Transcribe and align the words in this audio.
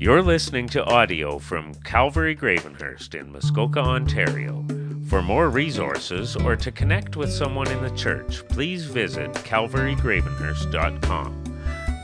You're 0.00 0.22
listening 0.22 0.66
to 0.68 0.82
audio 0.82 1.38
from 1.38 1.74
Calvary 1.74 2.34
Gravenhurst 2.34 3.14
in 3.14 3.30
Muskoka, 3.30 3.80
Ontario. 3.80 4.64
For 5.08 5.20
more 5.20 5.50
resources 5.50 6.36
or 6.36 6.56
to 6.56 6.72
connect 6.72 7.16
with 7.16 7.30
someone 7.30 7.70
in 7.70 7.82
the 7.82 7.90
church, 7.90 8.42
please 8.48 8.86
visit 8.86 9.30
calvarygravenhurst.com. 9.34 11.44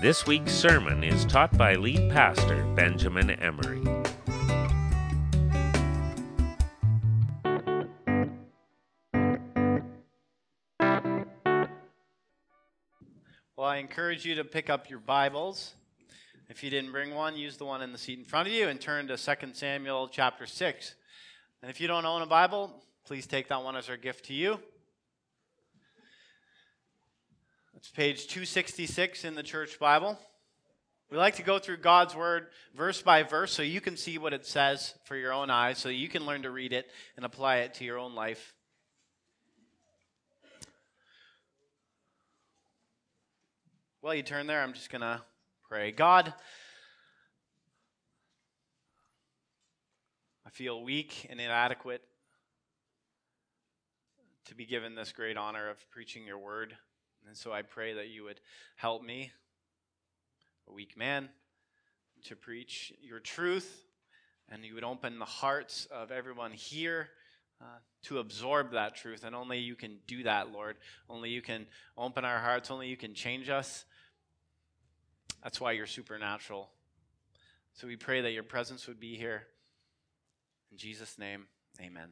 This 0.03 0.27
week's 0.27 0.53
sermon 0.53 1.03
is 1.03 1.25
taught 1.25 1.57
by 1.57 1.77
lead 1.77 2.13
pastor 2.13 2.63
Benjamin 2.75 3.31
Emery. 3.31 3.81
Well, 13.57 13.67
I 13.67 13.79
encourage 13.79 14.27
you 14.27 14.35
to 14.35 14.45
pick 14.45 14.69
up 14.69 14.91
your 14.91 14.99
Bibles. 14.99 15.73
If 16.49 16.63
you 16.63 16.71
didn't 16.71 16.93
bring 16.93 17.13
one, 17.13 17.37
use 17.37 17.57
the 17.57 17.65
one 17.65 17.83
in 17.83 17.91
the 17.91 17.99
seat 17.99 18.21
in 18.21 18.25
front 18.25 18.47
of 18.47 18.55
you 18.55 18.69
and 18.69 18.81
turn 18.81 19.09
to 19.09 19.17
2 19.17 19.35
Samuel 19.53 20.09
chapter 20.09 20.47
6. 20.47 20.95
And 21.61 21.71
if 21.71 21.81
you 21.81 21.89
don't 21.89 22.07
own 22.07 22.23
a 22.23 22.27
Bible, 22.27 22.73
please 23.05 23.27
take 23.27 23.49
that 23.49 23.65
one 23.65 23.75
as 23.75 23.89
our 23.89 23.97
gift 23.97 24.27
to 24.27 24.35
you. 24.35 24.61
It's 27.75 27.89
page 27.89 28.29
266 28.29 29.25
in 29.25 29.35
the 29.35 29.43
church 29.43 29.81
Bible. 29.81 30.17
We 31.11 31.19
like 31.19 31.35
to 31.37 31.43
go 31.43 31.59
through 31.59 31.79
God's 31.79 32.15
Word 32.15 32.47
verse 32.77 33.03
by 33.03 33.25
verse 33.25 33.53
so 33.53 33.63
you 33.63 33.81
can 33.81 33.97
see 33.97 34.17
what 34.17 34.33
it 34.33 34.47
says 34.47 34.95
for 35.05 35.17
your 35.17 35.33
own 35.33 35.51
eyes, 35.51 35.79
so 35.79 35.89
you 35.89 36.09
can 36.09 36.27
learn 36.27 36.43
to 36.43 36.51
read 36.51 36.73
it 36.73 36.89
and 37.17 37.25
apply 37.25 37.59
it 37.59 37.75
to 37.75 37.85
your 37.85 37.99
own 37.99 38.15
life. 38.15 38.55
While 44.01 44.15
you 44.15 44.23
turn 44.23 44.47
there, 44.47 44.63
I'm 44.63 44.73
just 44.73 44.91
going 44.91 45.03
to 45.03 45.23
pray. 45.69 45.91
God, 45.91 46.33
I 50.47 50.51
feel 50.51 50.83
weak 50.83 51.27
and 51.29 51.41
inadequate 51.41 52.03
to 54.45 54.55
be 54.55 54.65
given 54.65 54.95
this 54.95 55.11
great 55.11 55.37
honor 55.37 55.69
of 55.69 55.79
preaching 55.91 56.25
your 56.25 56.39
word. 56.39 56.77
And 57.27 57.37
so 57.37 57.53
I 57.53 57.63
pray 57.63 57.95
that 57.95 58.09
you 58.09 58.23
would 58.25 58.41
help 58.77 59.03
me, 59.03 59.33
a 60.69 60.73
weak 60.73 60.97
man, 60.97 61.29
to 62.27 62.37
preach 62.37 62.93
your 63.03 63.19
truth, 63.19 63.85
and 64.49 64.65
you 64.65 64.75
would 64.75 64.85
open 64.85 65.19
the 65.19 65.25
hearts 65.25 65.89
of 65.91 66.13
everyone 66.13 66.53
here. 66.53 67.09
Uh, 67.59 67.79
to 68.03 68.19
absorb 68.19 68.73
that 68.73 68.95
truth. 68.95 69.25
And 69.25 69.35
only 69.35 69.59
you 69.59 69.77
can 69.77 69.97
do 70.07 70.25
that, 70.25 70.53
Lord. 70.53 70.77
Only 71.09 71.31
you 71.31 71.41
can 71.41 71.65
open 71.97 72.23
our 72.23 72.39
hearts. 72.39 72.71
Only 72.71 72.89
you 72.89 72.99
can 72.99 73.15
change 73.15 73.49
us. 73.49 73.87
That's 75.43 75.61
why 75.61 75.73
you're 75.73 75.87
supernatural. 75.87 76.71
So 77.75 77.87
we 77.87 77.97
pray 77.97 78.23
that 78.23 78.33
your 78.33 78.43
presence 78.43 78.87
would 78.87 78.99
be 78.99 79.17
here. 79.17 79.47
In 80.73 80.79
Jesus' 80.79 81.19
name, 81.19 81.47
amen. 81.81 82.11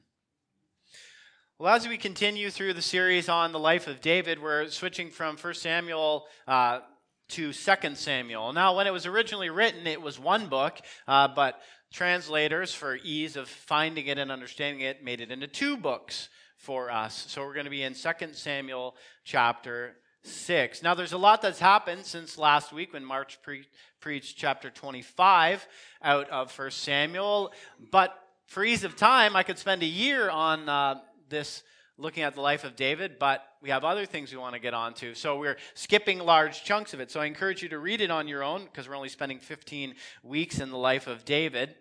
Well, 1.58 1.74
as 1.74 1.88
we 1.88 1.96
continue 1.96 2.50
through 2.50 2.74
the 2.74 2.82
series 2.82 3.28
on 3.28 3.52
the 3.52 3.58
life 3.58 3.86
of 3.86 4.00
David, 4.00 4.42
we're 4.42 4.68
switching 4.68 5.10
from 5.10 5.36
1 5.36 5.54
Samuel 5.54 6.26
uh, 6.46 6.80
to 7.28 7.52
2 7.52 7.94
Samuel. 7.94 8.52
Now, 8.52 8.76
when 8.76 8.86
it 8.86 8.92
was 8.92 9.06
originally 9.06 9.50
written, 9.50 9.86
it 9.86 10.02
was 10.02 10.18
one 10.18 10.48
book, 10.48 10.78
uh, 11.06 11.28
but 11.28 11.60
translators, 11.92 12.74
for 12.74 12.96
ease 13.02 13.36
of 13.36 13.48
finding 13.48 14.08
it 14.08 14.18
and 14.18 14.32
understanding 14.32 14.82
it, 14.82 15.04
made 15.04 15.20
it 15.20 15.30
into 15.30 15.46
two 15.46 15.76
books 15.76 16.28
for 16.56 16.90
us. 16.90 17.26
So 17.28 17.42
we're 17.42 17.54
going 17.54 17.64
to 17.64 17.70
be 17.70 17.82
in 17.82 17.94
2 17.94 18.10
Samuel 18.32 18.96
chapter 19.24 19.96
6. 20.24 20.82
Now, 20.82 20.94
there's 20.94 21.12
a 21.12 21.18
lot 21.18 21.42
that's 21.42 21.58
happened 21.58 22.04
since 22.06 22.38
last 22.38 22.72
week 22.72 22.92
when 22.92 23.04
Mark 23.04 23.36
pre- 23.42 23.68
preached 24.00 24.36
chapter 24.36 24.70
25 24.70 25.66
out 26.02 26.28
of 26.30 26.56
1 26.56 26.70
Samuel. 26.70 27.52
But 27.90 28.18
for 28.46 28.64
ease 28.64 28.84
of 28.84 28.96
time, 28.96 29.36
I 29.36 29.42
could 29.42 29.58
spend 29.58 29.82
a 29.82 29.86
year 29.86 30.30
on 30.30 30.68
uh, 30.68 31.00
this 31.28 31.62
looking 31.96 32.22
at 32.22 32.34
the 32.34 32.40
life 32.40 32.64
of 32.64 32.74
David, 32.74 33.18
but 33.18 33.44
we 33.62 33.70
have 33.70 33.84
other 33.84 34.04
things 34.04 34.32
we 34.32 34.38
want 34.38 34.54
to 34.54 34.60
get 34.60 34.74
onto. 34.74 35.14
So 35.14 35.38
we're 35.38 35.56
skipping 35.74 36.18
large 36.18 36.64
chunks 36.64 36.92
of 36.92 37.00
it. 37.00 37.10
So 37.10 37.20
I 37.20 37.26
encourage 37.26 37.62
you 37.62 37.68
to 37.68 37.78
read 37.78 38.00
it 38.00 38.10
on 38.10 38.26
your 38.26 38.42
own 38.42 38.64
because 38.64 38.88
we're 38.88 38.96
only 38.96 39.08
spending 39.08 39.38
15 39.38 39.94
weeks 40.22 40.58
in 40.58 40.70
the 40.70 40.76
life 40.76 41.06
of 41.06 41.24
David. 41.24 41.74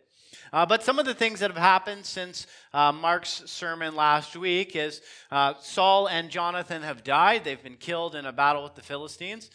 Uh, 0.53 0.67
but 0.67 0.83
some 0.83 0.99
of 0.99 1.05
the 1.05 1.15
things 1.15 1.39
that 1.39 1.49
have 1.49 1.57
happened 1.57 2.05
since 2.05 2.45
uh, 2.73 2.91
Mark's 2.91 3.41
sermon 3.47 3.95
last 3.95 4.35
week 4.35 4.75
is 4.75 5.01
uh, 5.31 5.55
Saul 5.59 6.07
and 6.07 6.29
Jonathan 6.29 6.83
have 6.83 7.03
died. 7.03 7.43
They've 7.43 7.61
been 7.61 7.75
killed 7.75 8.13
in 8.13 8.27
a 8.27 8.31
battle 8.31 8.63
with 8.63 8.75
the 8.75 8.83
Philistines. 8.83 9.49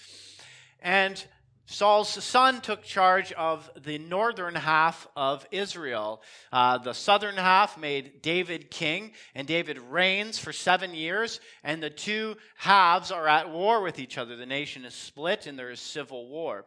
And 0.80 1.24
Saul's 1.66 2.08
son 2.08 2.60
took 2.62 2.82
charge 2.82 3.30
of 3.32 3.70
the 3.84 3.98
northern 3.98 4.56
half 4.56 5.06
of 5.14 5.46
Israel. 5.52 6.20
Uh, 6.50 6.78
the 6.78 6.94
southern 6.94 7.36
half 7.36 7.78
made 7.78 8.20
David 8.20 8.68
king, 8.68 9.12
and 9.36 9.46
David 9.46 9.78
reigns 9.78 10.36
for 10.36 10.52
seven 10.52 10.94
years, 10.94 11.38
and 11.62 11.80
the 11.80 11.90
two 11.90 12.36
halves 12.56 13.12
are 13.12 13.28
at 13.28 13.50
war 13.50 13.82
with 13.82 14.00
each 14.00 14.18
other. 14.18 14.34
The 14.34 14.46
nation 14.46 14.84
is 14.84 14.94
split, 14.94 15.46
and 15.46 15.56
there 15.56 15.70
is 15.70 15.78
civil 15.78 16.28
war. 16.28 16.64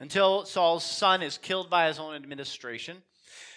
Until 0.00 0.44
Saul's 0.44 0.84
son 0.84 1.22
is 1.22 1.38
killed 1.38 1.70
by 1.70 1.86
his 1.86 2.00
own 2.00 2.16
administration. 2.16 3.02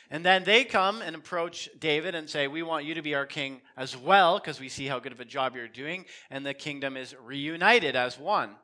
And 0.10 0.26
then 0.26 0.44
they 0.44 0.64
come 0.64 1.02
and 1.02 1.16
approach 1.16 1.70
David 1.80 2.16
and 2.16 2.30
say, 2.30 2.48
We 2.48 2.64
want 2.64 2.86
you 2.86 2.94
to 2.94 3.02
be 3.02 3.16
our 3.16 3.26
king 3.26 3.62
as 3.76 3.98
well, 3.98 4.40
because 4.40 4.60
we 4.60 4.70
see 4.70 4.86
how 4.86 5.00
good 5.00 5.12
of 5.12 5.20
a 5.20 5.26
job 5.26 5.56
you're 5.56 5.68
doing. 5.68 6.06
And 6.30 6.46
the 6.46 6.54
kingdom 6.54 6.96
is 6.96 7.16
reunited 7.22 7.96
as 7.96 8.18
one. 8.18 8.56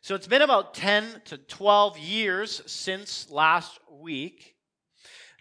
So 0.00 0.14
it's 0.14 0.26
been 0.26 0.42
about 0.42 0.74
10 0.74 1.22
to 1.26 1.38
12 1.38 1.98
years 1.98 2.62
since 2.66 3.30
last 3.30 3.78
week. 3.90 4.54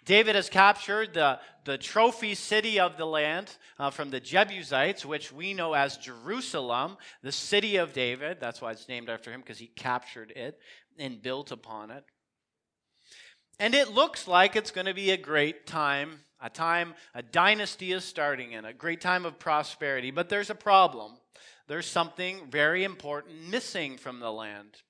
David 0.04 0.36
has 0.36 0.50
captured 0.50 1.14
the, 1.14 1.40
the 1.66 1.78
trophy 1.78 2.34
city 2.34 2.80
of 2.80 2.98
the 2.98 3.06
land 3.06 3.56
uh, 3.78 3.90
from 3.90 4.10
the 4.10 4.20
Jebusites, 4.20 5.06
which 5.06 5.32
we 5.32 5.54
know 5.54 5.74
as 5.74 5.98
Jerusalem, 5.98 6.98
the 7.22 7.32
city 7.32 7.76
of 7.76 7.94
David. 7.94 8.38
That's 8.40 8.62
why 8.62 8.72
it's 8.72 8.88
named 8.88 9.10
after 9.10 9.32
him, 9.32 9.42
because 9.42 9.60
he 9.60 9.68
captured 9.68 10.32
it 10.32 10.60
and 10.98 11.22
built 11.22 11.52
upon 11.52 11.92
it. 11.92 12.06
And 13.60 13.74
it 13.74 13.94
looks 13.94 14.28
like 14.28 14.56
it's 14.56 14.72
going 14.72 14.86
to 14.86 14.94
be 14.94 15.12
a 15.12 15.18
great 15.18 15.66
time, 15.66 16.20
a 16.42 16.50
time, 16.50 16.94
a 17.14 17.22
dynasty 17.22 17.92
is 17.92 18.04
starting 18.04 18.52
in, 18.52 18.66
a 18.66 18.74
great 18.74 19.02
time 19.02 19.26
of 19.26 19.40
prosperity. 19.40 20.12
But 20.12 20.30
there's 20.30 20.50
a 20.50 20.56
problem. 20.56 21.14
There's 21.68 21.88
something 21.88 22.50
very 22.50 22.84
important 22.84 23.50
missing 23.50 23.98
from 23.98 24.20
the 24.20 24.32
land. 24.32 24.82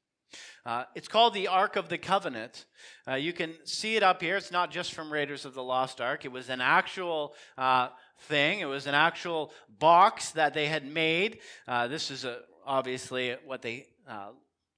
Uh, 0.65 0.83
it's 0.95 1.07
called 1.07 1.33
the 1.33 1.47
Ark 1.47 1.77
of 1.77 1.87
the 1.87 1.97
Covenant. 1.97 2.65
Uh, 3.07 3.15
you 3.15 3.31
can 3.31 3.53
see 3.63 3.95
it 3.95 4.03
up 4.03 4.21
here. 4.21 4.35
It's 4.35 4.51
not 4.51 4.69
just 4.69 4.93
from 4.93 5.11
Raiders 5.11 5.45
of 5.45 5.53
the 5.53 5.63
Lost 5.63 6.01
Ark, 6.01 6.25
it 6.25 6.31
was 6.31 6.49
an 6.49 6.61
actual. 6.61 7.33
Uh, 7.57 7.89
thing. 8.21 8.59
It 8.59 8.65
was 8.65 8.87
an 8.87 8.95
actual 8.95 9.51
box 9.79 10.31
that 10.31 10.53
they 10.53 10.67
had 10.67 10.85
made. 10.85 11.39
Uh, 11.67 11.87
this 11.87 12.11
is 12.11 12.25
a, 12.25 12.39
obviously 12.65 13.35
what 13.45 13.61
they 13.61 13.87
uh, 14.07 14.29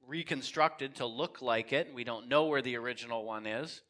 reconstructed 0.07 0.95
to 0.95 1.05
look 1.05 1.41
like 1.41 1.71
it. 1.73 1.93
We 1.93 2.03
don't 2.03 2.27
know 2.27 2.45
where 2.45 2.61
the 2.61 2.77
original 2.77 3.23
one 3.23 3.45
is. 3.45 3.81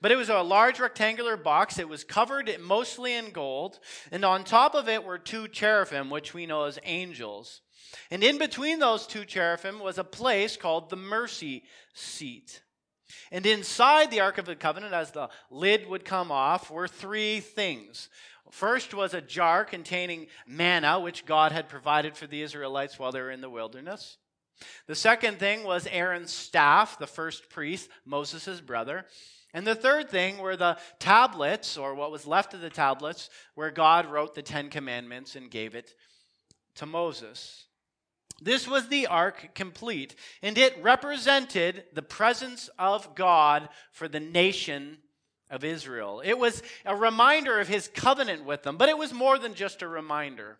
But 0.00 0.12
it 0.12 0.16
was 0.16 0.28
a 0.28 0.42
large 0.42 0.78
rectangular 0.78 1.36
box. 1.36 1.78
It 1.78 1.88
was 1.88 2.04
covered 2.04 2.54
mostly 2.60 3.14
in 3.14 3.30
gold. 3.30 3.80
And 4.12 4.24
on 4.24 4.44
top 4.44 4.74
of 4.74 4.88
it 4.88 5.04
were 5.04 5.18
two 5.18 5.48
cherubim, 5.48 6.10
which 6.10 6.34
we 6.34 6.46
know 6.46 6.64
as 6.64 6.78
angels. 6.84 7.60
And 8.10 8.22
in 8.22 8.38
between 8.38 8.78
those 8.78 9.06
two 9.06 9.24
cherubim 9.24 9.80
was 9.80 9.98
a 9.98 10.04
place 10.04 10.56
called 10.56 10.90
the 10.90 10.96
mercy 10.96 11.64
seat. 11.94 12.62
And 13.30 13.46
inside 13.46 14.10
the 14.10 14.20
Ark 14.20 14.38
of 14.38 14.46
the 14.46 14.56
Covenant, 14.56 14.92
as 14.92 15.10
the 15.10 15.28
lid 15.50 15.88
would 15.88 16.04
come 16.04 16.30
off, 16.30 16.70
were 16.70 16.88
three 16.88 17.40
things. 17.40 18.08
First 18.50 18.94
was 18.94 19.14
a 19.14 19.20
jar 19.20 19.64
containing 19.64 20.28
manna, 20.46 21.00
which 21.00 21.26
God 21.26 21.52
had 21.52 21.68
provided 21.68 22.16
for 22.16 22.26
the 22.26 22.42
Israelites 22.42 22.98
while 22.98 23.12
they 23.12 23.20
were 23.20 23.30
in 23.30 23.40
the 23.40 23.50
wilderness. 23.50 24.18
The 24.86 24.94
second 24.94 25.38
thing 25.38 25.64
was 25.64 25.86
Aaron's 25.90 26.32
staff, 26.32 26.98
the 26.98 27.06
first 27.06 27.50
priest, 27.50 27.88
Moses' 28.04 28.60
brother. 28.60 29.06
And 29.52 29.66
the 29.66 29.74
third 29.74 30.10
thing 30.10 30.38
were 30.38 30.56
the 30.56 30.78
tablets, 30.98 31.76
or 31.76 31.94
what 31.94 32.10
was 32.10 32.26
left 32.26 32.54
of 32.54 32.60
the 32.60 32.70
tablets, 32.70 33.30
where 33.54 33.70
God 33.70 34.06
wrote 34.06 34.34
the 34.34 34.42
Ten 34.42 34.68
Commandments 34.68 35.36
and 35.36 35.50
gave 35.50 35.74
it 35.74 35.94
to 36.76 36.86
Moses. 36.86 37.66
This 38.42 38.66
was 38.66 38.88
the 38.88 39.06
ark 39.06 39.54
complete, 39.54 40.16
and 40.42 40.58
it 40.58 40.82
represented 40.82 41.84
the 41.92 42.02
presence 42.02 42.68
of 42.78 43.14
God 43.14 43.68
for 43.92 44.08
the 44.08 44.20
nation 44.20 44.98
of 45.48 45.62
Israel. 45.62 46.20
It 46.24 46.38
was 46.38 46.62
a 46.84 46.96
reminder 46.96 47.60
of 47.60 47.68
his 47.68 47.86
covenant 47.86 48.44
with 48.44 48.64
them, 48.64 48.76
but 48.76 48.88
it 48.88 48.98
was 48.98 49.12
more 49.12 49.38
than 49.38 49.54
just 49.54 49.82
a 49.82 49.88
reminder. 49.88 50.58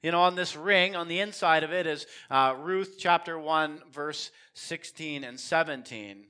You 0.00 0.12
know, 0.12 0.22
on 0.22 0.36
this 0.36 0.54
ring, 0.54 0.94
on 0.94 1.08
the 1.08 1.18
inside 1.18 1.64
of 1.64 1.72
it 1.72 1.84
is 1.84 2.06
uh, 2.30 2.54
Ruth 2.56 2.94
chapter 2.98 3.36
1, 3.36 3.82
verse 3.92 4.30
16 4.54 5.24
and 5.24 5.40
17. 5.40 6.24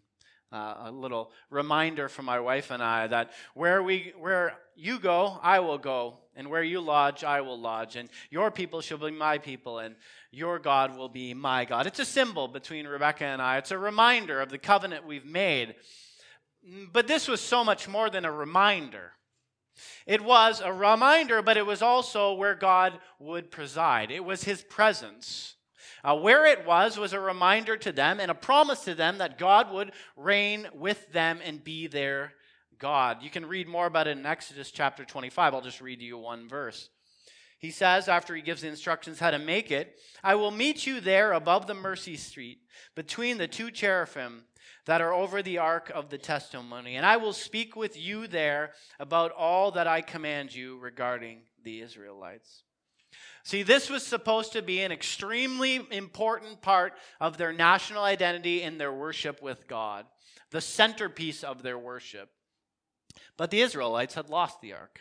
Uh, 0.50 0.74
a 0.84 0.90
little 0.90 1.30
reminder 1.50 2.08
for 2.08 2.22
my 2.22 2.40
wife 2.40 2.70
and 2.70 2.82
I 2.82 3.06
that 3.08 3.32
where 3.52 3.82
we 3.82 4.14
where 4.18 4.56
you 4.74 4.98
go, 4.98 5.38
I 5.42 5.60
will 5.60 5.76
go, 5.76 6.20
and 6.34 6.48
where 6.48 6.62
you 6.62 6.80
lodge, 6.80 7.22
I 7.22 7.42
will 7.42 7.60
lodge, 7.60 7.96
and 7.96 8.08
your 8.30 8.50
people 8.50 8.80
shall 8.80 8.96
be 8.96 9.10
my 9.10 9.36
people, 9.36 9.80
and 9.80 9.94
your 10.30 10.58
God 10.58 10.96
will 10.96 11.10
be 11.10 11.34
my 11.34 11.66
God. 11.66 11.86
It's 11.86 11.98
a 11.98 12.06
symbol 12.06 12.48
between 12.48 12.86
Rebecca 12.86 13.26
and 13.26 13.42
I. 13.42 13.58
It's 13.58 13.72
a 13.72 13.76
reminder 13.76 14.40
of 14.40 14.48
the 14.48 14.56
covenant 14.56 15.06
we've 15.06 15.26
made. 15.26 15.74
But 16.90 17.06
this 17.06 17.28
was 17.28 17.42
so 17.42 17.62
much 17.62 17.86
more 17.86 18.08
than 18.08 18.24
a 18.24 18.32
reminder. 18.32 19.12
It 20.06 20.22
was 20.22 20.60
a 20.60 20.72
reminder, 20.72 21.42
but 21.42 21.56
it 21.56 21.66
was 21.66 21.82
also 21.82 22.34
where 22.34 22.54
God 22.54 22.98
would 23.19 23.50
preside. 23.50 24.10
It 24.10 24.25
was 24.25 24.44
his 24.44 24.62
presence. 24.62 25.54
Uh, 26.04 26.16
where 26.16 26.46
it 26.46 26.64
was 26.64 26.96
was 26.96 27.12
a 27.12 27.20
reminder 27.20 27.76
to 27.76 27.92
them 27.92 28.20
and 28.20 28.30
a 28.30 28.34
promise 28.34 28.84
to 28.84 28.94
them 28.94 29.19
that 29.19 29.38
God 29.38 29.72
would 29.72 29.92
reign 30.16 30.69
with 30.72 31.12
them 31.12 31.40
and 31.44 31.62
be 31.62 31.86
their 31.86 32.34
God. 32.78 33.22
You 33.22 33.30
can 33.30 33.46
read 33.46 33.66
more 33.66 33.86
about 33.86 34.06
it 34.06 34.16
in 34.16 34.25
Exodus 34.25 34.70
chapter 34.70 35.04
25. 35.04 35.54
I'll 35.54 35.60
just 35.60 35.80
read 35.80 36.00
you 36.00 36.16
one 36.16 36.48
verse. 36.48 36.90
He 37.58 37.72
says, 37.72 38.08
after 38.08 38.36
he 38.36 38.42
gives 38.42 38.62
the 38.62 38.69
instructions 38.69 39.19
how 39.19 39.32
to 39.32 39.38
make 39.38 39.72
it, 39.72 39.98
I 40.22 40.36
will 40.36 40.52
meet 40.52 40.86
you 40.86 41.00
there 41.00 41.32
above 41.32 41.66
the 41.66 41.75
mercy 41.75 42.16
seat, 42.16 42.60
between 42.94 43.38
the 43.38 43.48
two 43.48 43.72
cherubim 43.72 44.44
that 44.88 45.02
are 45.02 45.12
over 45.12 45.43
the 45.43 45.58
ark 45.58 45.93
of 45.94 46.08
the 46.08 46.17
testimony. 46.17 46.96
And 46.96 47.05
I 47.05 47.19
will 47.19 47.35
speak 47.35 47.76
with 47.76 48.00
you 48.00 48.26
there 48.26 48.73
about 48.99 49.32
all 49.32 49.70
that 49.73 49.87
I 49.87 50.00
command 50.00 50.55
you 50.55 50.79
regarding 50.79 51.43
the 51.62 51.82
Israelites. 51.82 52.62
See, 53.44 53.62
this 53.62 53.90
was 53.90 54.02
supposed 54.02 54.55
to 54.55 54.62
be 54.62 54.81
an 54.81 54.90
extremely 54.90 55.87
important 55.90 56.62
part 56.62 56.94
of 57.20 57.37
their 57.37 57.52
national 57.52 58.02
identity 58.02 58.62
in 58.62 58.79
their 58.79 58.90
worship 58.90 59.43
with 59.43 59.69
God, 59.69 60.06
the 60.52 60.62
centerpiece 60.62 61.44
of 61.44 61.62
their 61.62 61.79
worship. 61.79 62.31
But 63.37 63.50
the 63.50 63.61
Israelites 63.61 64.14
had 64.14 64.31
lost 64.31 64.62
the 64.62 64.73
ark. 64.73 65.00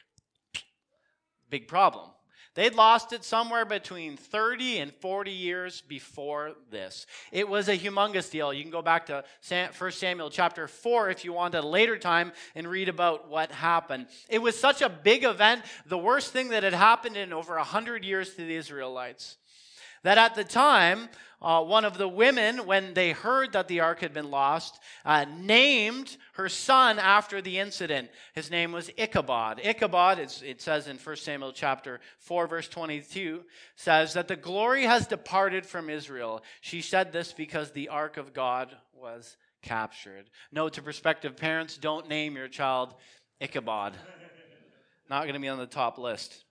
Big 1.50 1.70
problem. 1.70 2.10
They'd 2.58 2.74
lost 2.74 3.14
it 3.14 3.24
somewhere 3.24 3.66
between 3.66 4.18
30 4.18 4.80
and 4.80 4.92
40 4.92 5.30
years 5.30 5.82
before 5.82 6.54
this. 6.72 7.06
It 7.32 7.48
was 7.48 7.70
a 7.70 7.78
humongous 7.78 8.32
deal. 8.32 8.52
You 8.52 8.64
can 8.64 8.72
go 8.72 8.82
back 8.82 9.06
to 9.06 9.24
1 9.48 9.92
Samuel 9.92 10.32
chapter 10.32 10.68
4 10.68 11.12
if 11.12 11.24
you 11.24 11.34
want 11.34 11.54
at 11.54 11.64
a 11.64 11.68
later 11.68 12.00
time 12.00 12.32
and 12.56 12.68
read 12.68 12.90
about 12.90 13.30
what 13.30 13.52
happened. 13.52 14.08
It 14.28 14.42
was 14.42 14.60
such 14.60 14.82
a 14.82 14.90
big 14.90 15.24
event, 15.24 15.66
the 15.86 16.00
worst 16.00 16.34
thing 16.34 16.50
that 16.50 16.64
had 16.64 16.74
happened 16.74 17.16
in 17.16 17.32
over 17.32 17.58
100 17.58 18.04
years 18.04 18.32
to 18.32 18.38
the 18.38 18.56
Israelites 18.56 19.38
that 20.04 20.18
at 20.18 20.36
the 20.36 20.44
time, 20.44 21.10
uh, 21.40 21.64
one 21.64 21.86
of 21.86 21.98
the 21.98 22.08
women, 22.08 22.66
when 22.66 22.96
they 22.96 23.12
heard 23.12 23.54
that 23.54 23.68
the 23.68 23.82
ark 23.82 24.00
had 24.00 24.14
been 24.14 24.32
lost, 24.32 24.80
uh, 25.06 25.26
named 25.40 26.18
her 26.34 26.50
son 26.50 26.98
after 26.98 27.42
the 27.42 27.60
incident. 27.60 28.10
His 28.34 28.50
name 28.50 28.72
was 28.72 28.90
Ichabod. 28.98 29.62
Ichabod, 29.64 30.18
it 30.18 30.62
says 30.62 30.88
in 30.88 30.98
1 30.98 31.16
Samuel 31.18 31.52
chapter 31.52 32.00
4, 32.20 32.48
verse 32.48 32.68
22, 32.68 33.44
says 33.76 34.14
that 34.14 34.28
the 34.28 34.36
glory 34.36 34.84
has 34.84 35.06
departed 35.06 35.66
from 35.66 35.92
Israel. 35.92 36.44
She 36.62 36.82
said 36.82 37.12
this 37.12 37.34
because 37.34 37.72
the 37.72 37.90
ark 37.90 38.18
of 38.18 38.34
God 38.34 38.76
was 38.94 39.38
captured. 39.62 40.30
Note 40.52 40.74
to 40.74 40.82
prospective 40.82 41.38
parents, 41.38 41.78
don't 41.78 42.10
name 42.10 42.36
your 42.36 42.48
child 42.48 42.96
Ichabod. 43.40 43.94
Not 45.08 45.24
going 45.24 45.36
to 45.36 45.40
be 45.40 45.48
on 45.48 45.60
the 45.60 45.68
top 45.68 46.00
list. 46.00 46.44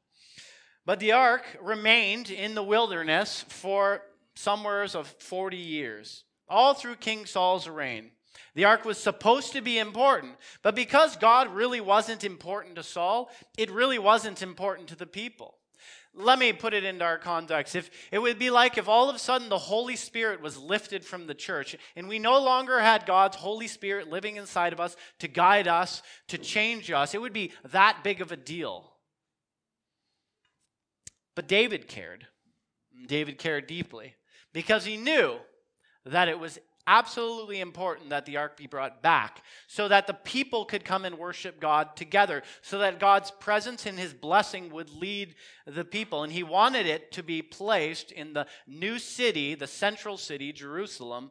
But 0.85 1.01
the 1.01 1.13
ark 1.13 1.43
remained 1.61 2.31
in 2.31 2.55
the 2.55 2.63
wilderness 2.63 3.45
for 3.49 4.03
somewheres 4.37 4.95
of 4.95 5.09
40 5.19 5.57
years, 5.57 6.25
all 6.49 6.75
through 6.75 6.97
King 6.97 7.27
Saul's 7.27 7.69
reign. 7.69 8.11
The 8.55 8.65
ark 8.65 8.85
was 8.85 8.99
supposed 8.99 9.53
to 9.53 9.61
be 9.61 9.79
important, 9.79 10.35
but 10.63 10.75
because 10.75 11.17
God 11.17 11.55
really 11.55 11.81
wasn't 11.81 12.25
important 12.25 12.77
to 12.77 12.83
Saul, 12.83 13.31
it 13.59 13.71
really 13.71 13.99
wasn't 13.99 14.43
important 14.43 14.89
to 14.89 14.97
the 14.97 15.07
people. 15.07 15.57
Let 16.15 16.39
me 16.39 16.55
put 16.55 16.73
it 16.73 16.85
into 16.85 17.05
our 17.05 17.19
context. 17.19 17.77
If 17.77 17.91
it 18.11 18.19
would 18.19 18.39
be 18.39 18.49
like 18.49 18.79
if 18.79 18.89
all 18.89 19.11
of 19.11 19.17
a 19.17 19.19
sudden 19.19 19.51
the 19.51 19.59
Holy 19.59 19.97
Spirit 19.97 20.41
was 20.41 20.57
lifted 20.57 21.05
from 21.05 21.27
the 21.27 21.35
church 21.35 21.77
and 21.95 22.09
we 22.09 22.19
no 22.19 22.43
longer 22.43 22.81
had 22.81 23.05
God's 23.05 23.37
Holy 23.37 23.67
Spirit 23.67 24.09
living 24.09 24.37
inside 24.37 24.73
of 24.73 24.81
us 24.81 24.97
to 25.19 25.29
guide 25.29 25.69
us, 25.69 26.03
to 26.29 26.39
change 26.39 26.91
us, 26.91 27.15
it 27.15 27.21
would 27.21 27.35
be 27.35 27.53
that 27.73 27.99
big 28.03 28.23
of 28.23 28.33
a 28.33 28.37
deal. 28.37 28.91
But 31.35 31.49
David 31.49 31.87
cared. 31.87 32.27
David 33.07 33.37
cared 33.37 33.67
deeply 33.67 34.15
because 34.53 34.85
he 34.85 34.97
knew 34.97 35.37
that 36.05 36.29
it 36.29 36.39
was 36.39 36.59
absolutely 36.87 37.61
important 37.61 38.11
that 38.11 38.27
the 38.27 38.37
ark 38.37 38.57
be 38.57 38.67
brought 38.67 39.03
back 39.03 39.43
so 39.67 39.89
that 39.89 40.07
the 40.07 40.15
people 40.15 40.65
could 40.65 40.85
come 40.85 41.05
and 41.05 41.19
worship 41.19 41.61
God 41.61 41.97
together, 41.97 42.43
so 42.63 42.79
that 42.79 43.01
God's 43.01 43.31
presence 43.31 43.87
and 43.87 43.99
his 43.99 44.15
blessing 44.15 44.71
would 44.71 44.91
lead 44.91 45.35
the 45.67 45.85
people. 45.85 46.23
And 46.23 46.33
he 46.33 46.43
wanted 46.43 46.87
it 46.87 47.11
to 47.13 47.23
be 47.23 47.43
placed 47.43 48.13
in 48.13 48.33
the 48.33 48.47
new 48.67 48.99
city, 48.99 49.55
the 49.55 49.67
central 49.67 50.17
city, 50.17 50.53
Jerusalem, 50.53 51.31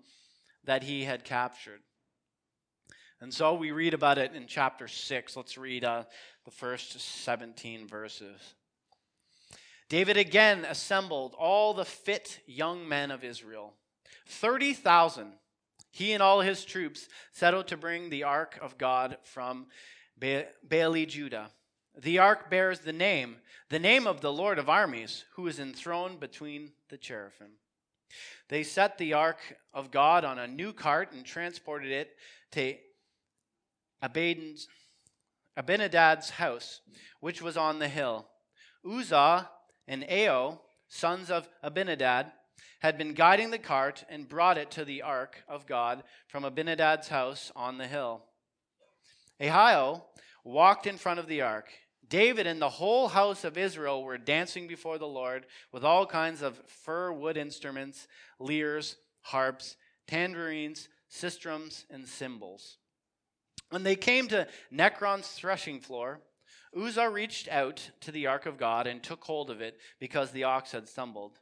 that 0.66 0.84
he 0.84 1.06
had 1.06 1.24
captured. 1.24 1.82
And 3.22 3.34
so 3.34 3.54
we 3.54 3.72
read 3.72 3.94
about 3.94 4.18
it 4.18 4.34
in 4.34 4.46
chapter 4.46 4.88
6. 4.88 5.38
Let's 5.38 5.58
read 5.58 5.86
uh, 5.86 6.04
the 6.44 6.52
first 6.52 7.00
17 7.00 7.88
verses. 7.88 8.56
David 9.88 10.18
again 10.18 10.66
assembled 10.66 11.36
all 11.38 11.74
the 11.74 11.86
fit 11.86 12.40
young 12.48 12.88
men 12.88 13.12
of 13.12 13.24
Israel. 13.24 13.74
30,000. 14.28 15.34
He 15.92 16.12
and 16.12 16.22
all 16.22 16.42
his 16.42 16.66
troops 16.66 17.08
set 17.32 17.54
out 17.54 17.68
to 17.68 17.78
bring 17.78 18.10
the 18.10 18.24
ark 18.24 18.58
of 18.62 18.78
God 18.78 19.18
from 19.24 19.68
Baale, 20.20 21.08
Judah. 21.08 21.52
The 21.98 22.20
ark 22.20 22.50
bears 22.50 22.80
the 22.80 22.92
name, 22.92 23.38
the 23.70 23.80
name 23.80 24.06
of 24.06 24.20
the 24.22 24.34
Lord 24.34 24.60
of 24.60 24.70
armies, 24.70 25.24
who 25.36 25.48
is 25.48 25.60
enthroned 25.60 26.20
between 26.20 26.74
the 26.90 26.98
cherubim. 26.98 27.52
They 28.50 28.64
set 28.64 28.98
the 28.98 29.14
ark 29.14 29.40
of 29.74 29.92
God 29.92 30.26
on 30.26 30.38
a 30.38 30.48
new 30.48 30.74
cart 30.74 31.14
and 31.14 31.24
transported 31.24 31.92
it 31.92 32.18
to 32.52 32.76
Abinadab's 35.58 36.32
house, 36.32 36.82
which 37.22 37.42
was 37.42 37.56
on 37.56 37.80
the 37.80 37.88
hill. 37.88 38.28
Uzzah 38.86 39.50
and 39.88 40.04
Ahio, 40.04 40.60
sons 40.88 41.30
of 41.30 41.50
Abinadab, 41.64 42.28
had 42.80 42.98
been 42.98 43.14
guiding 43.14 43.52
the 43.52 43.58
cart 43.58 44.04
and 44.10 44.30
brought 44.30 44.58
it 44.58 44.72
to 44.72 44.86
the 44.86 45.02
ark 45.02 45.44
of 45.48 45.66
God 45.66 46.04
from 46.28 46.44
Abinadab's 46.44 47.08
house 47.08 47.52
on 47.56 47.78
the 47.78 47.88
hill. 47.88 48.24
Ahio 49.40 50.04
walked 50.44 50.88
in 50.88 50.98
front 50.98 51.20
of 51.20 51.28
the 51.28 51.42
ark. 51.42 51.70
David 52.08 52.46
and 52.46 52.62
the 52.62 52.70
whole 52.70 53.08
house 53.08 53.44
of 53.44 53.58
Israel 53.58 54.04
were 54.04 54.18
dancing 54.18 54.68
before 54.68 54.98
the 54.98 55.08
Lord 55.08 55.48
with 55.72 55.84
all 55.84 56.06
kinds 56.06 56.42
of 56.42 56.62
fir 56.68 57.12
wood 57.12 57.38
instruments, 57.38 58.08
lyres, 58.40 58.98
harps, 59.22 59.76
tambourines, 60.08 60.88
sistrums, 61.12 61.86
and 61.90 62.08
cymbals. 62.08 62.78
When 63.72 63.84
they 63.84 63.96
came 63.96 64.28
to 64.28 64.48
Nacon's 64.72 65.28
threshing 65.28 65.80
floor, 65.80 66.22
Uzzah 66.76 67.10
reached 67.10 67.48
out 67.48 67.92
to 68.02 68.12
the 68.12 68.28
ark 68.28 68.46
of 68.46 68.58
God 68.58 68.88
and 68.88 69.02
took 69.02 69.24
hold 69.24 69.50
of 69.50 69.62
it 69.62 69.80
because 70.00 70.32
the 70.32 70.44
ox 70.44 70.72
had 70.72 70.90
stumbled. 70.90 71.40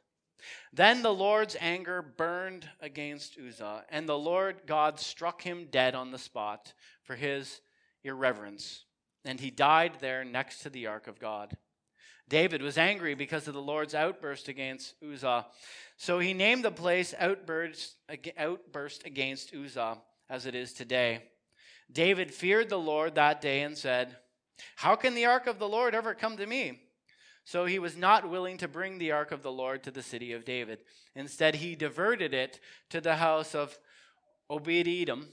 Then 0.72 1.02
the 1.02 1.14
Lord's 1.14 1.56
anger 1.60 2.02
burned 2.02 2.68
against 2.80 3.38
Uzzah, 3.38 3.84
and 3.88 4.08
the 4.08 4.18
Lord 4.18 4.62
God 4.66 5.00
struck 5.00 5.42
him 5.42 5.68
dead 5.70 5.94
on 5.94 6.10
the 6.10 6.18
spot 6.18 6.74
for 7.02 7.16
his 7.16 7.60
irreverence, 8.02 8.84
and 9.24 9.40
he 9.40 9.50
died 9.50 9.94
there 10.00 10.24
next 10.24 10.60
to 10.60 10.70
the 10.70 10.86
ark 10.86 11.06
of 11.06 11.18
God. 11.18 11.56
David 12.28 12.62
was 12.62 12.78
angry 12.78 13.14
because 13.14 13.48
of 13.48 13.54
the 13.54 13.62
Lord's 13.62 13.94
outburst 13.94 14.48
against 14.48 14.94
Uzzah, 15.02 15.46
so 15.96 16.18
he 16.18 16.34
named 16.34 16.64
the 16.64 16.70
place 16.70 17.14
outburst, 17.18 17.96
against 18.08 19.54
Uzzah, 19.54 19.98
as 20.28 20.46
it 20.46 20.54
is 20.54 20.72
today. 20.72 21.22
David 21.90 22.32
feared 22.34 22.68
the 22.68 22.78
Lord 22.78 23.14
that 23.14 23.40
day 23.40 23.62
and 23.62 23.76
said, 23.76 24.16
how 24.76 24.96
can 24.96 25.14
the 25.14 25.26
ark 25.26 25.46
of 25.46 25.58
the 25.58 25.68
Lord 25.68 25.94
ever 25.94 26.14
come 26.14 26.36
to 26.36 26.46
me? 26.46 26.80
So 27.44 27.66
he 27.66 27.78
was 27.78 27.96
not 27.96 28.28
willing 28.28 28.56
to 28.58 28.68
bring 28.68 28.98
the 28.98 29.12
ark 29.12 29.30
of 29.30 29.42
the 29.42 29.52
Lord 29.52 29.82
to 29.82 29.90
the 29.90 30.02
city 30.02 30.32
of 30.32 30.44
David. 30.44 30.78
Instead, 31.14 31.56
he 31.56 31.74
diverted 31.74 32.32
it 32.32 32.58
to 32.90 33.00
the 33.00 33.16
house 33.16 33.54
of 33.54 33.78
Obed 34.48 34.88
Edom 34.88 35.28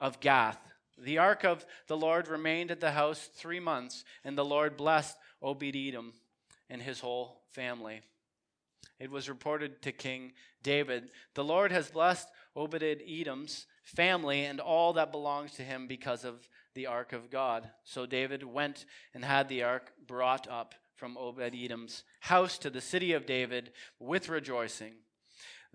of 0.00 0.18
Gath. 0.20 0.58
The 0.98 1.18
ark 1.18 1.44
of 1.44 1.64
the 1.86 1.96
Lord 1.96 2.28
remained 2.28 2.70
at 2.70 2.80
the 2.80 2.90
house 2.92 3.28
three 3.34 3.60
months, 3.60 4.04
and 4.24 4.36
the 4.36 4.44
Lord 4.44 4.76
blessed 4.76 5.16
Obed 5.40 5.76
Edom 5.76 6.12
and 6.68 6.82
his 6.82 7.00
whole 7.00 7.42
family. 7.52 8.02
It 8.98 9.10
was 9.10 9.28
reported 9.28 9.82
to 9.82 9.92
King 9.92 10.32
David 10.62 11.10
The 11.34 11.44
Lord 11.44 11.72
has 11.72 11.90
blessed 11.90 12.28
Obed 12.54 12.82
Edom's 12.82 13.66
family 13.82 14.44
and 14.44 14.60
all 14.60 14.92
that 14.92 15.10
belongs 15.10 15.52
to 15.54 15.62
him 15.62 15.86
because 15.86 16.24
of 16.24 16.48
the 16.74 16.86
ark 16.86 17.12
of 17.12 17.30
God. 17.30 17.68
So 17.84 18.06
David 18.06 18.42
went 18.42 18.84
and 19.14 19.24
had 19.24 19.48
the 19.48 19.62
ark 19.62 19.92
brought 20.06 20.48
up 20.48 20.74
from 20.96 21.16
Obed 21.16 21.54
Edom's 21.54 22.04
house 22.20 22.58
to 22.58 22.70
the 22.70 22.80
city 22.80 23.12
of 23.12 23.26
David 23.26 23.72
with 23.98 24.28
rejoicing. 24.28 24.94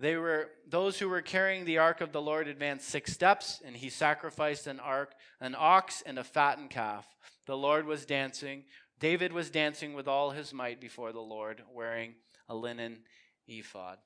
They 0.00 0.16
were 0.16 0.50
those 0.68 0.98
who 0.98 1.08
were 1.08 1.22
carrying 1.22 1.64
the 1.64 1.78
ark 1.78 2.00
of 2.00 2.12
the 2.12 2.22
Lord 2.22 2.46
advanced 2.46 2.88
six 2.88 3.12
steps, 3.12 3.60
and 3.64 3.76
he 3.76 3.90
sacrificed 3.90 4.66
an 4.66 4.78
ark, 4.78 5.14
an 5.40 5.56
ox, 5.58 6.02
and 6.06 6.18
a 6.18 6.24
fattened 6.24 6.70
calf. 6.70 7.06
The 7.46 7.56
Lord 7.56 7.84
was 7.84 8.06
dancing. 8.06 8.64
David 9.00 9.32
was 9.32 9.50
dancing 9.50 9.94
with 9.94 10.06
all 10.06 10.30
his 10.30 10.54
might 10.54 10.80
before 10.80 11.12
the 11.12 11.20
Lord, 11.20 11.62
wearing 11.72 12.14
a 12.48 12.54
linen 12.54 13.00
ephod. 13.48 13.98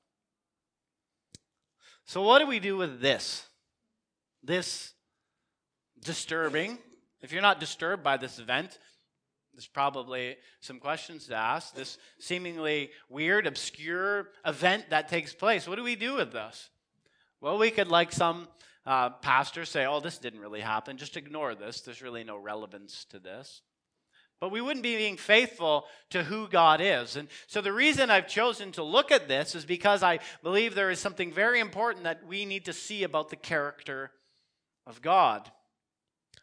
So, 2.05 2.21
what 2.23 2.39
do 2.39 2.47
we 2.47 2.59
do 2.59 2.75
with 2.75 2.99
this? 2.99 3.47
This 4.43 4.92
disturbing. 6.03 6.77
If 7.21 7.31
you're 7.31 7.41
not 7.41 7.59
disturbed 7.59 8.03
by 8.03 8.17
this 8.17 8.37
event, 8.39 8.77
there's 9.53 9.67
probably 9.67 10.35
some 10.61 10.79
questions 10.79 11.27
to 11.27 11.35
ask. 11.35 11.75
This 11.75 11.97
seemingly 12.19 12.91
weird, 13.07 13.45
obscure 13.45 14.29
event 14.45 14.89
that 14.89 15.09
takes 15.09 15.33
place. 15.33 15.67
What 15.67 15.75
do 15.75 15.83
we 15.83 15.95
do 15.95 16.15
with 16.15 16.31
this? 16.31 16.69
Well, 17.39 17.57
we 17.57 17.71
could, 17.71 17.87
like 17.87 18.11
some 18.11 18.47
uh, 18.85 19.11
pastors, 19.11 19.69
say, 19.69 19.85
oh, 19.85 19.99
this 19.99 20.17
didn't 20.17 20.39
really 20.39 20.61
happen. 20.61 20.97
Just 20.97 21.17
ignore 21.17 21.55
this. 21.55 21.81
There's 21.81 22.01
really 22.01 22.23
no 22.23 22.37
relevance 22.37 23.05
to 23.11 23.19
this. 23.19 23.61
But 24.41 24.49
we 24.49 24.59
wouldn't 24.59 24.83
be 24.83 24.97
being 24.97 25.17
faithful 25.17 25.85
to 26.09 26.23
who 26.23 26.47
God 26.47 26.81
is. 26.81 27.15
And 27.15 27.29
so 27.47 27.61
the 27.61 27.71
reason 27.71 28.09
I've 28.09 28.27
chosen 28.27 28.71
to 28.73 28.83
look 28.83 29.11
at 29.11 29.27
this 29.27 29.55
is 29.55 29.65
because 29.65 30.03
I 30.03 30.19
believe 30.41 30.73
there 30.73 30.89
is 30.89 30.99
something 30.99 31.31
very 31.31 31.59
important 31.59 32.03
that 32.03 32.25
we 32.25 32.43
need 32.43 32.65
to 32.65 32.73
see 32.73 33.03
about 33.03 33.29
the 33.29 33.35
character 33.35 34.11
of 34.85 35.01
God. 35.01 35.49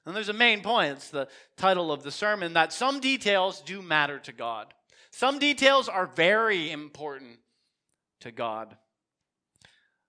And 0.07 0.16
there's 0.16 0.28
a 0.28 0.35
main 0.35 0.62
point, 0.62 0.92
it's 0.92 1.11
the 1.11 1.28
title 1.57 1.92
of 1.92 2.02
the 2.02 2.11
sermon, 2.11 2.54
that 2.54 2.73
some 2.73 3.00
details 3.00 3.61
do 3.61 3.83
matter 3.83 4.19
to 4.21 4.33
God. 4.33 4.73
Some 5.11 5.38
details 5.38 5.88
are 5.88 6.07
very 6.07 6.71
important 6.71 7.38
to 8.21 8.30
God. 8.30 8.76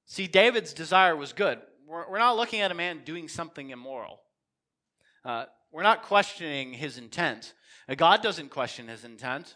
See, 0.05 0.27
David's 0.27 0.73
desire 0.73 1.15
was 1.15 1.33
good. 1.33 1.59
We're, 1.87 2.09
we're 2.09 2.19
not 2.19 2.37
looking 2.37 2.61
at 2.61 2.71
a 2.71 2.75
man 2.75 3.01
doing 3.03 3.27
something 3.27 3.69
immoral. 3.69 4.21
Uh, 5.25 5.45
we're 5.71 5.83
not 5.83 6.03
questioning 6.03 6.73
his 6.73 6.97
intent. 6.97 7.53
Uh, 7.87 7.95
God 7.95 8.21
doesn't 8.21 8.49
question 8.49 8.87
his 8.87 9.03
intent. 9.03 9.55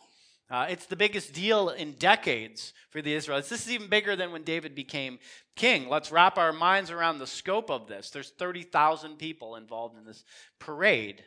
Uh, 0.49 0.67
it's 0.69 0.85
the 0.85 0.95
biggest 0.95 1.33
deal 1.33 1.69
in 1.69 1.93
decades 1.93 2.73
for 2.91 3.01
the 3.01 3.13
Israelites. 3.13 3.49
This 3.49 3.65
is 3.65 3.71
even 3.71 3.89
bigger 3.89 4.15
than 4.15 4.31
when 4.31 4.43
David 4.43 4.75
became 4.75 5.17
king. 5.55 5.89
Let's 5.89 6.11
wrap 6.11 6.37
our 6.37 6.53
minds 6.53 6.91
around 6.91 7.17
the 7.17 7.27
scope 7.27 7.71
of 7.71 7.87
this. 7.87 8.11
There's 8.11 8.29
30,000 8.29 9.17
people 9.17 9.55
involved 9.55 9.97
in 9.97 10.05
this 10.05 10.23
parade. 10.59 11.23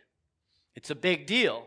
It's 0.77 0.91
a 0.91 0.95
big 0.95 1.27
deal. 1.27 1.67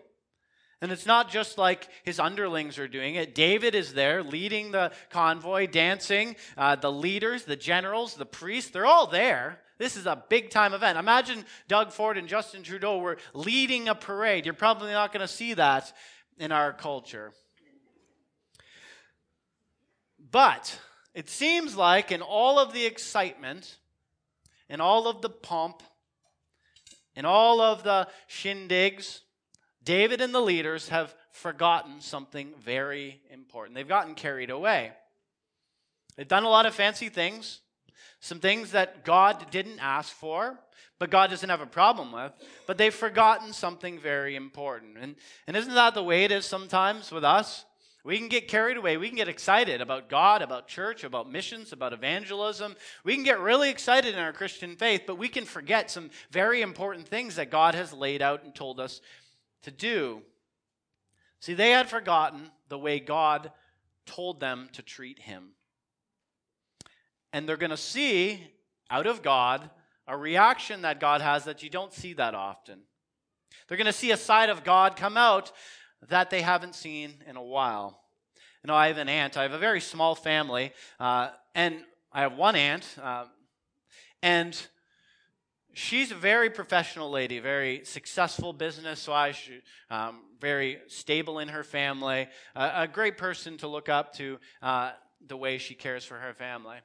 And 0.82 0.92
it's 0.92 1.06
not 1.06 1.30
just 1.30 1.58
like 1.58 1.90
his 2.04 2.20
underlings 2.20 2.80
are 2.80 2.88
doing 2.88 3.16
it. 3.16 3.36
David 3.36 3.76
is 3.76 3.94
there 3.94 4.24
leading 4.24 4.72
the 4.72 4.92
convoy, 5.10 5.68
dancing. 5.68 6.36
Uh, 6.58 6.76
the 6.76 6.92
leaders, 6.92 7.44
the 7.44 7.56
generals, 7.56 8.16
the 8.16 8.26
priests, 8.26 8.72
they're 8.72 8.86
all 8.86 9.06
there. 9.06 9.60
This 9.78 9.98
is 9.98 10.06
a 10.06 10.24
big 10.30 10.50
time 10.50 10.74
event. 10.74 10.98
Imagine 10.98 11.46
Doug 11.68 11.92
Ford 11.92 12.18
and 12.18 12.28
Justin 12.28 12.64
Trudeau 12.64 13.00
were 13.00 13.18
leading 13.34 13.90
a 13.90 13.96
parade. 13.96 14.46
You're 14.46 14.54
probably 14.54 14.92
not 14.92 15.12
going 15.12 15.22
to 15.22 15.28
see 15.28 15.54
that 15.56 15.92
in 16.38 16.52
our 16.52 16.74
culture. 16.74 17.32
But 20.32 20.80
it 21.14 21.30
seems 21.30 21.76
like 21.76 22.12
in 22.12 22.22
all 22.22 22.58
of 22.58 22.74
the 22.74 22.86
excitement, 22.86 23.78
in 24.70 24.80
all 24.80 25.08
of 25.08 25.22
the 25.22 25.30
pomp, 25.30 25.84
in 27.16 27.26
all 27.26 27.60
of 27.60 27.84
the 27.84 28.08
shindigs, 28.30 29.20
David 29.84 30.22
and 30.22 30.34
the 30.34 30.42
leaders 30.42 30.90
have 30.90 31.14
forgotten 31.32 32.02
something 32.02 32.54
very 32.64 33.22
important. 33.30 33.76
They've 33.76 33.88
gotten 33.88 34.16
carried 34.16 34.50
away. 34.50 34.92
They've 36.16 36.28
done 36.28 36.44
a 36.44 36.50
lot 36.50 36.66
of 36.66 36.76
fancy 36.76 37.10
things, 37.10 37.62
some 38.20 38.40
things 38.40 38.72
that 38.72 39.04
God 39.04 39.50
didn't 39.50 39.80
ask 39.80 40.14
for, 40.14 40.60
but 41.00 41.10
God 41.10 41.32
doesn't 41.32 41.50
have 41.50 41.62
a 41.62 41.66
problem 41.66 42.12
with, 42.12 42.32
but 42.68 42.78
they've 42.78 42.94
forgotten 42.94 43.54
something 43.54 44.00
very 44.00 44.36
important. 44.36 44.98
And, 45.00 45.16
and 45.48 45.58
isn't 45.58 45.74
that 45.74 45.96
the 45.96 46.04
way 46.04 46.24
it 46.24 46.32
is 46.32 46.46
sometimes 46.46 47.12
with 47.12 47.24
us? 47.24 47.66
We 48.04 48.18
can 48.18 48.30
get 48.30 48.48
carried 48.48 48.78
away. 48.78 48.98
We 48.98 49.08
can 49.08 49.18
get 49.18 49.28
excited 49.28 49.80
about 49.80 50.10
God, 50.10 50.42
about 50.42 50.68
church, 50.68 51.04
about 51.04 51.32
missions, 51.32 51.72
about 51.72 51.94
evangelism. 51.94 52.76
We 53.04 53.14
can 53.14 53.24
get 53.24 53.40
really 53.40 53.70
excited 53.70 54.14
in 54.14 54.20
our 54.20 54.34
Christian 54.34 54.76
faith, 54.76 55.04
but 55.06 55.20
we 55.20 55.28
can 55.28 55.46
forget 55.46 55.92
some 55.92 56.10
very 56.32 56.62
important 56.62 57.08
things 57.08 57.36
that 57.36 57.52
God 57.52 57.76
has 57.76 57.94
laid 57.94 58.22
out 58.22 58.44
and 58.44 58.56
told 58.56 58.80
us 58.80 59.02
to 59.64 59.72
do. 59.72 60.24
See, 61.40 61.54
they 61.54 61.72
had 61.72 61.90
forgotten 61.90 62.50
the 62.70 62.80
way 62.80 63.00
God 63.00 63.52
told 64.08 64.40
them 64.40 64.70
to 64.74 64.82
treat 64.82 65.20
Him. 65.20 65.50
And 67.34 67.48
they're 67.48 67.58
going 67.58 67.70
to 67.70 67.78
see 67.78 68.48
out 68.90 69.06
of 69.06 69.22
God 69.22 69.70
a 70.08 70.18
reaction 70.18 70.82
that 70.82 71.00
God 71.00 71.22
has 71.22 71.46
that 71.46 71.62
you 71.62 71.70
don't 71.70 71.94
see 71.94 72.14
that 72.14 72.34
often. 72.34 72.80
They're 73.68 73.78
going 73.78 73.86
to 73.86 73.94
see 73.94 74.12
a 74.12 74.18
side 74.18 74.50
of 74.50 74.64
God 74.64 74.96
come 74.96 75.18
out 75.18 75.52
that 76.10 76.30
they 76.30 76.42
haven't 76.42 76.76
seen 76.76 77.16
in 77.28 77.36
a 77.36 77.44
while. 77.44 78.00
You 78.64 78.68
know, 78.68 78.76
I 78.76 78.88
have 78.88 78.98
an 78.98 79.10
aunt. 79.10 79.38
I 79.38 79.44
have 79.44 79.54
a 79.54 79.58
very 79.60 79.82
small 79.82 80.16
family, 80.16 80.72
uh, 81.00 81.30
and 81.56 81.84
I 82.12 82.22
have 82.22 82.34
one 82.34 82.56
aunt, 82.56 82.86
uh, 83.02 83.26
and 84.22 84.60
she's 85.74 86.12
a 86.12 86.16
very 86.16 86.50
professional 86.50 87.10
lady, 87.10 87.40
very 87.40 87.86
successful 87.86 88.54
business 88.54 89.08
wise, 89.08 89.38
um, 89.90 90.22
very 90.40 90.80
stable 90.88 91.40
in 91.40 91.48
her 91.48 91.64
family, 91.64 92.28
a 92.56 92.88
great 92.88 93.18
person 93.18 93.58
to 93.58 93.68
look 93.68 93.90
up 93.90 94.14
to 94.16 94.40
uh, 94.62 94.92
the 95.28 95.38
way 95.38 95.58
she 95.58 95.74
cares 95.74 96.04
for 96.04 96.18
her 96.18 96.34
family. 96.34 96.78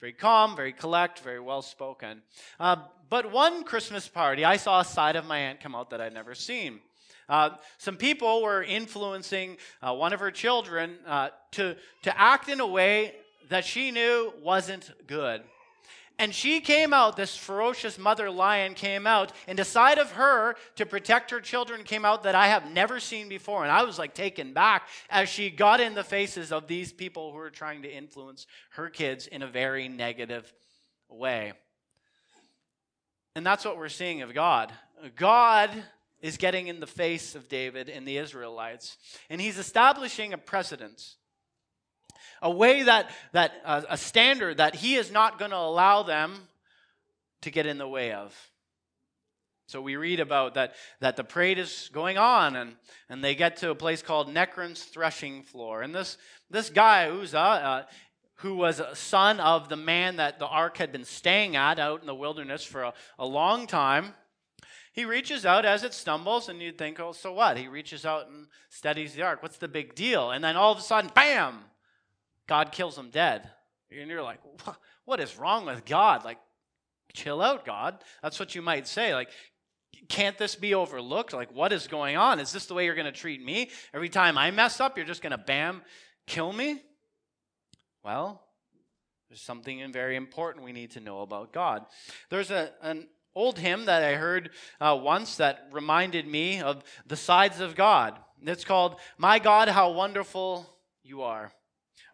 Very 0.00 0.12
calm, 0.14 0.56
very 0.56 0.72
collect, 0.72 1.20
very 1.20 1.40
well 1.40 1.60
spoken. 1.60 2.22
Uh, 2.58 2.76
but 3.10 3.30
one 3.30 3.64
Christmas 3.64 4.08
party, 4.08 4.44
I 4.44 4.56
saw 4.56 4.80
a 4.80 4.84
side 4.84 5.16
of 5.16 5.26
my 5.26 5.38
aunt 5.38 5.60
come 5.60 5.74
out 5.74 5.90
that 5.90 6.00
I'd 6.00 6.14
never 6.14 6.34
seen. 6.34 6.80
Uh, 7.30 7.50
some 7.78 7.96
people 7.96 8.42
were 8.42 8.62
influencing 8.62 9.56
uh, 9.80 9.94
one 9.94 10.12
of 10.12 10.18
her 10.18 10.32
children 10.32 10.98
uh, 11.06 11.28
to, 11.52 11.76
to 12.02 12.20
act 12.20 12.48
in 12.48 12.58
a 12.58 12.66
way 12.66 13.14
that 13.48 13.64
she 13.64 13.92
knew 13.92 14.32
wasn't 14.42 14.90
good. 15.06 15.42
And 16.18 16.34
she 16.34 16.60
came 16.60 16.92
out, 16.92 17.16
this 17.16 17.34
ferocious 17.34 17.98
mother 17.98 18.30
lion 18.30 18.74
came 18.74 19.06
out, 19.06 19.32
and 19.46 19.58
a 19.58 19.64
side 19.64 19.98
of 19.98 20.10
her 20.12 20.56
to 20.76 20.84
protect 20.84 21.30
her 21.30 21.40
children 21.40 21.82
came 21.82 22.04
out 22.04 22.24
that 22.24 22.34
I 22.34 22.48
have 22.48 22.70
never 22.70 23.00
seen 23.00 23.28
before. 23.28 23.62
And 23.62 23.72
I 23.72 23.84
was 23.84 23.98
like 23.98 24.12
taken 24.12 24.52
back 24.52 24.88
as 25.08 25.30
she 25.30 25.48
got 25.48 25.80
in 25.80 25.94
the 25.94 26.04
faces 26.04 26.52
of 26.52 26.66
these 26.66 26.92
people 26.92 27.30
who 27.30 27.38
were 27.38 27.48
trying 27.48 27.82
to 27.82 27.90
influence 27.90 28.46
her 28.72 28.90
kids 28.90 29.28
in 29.28 29.40
a 29.40 29.46
very 29.46 29.88
negative 29.88 30.52
way. 31.08 31.54
And 33.34 33.46
that's 33.46 33.64
what 33.64 33.78
we're 33.78 33.88
seeing 33.88 34.20
of 34.20 34.34
God. 34.34 34.72
God 35.16 35.70
is 36.20 36.36
getting 36.36 36.68
in 36.68 36.80
the 36.80 36.86
face 36.86 37.34
of 37.34 37.48
David 37.48 37.88
and 37.88 38.06
the 38.06 38.18
Israelites. 38.18 38.96
And 39.28 39.40
he's 39.40 39.58
establishing 39.58 40.32
a 40.32 40.38
precedent, 40.38 41.14
a 42.42 42.50
way 42.50 42.82
that, 42.84 43.10
that 43.32 43.52
uh, 43.64 43.82
a 43.88 43.96
standard 43.96 44.58
that 44.58 44.74
he 44.74 44.96
is 44.96 45.10
not 45.10 45.38
going 45.38 45.50
to 45.50 45.56
allow 45.56 46.02
them 46.02 46.48
to 47.42 47.50
get 47.50 47.66
in 47.66 47.78
the 47.78 47.88
way 47.88 48.12
of. 48.12 48.34
So 49.66 49.80
we 49.80 49.94
read 49.94 50.18
about 50.18 50.54
that, 50.54 50.74
that 50.98 51.14
the 51.16 51.22
parade 51.22 51.58
is 51.58 51.90
going 51.92 52.18
on, 52.18 52.56
and, 52.56 52.74
and 53.08 53.22
they 53.22 53.36
get 53.36 53.58
to 53.58 53.70
a 53.70 53.74
place 53.76 54.02
called 54.02 54.28
Nacon's 54.28 54.82
threshing 54.82 55.44
floor. 55.44 55.82
And 55.82 55.94
this, 55.94 56.18
this 56.50 56.70
guy, 56.70 57.08
Uzzah, 57.08 57.38
uh, 57.38 57.82
who 58.40 58.56
was 58.56 58.80
a 58.80 58.96
son 58.96 59.38
of 59.38 59.68
the 59.68 59.76
man 59.76 60.16
that 60.16 60.40
the 60.40 60.46
ark 60.46 60.78
had 60.78 60.90
been 60.90 61.04
staying 61.04 61.54
at 61.54 61.78
out 61.78 62.00
in 62.00 62.06
the 62.06 62.14
wilderness 62.14 62.64
for 62.64 62.82
a, 62.82 62.94
a 63.18 63.26
long 63.26 63.68
time, 63.68 64.14
he 65.00 65.06
reaches 65.06 65.46
out 65.46 65.64
as 65.64 65.82
it 65.82 65.94
stumbles, 65.94 66.50
and 66.50 66.60
you'd 66.60 66.76
think, 66.76 67.00
oh, 67.00 67.12
so 67.12 67.32
what? 67.32 67.56
He 67.56 67.68
reaches 67.68 68.04
out 68.04 68.28
and 68.28 68.46
steadies 68.68 69.14
the 69.14 69.22
ark. 69.22 69.42
What's 69.42 69.56
the 69.56 69.66
big 69.66 69.94
deal? 69.94 70.30
And 70.30 70.44
then 70.44 70.56
all 70.56 70.72
of 70.72 70.78
a 70.78 70.82
sudden, 70.82 71.10
bam! 71.14 71.60
God 72.46 72.70
kills 72.70 72.98
him 72.98 73.08
dead. 73.08 73.48
And 73.90 74.10
you're 74.10 74.22
like, 74.22 74.40
what 75.06 75.18
is 75.18 75.38
wrong 75.38 75.64
with 75.64 75.86
God? 75.86 76.22
Like, 76.22 76.36
chill 77.14 77.40
out, 77.40 77.64
God. 77.64 78.04
That's 78.22 78.38
what 78.38 78.54
you 78.54 78.60
might 78.60 78.86
say. 78.86 79.14
Like, 79.14 79.30
can't 80.10 80.36
this 80.36 80.54
be 80.54 80.74
overlooked? 80.74 81.32
Like, 81.32 81.50
what 81.54 81.72
is 81.72 81.86
going 81.86 82.18
on? 82.18 82.38
Is 82.38 82.52
this 82.52 82.66
the 82.66 82.74
way 82.74 82.84
you're 82.84 82.94
going 82.94 83.06
to 83.06 83.12
treat 83.12 83.42
me? 83.42 83.70
Every 83.94 84.10
time 84.10 84.36
I 84.36 84.50
mess 84.50 84.80
up, 84.80 84.98
you're 84.98 85.06
just 85.06 85.22
going 85.22 85.30
to 85.30 85.38
bam, 85.38 85.80
kill 86.26 86.52
me? 86.52 86.82
Well, 88.04 88.42
there's 89.30 89.40
something 89.40 89.90
very 89.92 90.16
important 90.16 90.66
we 90.66 90.72
need 90.72 90.90
to 90.90 91.00
know 91.00 91.22
about 91.22 91.54
God. 91.54 91.86
There's 92.28 92.50
a, 92.50 92.72
an 92.82 93.08
old 93.34 93.58
hymn 93.58 93.86
that 93.86 94.02
I 94.02 94.14
heard 94.14 94.50
uh, 94.80 94.98
once 95.00 95.36
that 95.36 95.68
reminded 95.72 96.26
me 96.26 96.60
of 96.60 96.82
the 97.06 97.16
sides 97.16 97.60
of 97.60 97.76
God. 97.76 98.18
It's 98.42 98.64
called, 98.64 98.96
My 99.18 99.38
God, 99.38 99.68
How 99.68 99.92
Wonderful 99.92 100.66
You 101.02 101.22
Are. 101.22 101.52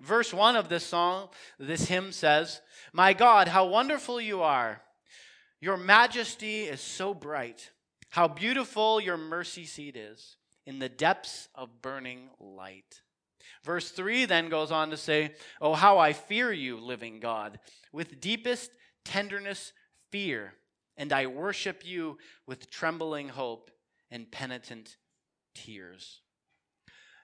Verse 0.01 0.33
1 0.33 0.57
of 0.57 0.69
this 0.69 0.85
song, 0.85 1.29
this 1.59 1.89
hymn 1.89 2.13
says, 2.13 2.61
My 2.93 3.13
God, 3.13 3.49
how 3.49 3.67
wonderful 3.67 4.21
you 4.21 4.43
are. 4.43 4.83
Your 5.61 5.77
majesty 5.77 6.65
is 6.65 6.81
so 6.81 7.15
bright. 7.15 7.71
How 8.11 8.29
beautiful 8.29 9.01
your 9.01 9.17
mercy 9.17 9.65
seat 9.65 9.97
is 9.97 10.37
in 10.67 10.79
the 10.79 10.89
depths 10.89 11.49
of 11.55 11.81
burning 11.81 12.29
light. 12.39 13.01
Verse 13.65 13.91
3 13.91 14.27
then 14.27 14.49
goes 14.49 14.71
on 14.71 14.91
to 14.91 14.97
say, 14.97 15.35
Oh, 15.61 15.75
how 15.75 15.99
I 15.99 16.13
fear 16.13 16.53
you, 16.53 16.79
living 16.79 17.21
God, 17.21 17.59
with 17.93 18.21
deepest 18.21 18.71
tenderness, 19.05 19.73
fear 20.11 20.55
and 20.97 21.13
I 21.13 21.27
worship 21.27 21.87
you 21.87 22.19
with 22.47 22.71
trembling 22.71 23.29
hope 23.29 23.71
and 24.11 24.31
penitent 24.31 24.97
tears. 25.55 26.21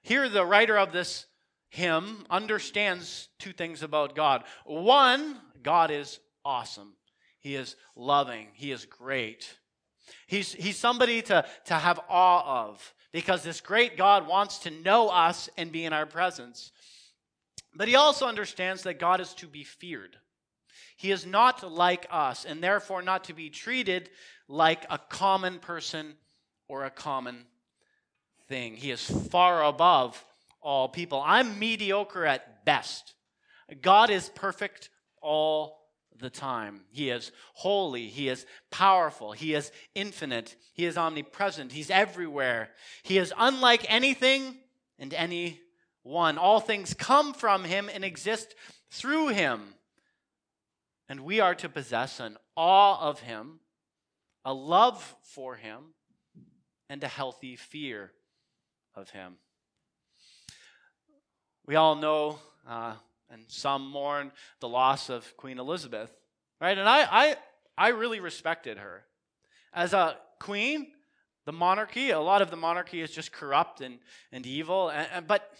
Here, 0.02 0.28
the 0.28 0.44
writer 0.44 0.78
of 0.78 0.92
this 0.92 1.26
hymn 1.70 2.26
understands 2.28 3.28
two 3.38 3.52
things 3.52 3.82
about 3.82 4.14
God. 4.14 4.44
One, 4.64 5.38
God 5.62 5.90
is 5.90 6.20
awesome, 6.44 6.94
He 7.40 7.54
is 7.54 7.76
loving, 7.96 8.48
He 8.54 8.72
is 8.72 8.84
great. 8.84 9.58
He's, 10.26 10.52
he's 10.52 10.76
somebody 10.76 11.22
to, 11.22 11.44
to 11.66 11.74
have 11.74 12.00
awe 12.08 12.66
of 12.66 12.94
because 13.12 13.42
this 13.42 13.60
great 13.60 13.96
God 13.96 14.26
wants 14.26 14.58
to 14.60 14.70
know 14.70 15.08
us 15.08 15.48
and 15.56 15.70
be 15.70 15.84
in 15.84 15.92
our 15.92 16.06
presence. 16.06 16.72
But 17.74 17.88
he 17.88 17.94
also 17.94 18.26
understands 18.26 18.82
that 18.82 18.98
God 18.98 19.20
is 19.20 19.34
to 19.34 19.46
be 19.46 19.64
feared. 19.64 20.16
He 21.02 21.10
is 21.10 21.26
not 21.26 21.68
like 21.68 22.06
us, 22.12 22.44
and 22.44 22.62
therefore 22.62 23.02
not 23.02 23.24
to 23.24 23.32
be 23.32 23.50
treated 23.50 24.08
like 24.46 24.86
a 24.88 24.98
common 24.98 25.58
person 25.58 26.14
or 26.68 26.84
a 26.84 26.90
common 26.90 27.38
thing. 28.46 28.76
He 28.76 28.92
is 28.92 29.02
far 29.28 29.64
above 29.64 30.24
all 30.60 30.88
people. 30.88 31.20
I'm 31.26 31.58
mediocre 31.58 32.24
at 32.24 32.64
best. 32.64 33.14
God 33.80 34.10
is 34.10 34.28
perfect 34.28 34.90
all 35.20 35.80
the 36.20 36.30
time. 36.30 36.82
He 36.92 37.10
is 37.10 37.32
holy. 37.54 38.06
He 38.06 38.28
is 38.28 38.46
powerful. 38.70 39.32
He 39.32 39.54
is 39.54 39.72
infinite. 39.96 40.54
He 40.72 40.84
is 40.84 40.96
omnipresent. 40.96 41.72
He's 41.72 41.90
everywhere. 41.90 42.70
He 43.02 43.18
is 43.18 43.34
unlike 43.36 43.84
anything 43.88 44.54
and 45.00 45.12
anyone. 45.12 46.38
All 46.38 46.60
things 46.60 46.94
come 46.94 47.34
from 47.34 47.64
him 47.64 47.90
and 47.92 48.04
exist 48.04 48.54
through 48.92 49.30
him. 49.30 49.74
And 51.08 51.20
we 51.20 51.40
are 51.40 51.54
to 51.56 51.68
possess 51.68 52.20
an 52.20 52.36
awe 52.56 52.98
of 53.00 53.20
him, 53.20 53.60
a 54.44 54.54
love 54.54 55.16
for 55.22 55.56
him, 55.56 55.94
and 56.88 57.02
a 57.02 57.08
healthy 57.08 57.56
fear 57.56 58.12
of 58.94 59.10
him. 59.10 59.36
We 61.66 61.76
all 61.76 61.94
know, 61.94 62.38
uh, 62.68 62.94
and 63.30 63.44
some 63.48 63.88
mourn 63.88 64.32
the 64.60 64.68
loss 64.68 65.08
of 65.08 65.36
Queen 65.36 65.58
Elizabeth, 65.58 66.10
right? 66.60 66.76
And 66.76 66.88
I, 66.88 67.06
I, 67.10 67.36
I 67.78 67.88
really 67.88 68.20
respected 68.20 68.78
her. 68.78 69.04
As 69.72 69.92
a 69.94 70.16
queen, 70.38 70.88
the 71.46 71.52
monarchy, 71.52 72.10
a 72.10 72.20
lot 72.20 72.42
of 72.42 72.50
the 72.50 72.56
monarchy 72.56 73.00
is 73.00 73.10
just 73.10 73.32
corrupt 73.32 73.80
and, 73.80 73.98
and 74.30 74.46
evil, 74.46 74.90
and, 74.90 75.08
and, 75.12 75.26
but 75.26 75.50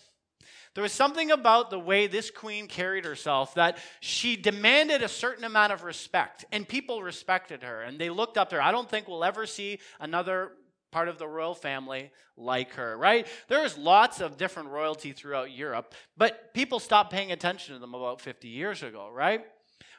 there 0.74 0.82
was 0.82 0.92
something 0.92 1.30
about 1.30 1.70
the 1.70 1.78
way 1.78 2.06
this 2.06 2.30
queen 2.30 2.66
carried 2.66 3.04
herself 3.04 3.54
that 3.54 3.78
she 4.00 4.36
demanded 4.36 5.02
a 5.02 5.08
certain 5.08 5.44
amount 5.44 5.72
of 5.72 5.82
respect, 5.82 6.44
and 6.50 6.66
people 6.66 7.02
respected 7.02 7.62
her, 7.62 7.82
and 7.82 7.98
they 7.98 8.08
looked 8.08 8.38
up 8.38 8.50
to 8.50 8.56
her. 8.56 8.62
I 8.62 8.72
don't 8.72 8.88
think 8.88 9.06
we'll 9.06 9.24
ever 9.24 9.46
see 9.46 9.78
another 10.00 10.52
part 10.90 11.08
of 11.08 11.18
the 11.18 11.26
royal 11.26 11.54
family 11.54 12.10
like 12.36 12.74
her, 12.74 12.96
right? 12.96 13.26
There's 13.48 13.76
lots 13.76 14.20
of 14.20 14.36
different 14.36 14.70
royalty 14.70 15.12
throughout 15.12 15.50
Europe, 15.50 15.94
but 16.16 16.54
people 16.54 16.78
stopped 16.78 17.12
paying 17.12 17.32
attention 17.32 17.74
to 17.74 17.80
them 17.80 17.94
about 17.94 18.20
50 18.20 18.48
years 18.48 18.82
ago, 18.82 19.10
right? 19.12 19.44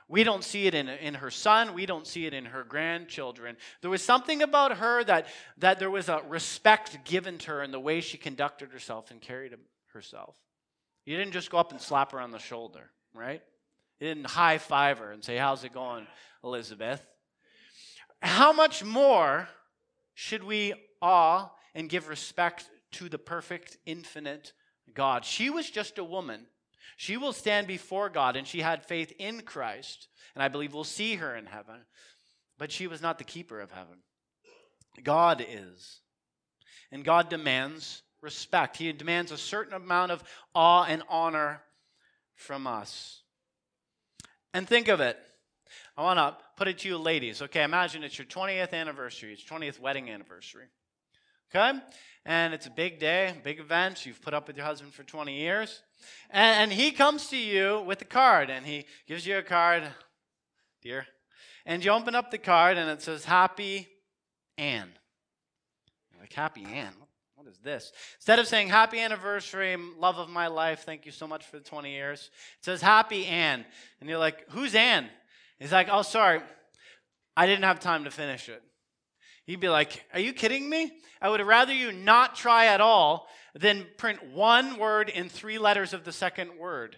We 0.07 0.23
don't 0.23 0.43
see 0.43 0.67
it 0.67 0.75
in, 0.75 0.89
in 0.89 1.15
her 1.15 1.31
son. 1.31 1.73
We 1.73 1.85
don't 1.85 2.05
see 2.05 2.25
it 2.25 2.33
in 2.33 2.45
her 2.45 2.63
grandchildren. 2.63 3.57
There 3.81 3.89
was 3.89 4.03
something 4.03 4.41
about 4.41 4.77
her 4.77 5.03
that, 5.05 5.27
that 5.57 5.79
there 5.79 5.89
was 5.89 6.09
a 6.09 6.21
respect 6.27 7.05
given 7.05 7.37
to 7.39 7.51
her 7.51 7.63
in 7.63 7.71
the 7.71 7.79
way 7.79 8.01
she 8.01 8.17
conducted 8.17 8.71
herself 8.71 9.11
and 9.11 9.21
carried 9.21 9.55
herself. 9.93 10.35
You 11.05 11.17
didn't 11.17 11.33
just 11.33 11.51
go 11.51 11.57
up 11.57 11.71
and 11.71 11.81
slap 11.81 12.11
her 12.11 12.19
on 12.19 12.31
the 12.31 12.39
shoulder, 12.39 12.89
right? 13.13 13.41
You 13.99 14.07
didn't 14.07 14.27
high 14.27 14.57
five 14.57 14.99
her 14.99 15.11
and 15.11 15.23
say, 15.23 15.37
How's 15.37 15.63
it 15.63 15.73
going, 15.73 16.07
Elizabeth? 16.43 17.05
How 18.21 18.53
much 18.53 18.83
more 18.83 19.49
should 20.13 20.43
we 20.43 20.73
awe 21.01 21.49
and 21.75 21.89
give 21.89 22.07
respect 22.07 22.69
to 22.93 23.09
the 23.09 23.17
perfect, 23.17 23.77
infinite 23.85 24.53
God? 24.93 25.25
She 25.25 25.49
was 25.49 25.69
just 25.69 25.97
a 25.97 26.03
woman. 26.03 26.45
She 26.95 27.17
will 27.17 27.33
stand 27.33 27.67
before 27.67 28.09
God, 28.09 28.35
and 28.35 28.47
she 28.47 28.59
had 28.59 28.85
faith 28.85 29.11
in 29.17 29.41
Christ, 29.41 30.07
and 30.35 30.43
I 30.43 30.47
believe 30.47 30.73
we'll 30.73 30.83
see 30.83 31.15
her 31.15 31.35
in 31.35 31.47
heaven. 31.47 31.81
But 32.57 32.71
she 32.71 32.87
was 32.87 33.01
not 33.01 33.17
the 33.17 33.23
keeper 33.23 33.59
of 33.59 33.71
heaven. 33.71 33.97
God 35.03 35.45
is. 35.45 35.99
And 36.91 37.03
God 37.03 37.29
demands 37.29 38.03
respect. 38.23 38.77
He 38.77 38.91
demands 38.93 39.31
a 39.31 39.37
certain 39.37 39.73
amount 39.73 40.11
of 40.11 40.23
awe 40.55 40.85
and 40.85 41.03
honor 41.09 41.61
from 42.35 42.65
us. 42.65 43.21
And 44.53 44.67
think 44.67 44.87
of 44.87 45.01
it. 45.01 45.17
I 45.97 46.03
want 46.03 46.17
to 46.17 46.35
put 46.55 46.67
it 46.67 46.79
to 46.79 46.87
you, 46.87 46.97
ladies. 46.97 47.41
Okay, 47.41 47.63
imagine 47.63 48.03
it's 48.03 48.17
your 48.17 48.25
20th 48.25 48.73
anniversary, 48.73 49.33
it's 49.33 49.43
20th 49.43 49.79
wedding 49.79 50.09
anniversary. 50.09 50.65
Okay? 51.53 51.79
And 52.25 52.53
it's 52.53 52.65
a 52.65 52.71
big 52.71 52.99
day, 52.99 53.33
big 53.43 53.59
event. 53.59 54.05
You've 54.05 54.21
put 54.21 54.33
up 54.33 54.47
with 54.47 54.55
your 54.55 54.65
husband 54.65 54.93
for 54.93 55.03
20 55.03 55.35
years. 55.35 55.83
And, 56.29 56.71
and 56.71 56.73
he 56.73 56.91
comes 56.91 57.27
to 57.27 57.37
you 57.37 57.81
with 57.85 58.01
a 58.01 58.05
card, 58.05 58.49
and 58.49 58.65
he 58.65 58.85
gives 59.07 59.27
you 59.27 59.37
a 59.37 59.43
card, 59.43 59.83
dear. 60.81 61.05
And 61.65 61.83
you 61.83 61.91
open 61.91 62.15
up 62.15 62.31
the 62.31 62.37
card, 62.37 62.77
and 62.77 62.89
it 62.89 63.01
says, 63.01 63.25
Happy 63.25 63.87
Anne. 64.57 64.89
You're 66.11 66.21
like, 66.21 66.33
Happy 66.33 66.63
Anne? 66.63 66.93
What 67.43 67.51
is 67.51 67.59
this? 67.59 67.91
Instead 68.19 68.39
of 68.39 68.47
saying 68.47 68.69
happy 68.69 69.01
anniversary, 69.01 69.75
love 69.99 70.17
of 70.17 70.29
my 70.29 70.47
life, 70.47 70.83
thank 70.85 71.05
you 71.05 71.11
so 71.11 71.27
much 71.27 71.45
for 71.45 71.57
the 71.57 71.63
20 71.63 71.91
years, 71.91 72.29
it 72.59 72.63
says 72.63 72.81
happy 72.81 73.25
Ann. 73.25 73.65
And 73.99 74.09
you're 74.09 74.17
like, 74.17 74.49
who's 74.51 74.73
Ann? 74.75 75.09
He's 75.59 75.73
like, 75.73 75.89
oh, 75.91 76.03
sorry, 76.03 76.39
I 77.35 77.45
didn't 77.45 77.65
have 77.65 77.81
time 77.81 78.05
to 78.05 78.11
finish 78.11 78.47
it. 78.47 78.63
You'd 79.45 79.59
be 79.59 79.67
like, 79.67 80.05
are 80.13 80.21
you 80.21 80.31
kidding 80.31 80.69
me? 80.69 80.93
I 81.21 81.27
would 81.27 81.41
rather 81.41 81.73
you 81.73 81.91
not 81.91 82.35
try 82.35 82.67
at 82.67 82.79
all 82.79 83.27
than 83.53 83.87
print 83.97 84.25
one 84.31 84.77
word 84.77 85.09
in 85.09 85.27
three 85.27 85.57
letters 85.57 85.91
of 85.91 86.05
the 86.05 86.13
second 86.13 86.57
word. 86.57 86.95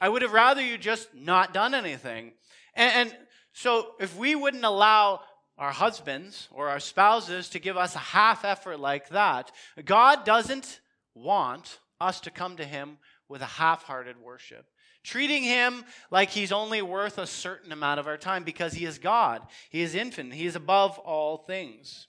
I 0.00 0.08
would 0.08 0.22
have 0.22 0.32
rather 0.32 0.62
you 0.62 0.78
just 0.78 1.12
not 1.16 1.52
done 1.52 1.74
anything. 1.74 2.34
And, 2.74 3.08
and 3.08 3.16
so 3.52 3.88
if 3.98 4.16
we 4.16 4.36
wouldn't 4.36 4.64
allow 4.64 5.22
our 5.58 5.72
husbands 5.72 6.48
or 6.50 6.68
our 6.68 6.80
spouses 6.80 7.48
to 7.50 7.58
give 7.58 7.76
us 7.76 7.94
a 7.94 8.00
half 8.00 8.44
effort 8.44 8.78
like 8.80 9.10
that, 9.10 9.52
God 9.84 10.24
doesn't 10.24 10.80
want 11.14 11.78
us 12.00 12.20
to 12.20 12.30
come 12.30 12.56
to 12.56 12.64
Him 12.64 12.98
with 13.28 13.42
a 13.42 13.46
half 13.46 13.84
hearted 13.84 14.20
worship 14.20 14.66
treating 15.04 15.42
him 15.42 15.84
like 16.10 16.30
he's 16.30 16.50
only 16.50 16.82
worth 16.82 17.18
a 17.18 17.26
certain 17.26 17.70
amount 17.70 18.00
of 18.00 18.08
our 18.08 18.16
time 18.16 18.42
because 18.42 18.72
he 18.72 18.86
is 18.86 18.98
God. 18.98 19.42
He 19.70 19.82
is 19.82 19.94
infinite. 19.94 20.34
He 20.34 20.46
is 20.46 20.56
above 20.56 20.98
all 20.98 21.36
things. 21.36 22.08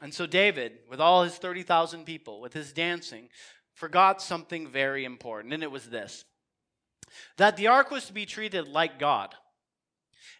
And 0.00 0.14
so 0.14 0.26
David, 0.26 0.78
with 0.88 1.00
all 1.00 1.24
his 1.24 1.36
30,000 1.36 2.04
people, 2.04 2.40
with 2.40 2.52
his 2.52 2.72
dancing, 2.72 3.28
forgot 3.74 4.22
something 4.22 4.68
very 4.68 5.04
important, 5.04 5.52
and 5.52 5.62
it 5.62 5.70
was 5.70 5.90
this 5.90 6.24
that 7.36 7.58
the 7.58 7.66
ark 7.66 7.90
was 7.90 8.06
to 8.06 8.12
be 8.12 8.24
treated 8.24 8.66
like 8.66 8.98
God, 8.98 9.34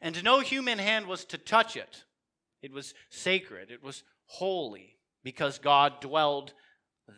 and 0.03 0.23
no 0.23 0.41
human 0.41 0.79
hand 0.79 1.07
was 1.07 1.25
to 1.27 1.39
touch 1.39 1.77
it. 1.77 2.05
It 2.61 2.73
was 2.73 2.93
sacred, 3.09 3.71
it 3.71 3.83
was 3.83 4.03
holy, 4.27 4.99
because 5.25 5.59
God 5.59 6.01
dwelled 6.01 6.53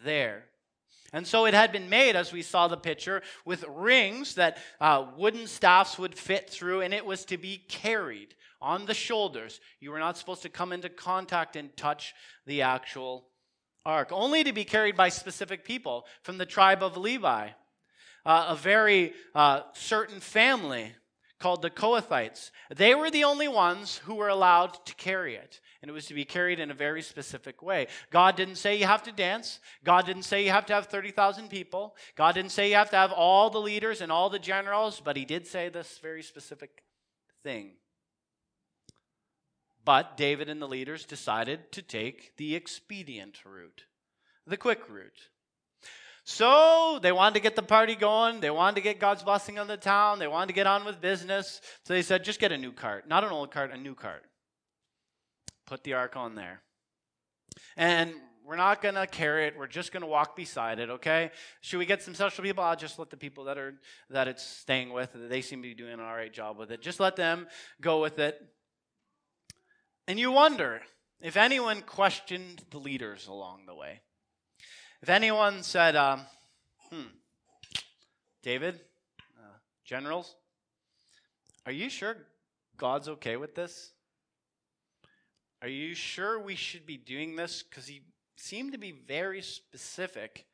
there. 0.04 0.44
And 1.12 1.26
so 1.26 1.46
it 1.46 1.54
had 1.54 1.72
been 1.72 1.88
made, 1.88 2.16
as 2.16 2.32
we 2.32 2.42
saw 2.42 2.68
the 2.68 2.76
picture, 2.76 3.22
with 3.44 3.64
rings 3.68 4.34
that 4.34 4.58
uh, 4.80 5.06
wooden 5.16 5.46
staffs 5.46 5.98
would 5.98 6.14
fit 6.16 6.50
through, 6.50 6.82
and 6.82 6.92
it 6.92 7.06
was 7.06 7.24
to 7.26 7.38
be 7.38 7.58
carried 7.68 8.34
on 8.60 8.86
the 8.86 8.94
shoulders. 8.94 9.60
You 9.80 9.90
were 9.90 9.98
not 9.98 10.18
supposed 10.18 10.42
to 10.42 10.48
come 10.48 10.72
into 10.72 10.88
contact 10.88 11.56
and 11.56 11.74
touch 11.76 12.14
the 12.46 12.62
actual 12.62 13.28
ark, 13.86 14.08
only 14.10 14.44
to 14.44 14.52
be 14.52 14.64
carried 14.64 14.96
by 14.96 15.08
specific 15.08 15.64
people 15.64 16.06
from 16.22 16.38
the 16.38 16.46
tribe 16.46 16.82
of 16.82 16.96
Levi, 16.96 17.50
uh, 18.26 18.46
a 18.48 18.56
very 18.56 19.12
uh, 19.34 19.60
certain 19.74 20.20
family 20.20 20.94
called 21.44 21.61
the 21.61 21.68
Kohathites. 21.68 22.50
They 22.74 22.94
were 22.94 23.11
the 23.11 23.24
only 23.24 23.48
ones 23.48 23.98
who 23.98 24.14
were 24.14 24.30
allowed 24.30 24.87
to 24.87 24.94
carry 24.94 25.35
it 25.35 25.61
and 25.83 25.90
it 25.90 25.92
was 25.92 26.07
to 26.07 26.14
be 26.14 26.24
carried 26.24 26.59
in 26.59 26.70
a 26.70 26.74
very 26.74 27.02
specific 27.02 27.61
way. 27.61 27.88
God 28.11 28.37
didn't 28.37 28.54
say 28.54 28.78
you 28.78 28.87
have 28.87 29.02
to 29.02 29.12
dance. 29.12 29.61
God 29.85 30.07
didn't 30.07 30.22
say 30.22 30.42
you 30.42 30.50
have 30.50 30.64
to 30.64 30.72
have 30.72 30.87
30,000 30.87 31.50
people. 31.50 31.94
God 32.16 32.35
didn't 32.35 32.52
say 32.52 32.70
you 32.70 32.76
have 32.76 32.88
to 32.88 32.96
have 32.96 33.12
all 33.12 33.50
the 33.50 33.61
leaders 33.61 34.00
and 34.00 34.11
all 34.11 34.30
the 34.30 34.38
generals, 34.38 35.02
but 35.04 35.18
He 35.18 35.26
did 35.26 35.46
say 35.46 35.68
this 35.68 35.98
very 35.98 36.22
specific 36.22 36.83
thing. 37.42 37.72
But 39.85 40.16
David 40.16 40.48
and 40.48 40.62
the 40.62 40.66
leaders 40.66 41.04
decided 41.04 41.70
to 41.72 41.83
take 41.83 42.35
the 42.38 42.54
expedient 42.54 43.44
route, 43.44 43.85
the 44.46 44.57
quick 44.57 44.88
route. 44.88 45.28
So 46.24 46.98
they 47.02 47.12
wanted 47.12 47.34
to 47.34 47.40
get 47.40 47.54
the 47.54 47.62
party 47.62 47.94
going. 47.94 48.40
They 48.40 48.50
wanted 48.50 48.76
to 48.76 48.80
get 48.80 48.98
God's 48.98 49.22
blessing 49.22 49.58
on 49.58 49.66
the 49.66 49.76
town. 49.76 50.18
They 50.18 50.26
wanted 50.26 50.48
to 50.48 50.52
get 50.54 50.66
on 50.66 50.84
with 50.84 51.00
business. 51.00 51.60
So 51.84 51.92
they 51.92 52.02
said, 52.02 52.24
just 52.24 52.40
get 52.40 52.50
a 52.50 52.58
new 52.58 52.72
cart. 52.72 53.06
Not 53.06 53.24
an 53.24 53.30
old 53.30 53.50
cart, 53.50 53.70
a 53.72 53.76
new 53.76 53.94
cart. 53.94 54.22
Put 55.66 55.84
the 55.84 55.92
ark 55.92 56.16
on 56.16 56.34
there. 56.34 56.62
And 57.76 58.14
we're 58.46 58.56
not 58.56 58.80
going 58.80 58.94
to 58.94 59.06
carry 59.06 59.46
it. 59.46 59.54
We're 59.58 59.66
just 59.66 59.92
going 59.92 60.02
to 60.02 60.06
walk 60.06 60.34
beside 60.34 60.78
it, 60.78 60.90
okay? 60.90 61.30
Should 61.60 61.78
we 61.78 61.87
get 61.87 62.02
some 62.02 62.14
special 62.14 62.42
people? 62.42 62.64
I'll 62.64 62.76
just 62.76 62.98
let 62.98 63.10
the 63.10 63.16
people 63.16 63.44
that 63.44 63.58
are 63.58 63.74
that 64.10 64.28
it's 64.28 64.42
staying 64.42 64.92
with, 64.92 65.10
they 65.14 65.40
seem 65.40 65.62
to 65.62 65.68
be 65.68 65.74
doing 65.74 65.94
an 65.94 66.00
all 66.00 66.14
right 66.14 66.32
job 66.32 66.58
with 66.58 66.70
it. 66.70 66.80
Just 66.82 67.00
let 67.00 67.16
them 67.16 67.46
go 67.80 68.00
with 68.00 68.18
it. 68.18 68.40
And 70.06 70.18
you 70.18 70.30
wonder 70.32 70.82
if 71.22 71.37
anyone 71.37 71.80
questioned 71.82 72.64
the 72.70 72.78
leaders 72.78 73.26
along 73.26 73.64
the 73.66 73.74
way. 73.74 74.02
If 75.04 75.10
anyone 75.10 75.62
said, 75.62 75.96
um, 75.96 76.22
hmm, 76.90 77.08
David, 78.42 78.80
uh, 79.38 79.58
generals, 79.84 80.34
are 81.66 81.72
you 81.72 81.90
sure 81.90 82.16
God's 82.78 83.10
okay 83.10 83.36
with 83.36 83.54
this? 83.54 83.92
Are 85.60 85.68
you 85.68 85.94
sure 85.94 86.40
we 86.40 86.54
should 86.54 86.86
be 86.86 86.96
doing 86.96 87.36
this? 87.36 87.62
Because 87.62 87.86
he 87.86 88.00
seemed 88.38 88.72
to 88.72 88.78
be 88.78 88.92
very 88.92 89.42
specific 89.42 90.46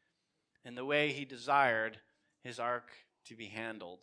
in 0.64 0.74
the 0.74 0.84
way 0.84 1.12
he 1.12 1.24
desired 1.24 1.98
his 2.42 2.58
ark 2.58 2.90
to 3.26 3.36
be 3.36 3.46
handled. 3.46 4.00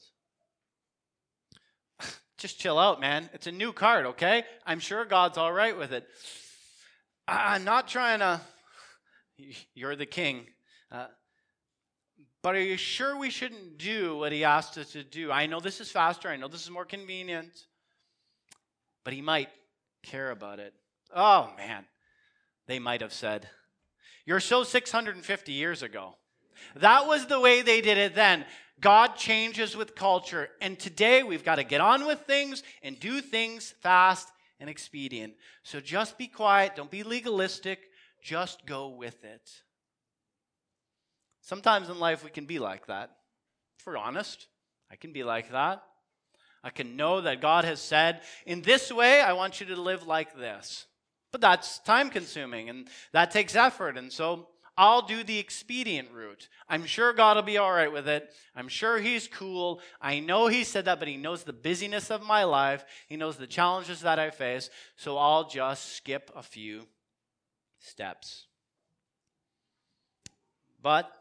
Just 2.37 2.57
chill 2.57 2.79
out, 2.79 3.01
man. 3.01 3.29
It's 3.33 3.47
a 3.47 3.51
new 3.51 3.73
card, 3.73 4.05
okay? 4.05 4.45
I'm 4.65 4.79
sure 4.79 5.03
God's 5.03 5.37
all 5.37 5.51
right 5.51 5.77
with 5.77 5.91
it. 5.91 6.07
I'm 7.27 7.65
not 7.65 7.89
trying 7.89 8.19
to. 8.19 8.39
You're 9.73 9.95
the 9.95 10.05
king. 10.05 10.47
Uh, 10.91 11.07
but 12.41 12.55
are 12.55 12.61
you 12.61 12.77
sure 12.77 13.17
we 13.17 13.29
shouldn't 13.29 13.77
do 13.77 14.17
what 14.17 14.31
he 14.31 14.43
asked 14.43 14.77
us 14.77 14.91
to 14.93 15.03
do? 15.03 15.31
I 15.31 15.47
know 15.47 15.59
this 15.59 15.81
is 15.81 15.91
faster. 15.91 16.29
I 16.29 16.37
know 16.37 16.47
this 16.47 16.63
is 16.63 16.69
more 16.69 16.85
convenient. 16.85 17.65
But 19.03 19.13
he 19.13 19.21
might 19.21 19.49
care 20.03 20.31
about 20.31 20.59
it. 20.59 20.73
Oh, 21.15 21.51
man. 21.57 21.85
They 22.67 22.79
might 22.79 23.01
have 23.01 23.13
said, 23.13 23.47
You're 24.25 24.39
so 24.39 24.63
650 24.63 25.51
years 25.51 25.81
ago. 25.83 26.15
That 26.75 27.07
was 27.07 27.25
the 27.25 27.39
way 27.39 27.61
they 27.61 27.81
did 27.81 27.97
it 27.97 28.15
then. 28.15 28.45
God 28.79 29.15
changes 29.15 29.75
with 29.75 29.95
culture. 29.95 30.49
And 30.61 30.77
today 30.77 31.23
we've 31.23 31.43
got 31.43 31.55
to 31.55 31.63
get 31.63 31.81
on 31.81 32.05
with 32.05 32.21
things 32.21 32.63
and 32.83 32.99
do 32.99 33.21
things 33.21 33.73
fast 33.81 34.27
and 34.59 34.69
expedient. 34.69 35.33
So 35.63 35.79
just 35.79 36.17
be 36.17 36.27
quiet. 36.27 36.75
Don't 36.75 36.91
be 36.91 37.03
legalistic. 37.03 37.89
Just 38.21 38.65
go 38.65 38.89
with 38.89 39.23
it. 39.23 39.49
Sometimes 41.41 41.89
in 41.89 41.99
life 41.99 42.23
we 42.23 42.29
can 42.29 42.45
be 42.45 42.59
like 42.59 42.87
that. 42.87 43.11
If 43.79 43.85
we're 43.85 43.97
honest, 43.97 44.47
I 44.91 44.95
can 44.95 45.13
be 45.13 45.23
like 45.23 45.51
that. 45.51 45.83
I 46.63 46.69
can 46.69 46.97
know 46.97 47.21
that 47.21 47.41
God 47.41 47.63
has 47.63 47.79
said, 47.79 48.21
in 48.45 48.61
this 48.61 48.91
way, 48.91 49.21
I 49.21 49.33
want 49.33 49.61
you 49.61 49.67
to 49.67 49.81
live 49.81 50.05
like 50.05 50.35
this. 50.35 50.85
But 51.31 51.41
that's 51.41 51.79
time 51.79 52.09
consuming 52.09 52.69
and 52.69 52.87
that 53.13 53.31
takes 53.31 53.55
effort. 53.55 53.97
And 53.97 54.11
so 54.11 54.49
I'll 54.77 55.01
do 55.01 55.23
the 55.23 55.39
expedient 55.39 56.11
route. 56.11 56.49
I'm 56.69 56.85
sure 56.85 57.13
God 57.13 57.35
will 57.35 57.43
be 57.43 57.57
all 57.57 57.71
right 57.71 57.91
with 57.91 58.07
it. 58.07 58.29
I'm 58.55 58.67
sure 58.67 58.99
He's 58.99 59.27
cool. 59.27 59.81
I 60.01 60.19
know 60.19 60.47
He 60.47 60.63
said 60.63 60.85
that, 60.85 60.99
but 60.99 61.07
He 61.07 61.17
knows 61.17 61.43
the 61.43 61.53
busyness 61.53 62.11
of 62.11 62.21
my 62.21 62.43
life. 62.43 62.85
He 63.07 63.15
knows 63.17 63.37
the 63.37 63.47
challenges 63.47 64.01
that 64.01 64.19
I 64.19 64.29
face. 64.29 64.69
So 64.95 65.17
I'll 65.17 65.47
just 65.47 65.95
skip 65.95 66.29
a 66.35 66.43
few 66.43 66.87
steps. 67.87 68.45
But 70.81 71.11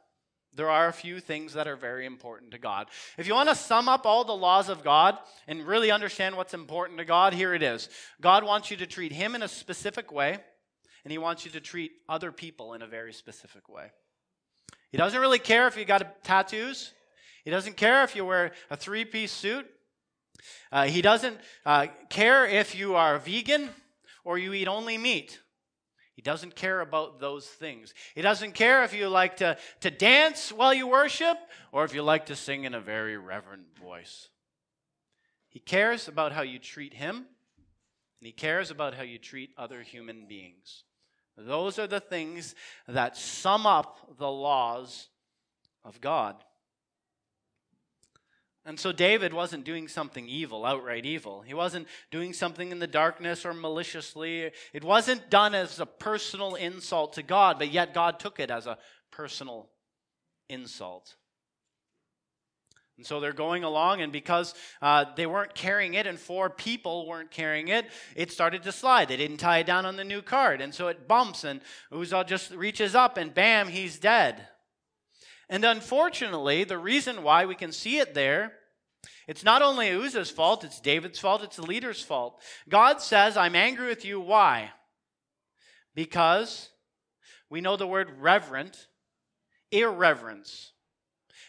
there 0.55 0.71
are 0.71 0.89
a 0.89 0.93
few 0.93 1.21
things 1.21 1.53
that 1.55 1.67
are 1.67 1.77
very 1.77 2.07
important 2.07 2.51
to 2.53 2.59
God. 2.59 2.89
If 3.19 3.27
you 3.27 3.35
want 3.35 3.49
to 3.49 3.55
sum 3.55 3.89
up 3.89 4.07
all 4.07 4.25
the 4.25 4.33
laws 4.33 4.69
of 4.69 4.83
God 4.85 5.19
and 5.47 5.67
really 5.67 5.91
understand 5.91 6.37
what's 6.37 6.55
important 6.55 6.99
to 6.99 7.05
God, 7.05 7.35
here 7.35 7.55
it 7.55 7.63
is 7.63 7.89
God 8.21 8.45
wants 8.45 8.71
you 8.71 8.77
to 8.79 8.87
treat 8.87 9.13
Him 9.13 9.35
in 9.35 9.43
a 9.43 9.49
specific 9.49 10.11
way 10.13 10.39
and 11.07 11.13
he 11.13 11.19
wants 11.19 11.45
you 11.45 11.53
to 11.53 11.61
treat 11.61 11.93
other 12.09 12.33
people 12.33 12.75
in 12.75 12.83
a 12.83 12.87
very 12.89 13.13
specific 13.13 13.69
way. 13.69 13.93
He 14.91 14.99
doesn't 14.99 15.21
really 15.21 15.39
care 15.39 15.69
if 15.69 15.77
you 15.77 15.85
got 15.85 16.25
tattoos. 16.25 16.91
He 17.45 17.51
doesn't 17.53 17.77
care 17.77 18.03
if 18.03 18.17
you 18.17 18.25
wear 18.25 18.51
a 18.71 18.77
three 18.77 19.05
piece 19.05 19.31
suit. 19.31 19.67
Uh, 20.73 20.87
he 20.87 21.03
doesn't 21.03 21.39
uh, 21.65 21.87
care 22.11 22.45
if 22.45 22.75
you 22.75 22.97
are 22.97 23.21
vegan 23.21 23.69
or 24.25 24.37
you 24.37 24.53
eat 24.53 24.67
only 24.67 24.99
meat. 24.99 25.39
He 26.17 26.23
doesn't 26.23 26.57
care 26.57 26.81
about 26.81 27.21
those 27.21 27.47
things. 27.47 27.93
He 28.15 28.23
doesn't 28.23 28.55
care 28.55 28.83
if 28.85 28.95
you 28.95 29.09
like 29.09 29.37
to, 29.37 29.59
to 29.81 29.91
dance 29.91 30.51
while 30.51 30.73
you 30.73 30.89
worship 30.89 31.37
or 31.73 31.85
if 31.85 31.95
you 31.95 32.03
like 32.03 32.27
to 32.27 32.37
sing 32.37 32.65
in 32.65 32.73
a 32.73 32.81
very 32.81 33.19
reverent 33.19 33.77
voice. 33.79 34.31
He 35.51 35.61
cares 35.61 36.09
about 36.09 36.33
how 36.33 36.41
you 36.41 36.59
treat 36.59 36.95
him, 36.95 37.17
and 37.17 37.27
he 38.27 38.33
cares 38.33 38.71
about 38.71 38.95
how 38.95 39.03
you 39.03 39.19
treat 39.19 39.51
other 39.59 39.83
human 39.83 40.27
beings. 40.27 40.85
Those 41.37 41.79
are 41.79 41.87
the 41.87 42.01
things 42.01 42.55
that 42.89 43.17
sum 43.19 43.67
up 43.67 44.17
the 44.19 44.31
laws 44.31 45.09
of 45.85 46.01
God. 46.01 46.37
And 48.67 48.81
so 48.81 48.91
David 48.91 49.33
wasn't 49.33 49.65
doing 49.65 49.87
something 49.87 50.29
evil, 50.29 50.67
outright 50.67 51.07
evil. 51.07 51.41
He 51.43 51.55
wasn't 51.55 51.87
doing 52.11 52.33
something 52.33 52.73
in 52.73 52.81
the 52.81 52.89
darkness 52.89 53.47
or 53.47 53.55
maliciously. 53.55 54.51
It 54.73 54.83
wasn't 54.83 55.31
done 55.31 55.55
as 55.55 55.79
a 55.79 55.87
personal 55.87 56.57
insult 56.57 57.13
to 57.13 57.23
God, 57.23 57.61
but 57.61 57.71
yet 57.71 57.95
God 57.95 58.19
took 58.19 58.41
it 58.41 58.51
as 58.51 58.67
a 58.67 58.77
personal 59.13 59.69
insult. 60.49 61.15
And 62.97 63.07
so 63.07 63.21
they're 63.21 63.33
going 63.33 63.63
along, 63.63 64.01
and 64.01 64.11
because 64.11 64.53
uh, 64.83 65.05
they 65.17 65.27
weren't 65.27 65.55
carrying 65.55 65.95
it 65.95 66.09
and 66.09 66.19
four 66.19 66.51
people 66.51 67.07
weren't 67.07 67.31
carrying 67.31 67.69
it, 67.69 67.87
it 68.17 68.33
started 68.33 68.65
to 68.65 68.73
slide. 68.73 69.09
They 69.09 69.17
didn't 69.17 69.37
tie 69.37 69.59
it 69.59 69.67
down 69.67 69.87
on 69.87 69.97
the 69.97 70.03
new 70.03 70.23
card. 70.23 70.61
And 70.61 70.75
so 70.75 70.89
it 70.89 71.07
bumps, 71.07 71.45
and 71.45 71.61
Uzzah 71.93 72.25
just 72.27 72.51
reaches 72.51 72.97
up, 72.97 73.17
and 73.17 73.33
bam, 73.33 73.69
he's 73.69 74.01
dead. 74.01 74.49
And 75.49 75.65
unfortunately, 75.65 76.65
the 76.65 76.79
reason 76.79 77.23
why 77.23 77.47
we 77.47 77.55
can 77.55 77.73
see 77.73 77.99
it 77.99 78.15
there, 78.15 78.53
it's 79.29 79.45
not 79.45 79.63
only 79.63 79.91
Uzzah's 79.91 80.31
fault, 80.31 80.65
it's 80.65 80.81
David's 80.81 81.19
fault, 81.19 81.43
it's 81.43 81.57
the 81.57 81.63
leader's 81.63 82.03
fault. 82.03 82.41
God 82.69 83.01
says, 83.01 83.37
I'm 83.37 83.55
angry 83.55 83.89
with 83.89 84.05
you. 84.05 84.21
Why? 84.21 84.71
Because 85.95 86.71
we 87.49 87.61
know 87.61 87.77
the 87.77 87.87
word 87.87 88.11
reverent, 88.19 88.89
irreverence. 89.71 90.73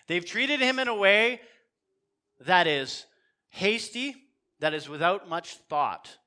They've 0.07 0.25
treated 0.25 0.59
him 0.59 0.79
in 0.79 0.87
a 0.87 0.95
way 0.95 1.41
that 2.41 2.67
is 2.67 3.05
hasty, 3.49 4.15
that 4.59 4.73
is 4.73 4.87
without 4.87 5.27
much 5.27 5.55
thought. 5.69 6.17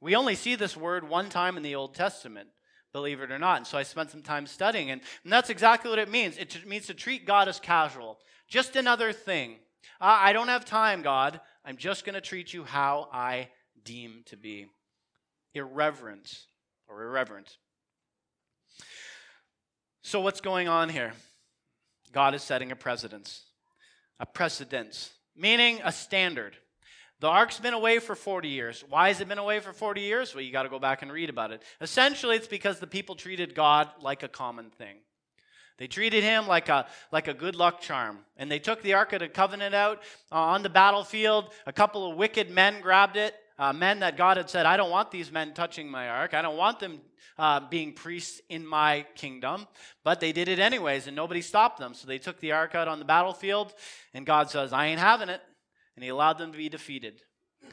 We 0.00 0.16
only 0.16 0.34
see 0.34 0.54
this 0.54 0.76
word 0.76 1.08
one 1.08 1.28
time 1.28 1.56
in 1.56 1.62
the 1.62 1.74
Old 1.74 1.94
Testament, 1.94 2.48
believe 2.92 3.20
it 3.20 3.30
or 3.30 3.38
not. 3.38 3.58
And 3.58 3.66
so 3.66 3.78
I 3.78 3.82
spent 3.82 4.10
some 4.10 4.22
time 4.22 4.46
studying, 4.46 4.90
and, 4.90 5.00
and 5.24 5.32
that's 5.32 5.50
exactly 5.50 5.90
what 5.90 5.98
it 5.98 6.10
means. 6.10 6.36
It 6.36 6.66
means 6.66 6.86
to 6.86 6.94
treat 6.94 7.26
God 7.26 7.48
as 7.48 7.60
casual, 7.60 8.18
just 8.48 8.76
another 8.76 9.12
thing. 9.12 9.56
Uh, 10.00 10.18
I 10.20 10.32
don't 10.32 10.48
have 10.48 10.64
time, 10.64 11.02
God. 11.02 11.40
I'm 11.64 11.76
just 11.76 12.04
going 12.04 12.14
to 12.14 12.20
treat 12.20 12.52
you 12.52 12.64
how 12.64 13.08
I 13.12 13.48
deem 13.84 14.22
to 14.26 14.36
be. 14.36 14.66
Irreverence 15.54 16.46
or 16.88 17.02
irreverent. 17.02 17.56
So, 20.02 20.20
what's 20.20 20.40
going 20.40 20.68
on 20.68 20.88
here? 20.88 21.12
God 22.12 22.34
is 22.34 22.42
setting 22.42 22.72
a 22.72 22.76
precedence. 22.76 23.44
A 24.18 24.26
precedence, 24.26 25.10
meaning 25.36 25.80
a 25.84 25.92
standard. 25.92 26.56
The 27.20 27.28
ark's 27.28 27.60
been 27.60 27.74
away 27.74 27.98
for 27.98 28.14
40 28.14 28.48
years. 28.48 28.82
Why 28.88 29.08
has 29.08 29.20
it 29.20 29.28
been 29.28 29.38
away 29.38 29.60
for 29.60 29.72
40 29.72 30.00
years? 30.00 30.34
Well, 30.34 30.42
you 30.42 30.52
got 30.52 30.62
to 30.62 30.70
go 30.70 30.78
back 30.78 31.02
and 31.02 31.12
read 31.12 31.28
about 31.28 31.52
it. 31.52 31.62
Essentially, 31.80 32.36
it's 32.36 32.46
because 32.46 32.78
the 32.78 32.86
people 32.86 33.14
treated 33.14 33.54
God 33.54 33.90
like 34.00 34.22
a 34.22 34.28
common 34.28 34.70
thing. 34.70 34.96
They 35.76 35.86
treated 35.86 36.24
him 36.24 36.46
like 36.46 36.68
a, 36.68 36.86
like 37.12 37.28
a 37.28 37.34
good 37.34 37.54
luck 37.54 37.80
charm. 37.80 38.18
And 38.36 38.50
they 38.50 38.58
took 38.58 38.82
the 38.82 38.94
Ark 38.94 39.12
of 39.12 39.20
the 39.20 39.28
Covenant 39.28 39.74
out 39.74 40.02
uh, 40.32 40.36
on 40.36 40.62
the 40.62 40.70
battlefield. 40.70 41.52
A 41.66 41.72
couple 41.72 42.10
of 42.10 42.16
wicked 42.16 42.50
men 42.50 42.80
grabbed 42.80 43.16
it, 43.16 43.34
uh, 43.58 43.72
men 43.72 44.00
that 44.00 44.16
God 44.16 44.38
had 44.38 44.48
said, 44.48 44.64
I 44.64 44.76
don't 44.76 44.90
want 44.90 45.10
these 45.10 45.30
men 45.30 45.52
touching 45.52 45.90
my 45.90 46.08
Ark. 46.08 46.32
I 46.32 46.42
don't 46.42 46.56
want 46.56 46.80
them 46.80 47.00
uh, 47.38 47.60
being 47.68 47.92
priests 47.92 48.40
in 48.48 48.66
my 48.66 49.06
kingdom. 49.14 49.66
But 50.04 50.20
they 50.20 50.32
did 50.32 50.48
it 50.48 50.58
anyways, 50.58 51.06
and 51.06 51.16
nobody 51.16 51.40
stopped 51.40 51.78
them. 51.78 51.94
So 51.94 52.06
they 52.06 52.18
took 52.18 52.38
the 52.40 52.52
ark 52.52 52.74
out 52.74 52.86
on 52.86 52.98
the 52.98 53.04
battlefield, 53.04 53.72
and 54.12 54.26
God 54.26 54.50
says, 54.50 54.72
I 54.72 54.86
ain't 54.86 55.00
having 55.00 55.30
it. 55.30 55.40
And 56.00 56.04
he 56.06 56.08
allowed 56.08 56.38
them 56.38 56.50
to 56.50 56.56
be 56.56 56.70
defeated, 56.70 57.20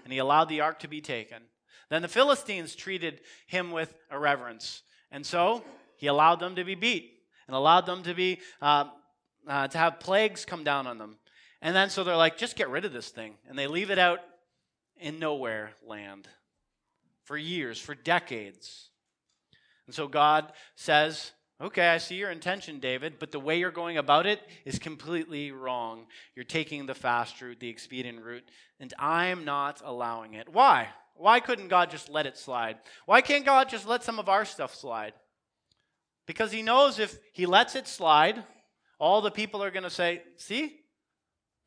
and 0.03 0.11
he 0.11 0.19
allowed 0.19 0.49
the 0.49 0.59
ark 0.59 0.79
to 0.79 0.89
be 0.89 0.99
taken. 0.99 1.43
Then 1.89 2.01
the 2.01 2.09
Philistines 2.09 2.75
treated 2.75 3.21
him 3.45 3.71
with 3.71 3.95
irreverence. 4.11 4.81
And 5.11 5.25
so 5.25 5.63
he 5.95 6.07
allowed 6.07 6.41
them 6.41 6.53
to 6.57 6.65
be 6.65 6.75
beat 6.75 7.09
and 7.47 7.55
allowed 7.55 7.85
them 7.85 8.03
to 8.03 8.13
be 8.13 8.41
uh, 8.61 8.89
uh, 9.47 9.69
to 9.69 9.77
have 9.77 10.01
plagues 10.01 10.43
come 10.43 10.65
down 10.65 10.87
on 10.87 10.97
them. 10.97 11.19
And 11.61 11.73
then 11.73 11.89
so 11.89 12.03
they're 12.03 12.17
like, 12.17 12.37
just 12.37 12.57
get 12.57 12.67
rid 12.69 12.83
of 12.83 12.91
this 12.91 13.07
thing. 13.07 13.35
And 13.47 13.57
they 13.57 13.67
leave 13.67 13.91
it 13.91 13.97
out 13.97 14.19
in 14.99 15.19
nowhere 15.19 15.71
land 15.87 16.27
for 17.23 17.37
years, 17.37 17.79
for 17.79 17.95
decades. 17.95 18.89
And 19.85 19.95
so 19.95 20.09
God 20.09 20.51
says, 20.75 21.31
Okay, 21.59 21.87
I 21.87 21.97
see 21.97 22.15
your 22.15 22.29
intention, 22.29 22.79
David, 22.79 23.15
but 23.17 23.31
the 23.31 23.39
way 23.39 23.57
you're 23.57 23.71
going 23.71 23.97
about 23.97 24.27
it 24.27 24.41
is 24.63 24.77
completely 24.77 25.51
wrong. 25.51 26.05
You're 26.35 26.45
taking 26.45 26.85
the 26.85 26.93
fast 26.93 27.41
route, 27.41 27.59
the 27.59 27.69
expedient 27.69 28.21
route, 28.23 28.47
and 28.79 28.93
I'm 28.99 29.43
not 29.43 29.81
allowing 29.83 30.35
it. 30.35 30.47
Why? 30.49 30.89
Why 31.15 31.39
couldn't 31.39 31.69
God 31.69 31.89
just 31.89 32.09
let 32.09 32.27
it 32.27 32.37
slide? 32.37 32.77
Why 33.07 33.21
can't 33.21 33.43
God 33.43 33.69
just 33.69 33.87
let 33.87 34.03
some 34.03 34.19
of 34.19 34.29
our 34.29 34.45
stuff 34.45 34.75
slide? 34.75 35.13
Because 36.27 36.51
He 36.51 36.61
knows 36.61 36.99
if 36.99 37.17
He 37.33 37.47
lets 37.47 37.75
it 37.75 37.87
slide, 37.87 38.43
all 38.99 39.21
the 39.21 39.31
people 39.31 39.63
are 39.63 39.71
going 39.71 39.81
to 39.81 39.89
say, 39.89 40.21
See, 40.35 40.81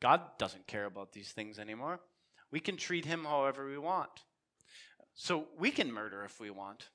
God 0.01 0.21
doesn't 0.37 0.67
care 0.67 0.85
about 0.85 1.11
these 1.11 1.33
things 1.33 1.59
anymore. 1.59 1.99
We 2.49 2.61
can 2.61 2.77
treat 2.77 3.03
Him 3.03 3.25
however 3.25 3.67
we 3.67 3.77
want. 3.77 4.11
So 5.15 5.47
we 5.59 5.69
can 5.69 5.91
murder 5.91 6.23
if 6.23 6.39
we 6.39 6.49
want. 6.49 6.87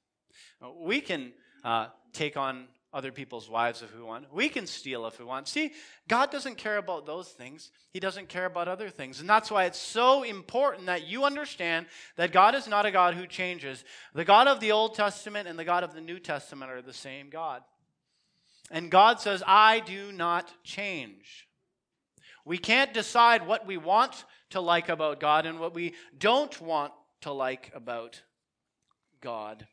We 0.81 1.03
can 1.03 1.33
uh, 1.63 1.89
take 2.15 2.39
on 2.39 2.69
other 2.93 3.13
people's 3.13 3.49
wives 3.49 3.83
if 3.83 3.95
we 3.95 4.03
want. 4.03 4.33
We 4.33 4.49
can 4.49 4.67
steal 4.67 5.07
if 5.07 5.19
we 5.19 5.25
want. 5.25 5.49
See, 5.49 5.73
God 6.09 6.31
doesn't 6.31 6.57
care 6.57 6.79
about 6.79 7.05
those 7.05 7.29
things. 7.29 7.71
He 7.91 8.01
doesn't 8.01 8.29
care 8.29 8.47
about 8.47 8.69
other 8.69 8.89
things. 8.89 9.21
And 9.21 9.29
that's 9.29 9.51
why 9.51 9.65
it's 9.65 9.79
so 9.79 10.23
important 10.23 10.87
that 10.87 11.07
you 11.07 11.25
understand 11.25 11.87
that 12.17 12.33
God 12.33 12.55
is 12.55 12.67
not 12.67 12.87
a 12.87 12.91
God 12.91 13.15
who 13.15 13.27
changes. 13.27 13.85
The 14.15 14.25
God 14.25 14.49
of 14.49 14.61
the 14.61 14.73
Old 14.73 14.95
Testament 14.95 15.49
and 15.49 15.59
the 15.59 15.65
God 15.65 15.85
of 15.85 15.95
the 15.95 16.01
New 16.01 16.19
Testament 16.19 16.71
are 16.71 16.83
the 16.83 16.93
same 16.93 17.29
God. 17.29 17.63
And 18.71 18.91
God 18.91 19.21
says, 19.21 19.43
I 19.47 19.81
do 19.81 20.11
not 20.13 20.53
change. 20.65 21.49
We 22.45 22.59
can't 22.59 22.95
decide 22.95 23.47
what 23.47 23.67
we 23.67 23.77
want 23.77 24.25
to 24.51 24.61
like 24.61 24.89
about 24.89 25.21
God 25.21 25.47
and 25.47 25.61
what 25.61 25.75
we 25.75 25.95
don't 26.17 26.59
want 26.61 26.93
to 27.23 27.33
like 27.33 27.73
about 27.75 28.23
God. 29.21 29.67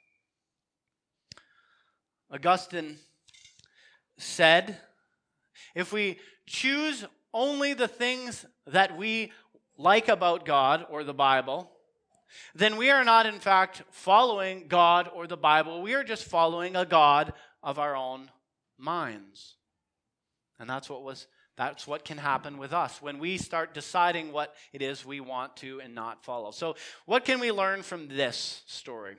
Augustine 2.33 2.97
said, 4.17 4.77
if 5.75 5.93
we 5.93 6.17
choose 6.47 7.05
only 7.33 7.73
the 7.73 7.87
things 7.87 8.45
that 8.65 8.97
we 8.97 9.31
like 9.77 10.07
about 10.07 10.45
God 10.45 10.85
or 10.89 11.03
the 11.03 11.13
Bible, 11.13 11.71
then 12.55 12.77
we 12.77 12.89
are 12.89 13.03
not, 13.03 13.27
in 13.27 13.39
fact, 13.39 13.83
following 13.91 14.67
God 14.67 15.09
or 15.13 15.27
the 15.27 15.37
Bible. 15.37 15.81
We 15.83 15.93
are 15.93 16.03
just 16.03 16.25
following 16.25 16.75
a 16.75 16.85
God 16.85 17.33
of 17.61 17.77
our 17.77 17.95
own 17.95 18.31
minds. 18.77 19.55
And 20.59 20.69
that's 20.69 20.89
what 20.89 21.03
was 21.03 21.27
that's 21.55 21.85
what 21.85 22.03
can 22.03 22.17
happen 22.17 22.57
with 22.57 22.73
us 22.73 22.99
when 22.99 23.19
we 23.19 23.37
start 23.37 23.75
deciding 23.75 24.31
what 24.31 24.55
it 24.71 24.81
is 24.81 25.05
we 25.05 25.19
want 25.19 25.55
to 25.57 25.81
and 25.81 25.93
not 25.93 26.25
follow. 26.25 26.49
So, 26.49 26.75
what 27.05 27.25
can 27.25 27.39
we 27.39 27.51
learn 27.51 27.83
from 27.83 28.07
this 28.07 28.63
story? 28.65 29.17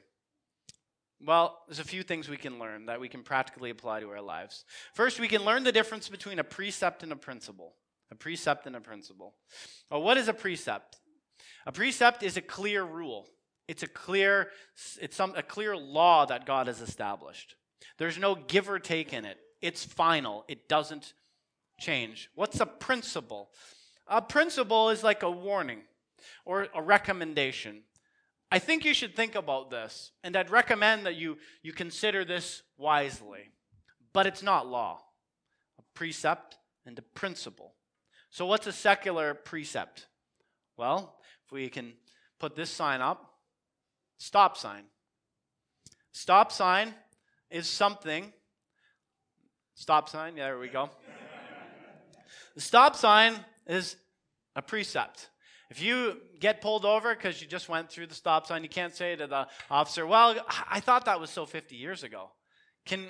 Well, 1.20 1.61
there's 1.66 1.79
a 1.79 1.85
few 1.85 2.03
things 2.03 2.29
we 2.29 2.37
can 2.37 2.59
learn 2.59 2.87
that 2.87 3.00
we 3.00 3.09
can 3.09 3.22
practically 3.22 3.70
apply 3.70 4.00
to 4.00 4.11
our 4.11 4.20
lives. 4.20 4.64
First, 4.94 5.20
we 5.20 5.29
can 5.29 5.44
learn 5.44 5.64
the 5.64 5.72
difference 5.72 6.09
between 6.09 6.38
a 6.38 6.44
precept 6.44 7.03
and 7.03 7.12
a 7.12 7.16
principle. 7.16 7.74
A 8.11 8.14
precept 8.14 8.66
and 8.66 8.77
a 8.77 8.81
principle. 8.81 9.35
Well, 9.90 10.03
what 10.03 10.18
is 10.18 10.29
a 10.29 10.35
precept? 10.35 10.98
A 11.66 11.72
precept 11.72 12.22
is 12.22 12.37
a 12.37 12.42
clear 12.42 12.85
rule. 12.85 13.27
It's 13.66 13.83
a 13.83 13.88
clear, 13.88 14.50
it's 15.00 15.16
some, 15.16 15.33
a 15.37 15.42
clear 15.42 15.77
law 15.77 16.27
that 16.27 16.44
God 16.44 16.66
has 16.66 16.81
established. 16.81 17.57
There's 17.98 18.18
no 18.18 18.35
give 18.35 18.68
or 18.68 18.79
take 18.79 19.12
in 19.12 19.24
it. 19.24 19.38
It's 19.62 19.85
final. 19.85 20.44
It 20.48 20.68
doesn't 20.68 21.14
change. 21.81 22.29
What's 22.35 22.61
a 22.61 22.66
principle? 22.66 23.50
A 24.07 24.20
principle 24.20 24.90
is 24.90 25.03
like 25.03 25.22
a 25.22 25.31
warning 25.31 25.81
or 26.44 26.68
a 26.74 26.83
recommendation. 26.83 27.83
I 28.55 28.61
think 28.61 28.85
you 28.85 28.95
should 28.95 29.17
think 29.17 29.35
about 29.35 29.69
this, 29.69 30.12
and 30.23 30.37
I'd 30.37 30.49
recommend 30.49 31.07
that 31.07 31.17
you, 31.17 31.38
you 31.64 31.73
consider 31.73 32.25
this 32.25 32.62
wisely. 32.79 33.51
But 34.12 34.29
it's 34.29 34.45
not 34.45 34.69
law, 34.69 35.01
a 35.77 35.83
precept 35.93 36.57
and 36.87 36.97
a 36.97 37.03
principle. 37.03 37.75
So, 38.31 38.47
what's 38.47 38.69
a 38.69 38.73
secular 38.73 39.35
precept? 39.35 40.07
Well, 40.77 41.17
if 41.45 41.51
we 41.51 41.69
can 41.69 41.95
put 42.38 42.55
this 42.55 42.71
sign 42.71 43.01
up 43.01 43.29
stop 44.19 44.57
sign. 44.57 44.85
Stop 46.12 46.53
sign 46.53 46.95
is 47.51 47.67
something. 47.67 48.33
Stop 49.75 50.09
sign, 50.09 50.37
yeah, 50.37 50.45
there 50.45 50.61
we 50.61 50.69
go. 50.69 50.90
the 52.55 52.61
stop 52.61 52.95
sign 52.95 53.35
is 53.67 53.97
a 54.55 54.62
precept. 54.62 55.31
If 55.74 55.82
you 55.82 56.18
get 56.38 56.60
pulled 56.60 56.84
over 56.84 57.12
because 57.12 57.42
you 57.42 57.48
just 57.48 57.68
went 57.68 57.90
through 57.90 58.06
the 58.06 58.14
stop 58.14 58.46
sign, 58.46 58.62
you 58.62 58.68
can't 58.68 58.94
say 58.94 59.16
to 59.16 59.26
the 59.26 59.48
officer, 59.68 60.06
Well, 60.06 60.37
I 60.70 60.78
thought 60.78 61.06
that 61.06 61.18
was 61.18 61.30
so 61.30 61.46
50 61.46 61.74
years 61.74 62.04
ago. 62.04 62.30
Can, 62.87 63.08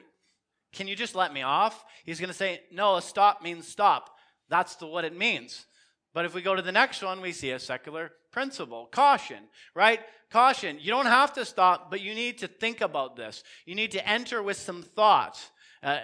can 0.72 0.88
you 0.88 0.96
just 0.96 1.14
let 1.14 1.35
me 1.35 1.42
off? 1.42 1.85
He's 2.07 2.18
going 2.18 2.29
to 2.29 2.35
say, 2.35 2.62
No, 2.72 2.96
a 2.96 3.03
stop 3.03 3.42
means 3.42 3.68
stop. 3.68 4.09
That's 4.48 4.77
the, 4.77 4.87
what 4.87 5.05
it 5.05 5.14
means. 5.14 5.66
But 6.14 6.24
if 6.24 6.33
we 6.33 6.40
go 6.40 6.55
to 6.55 6.62
the 6.62 6.72
next 6.72 7.03
one, 7.03 7.20
we 7.20 7.33
see 7.33 7.50
a 7.50 7.59
secular 7.59 8.12
principle 8.33 8.88
caution, 8.90 9.40
right? 9.74 10.00
Caution. 10.31 10.79
You 10.81 10.90
don't 10.90 11.05
have 11.05 11.35
to 11.35 11.44
stop, 11.44 11.90
but 11.90 12.00
you 12.00 12.14
need 12.14 12.38
to 12.38 12.48
think 12.48 12.81
about 12.81 13.14
this. 13.14 13.44
You 13.66 13.74
need 13.74 13.90
to 13.90 14.09
enter 14.09 14.42
with 14.42 14.57
some 14.57 14.83
thought. 14.83 15.38
Uh, 15.83 15.98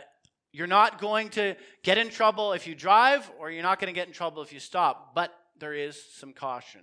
you're 0.53 0.67
not 0.67 1.01
going 1.01 1.31
to 1.31 1.57
get 1.83 1.97
in 1.97 2.11
trouble 2.11 2.53
if 2.53 2.67
you 2.67 2.75
drive, 2.75 3.31
or 3.39 3.51
you're 3.51 3.63
not 3.63 3.81
going 3.81 3.91
to 3.91 3.99
get 3.99 4.09
in 4.09 4.13
trouble 4.13 4.43
if 4.43 4.53
you 4.53 4.61
stop. 4.61 5.15
But 5.15 5.33
there 5.61 5.75
is 5.75 6.03
some 6.15 6.33
caution. 6.33 6.83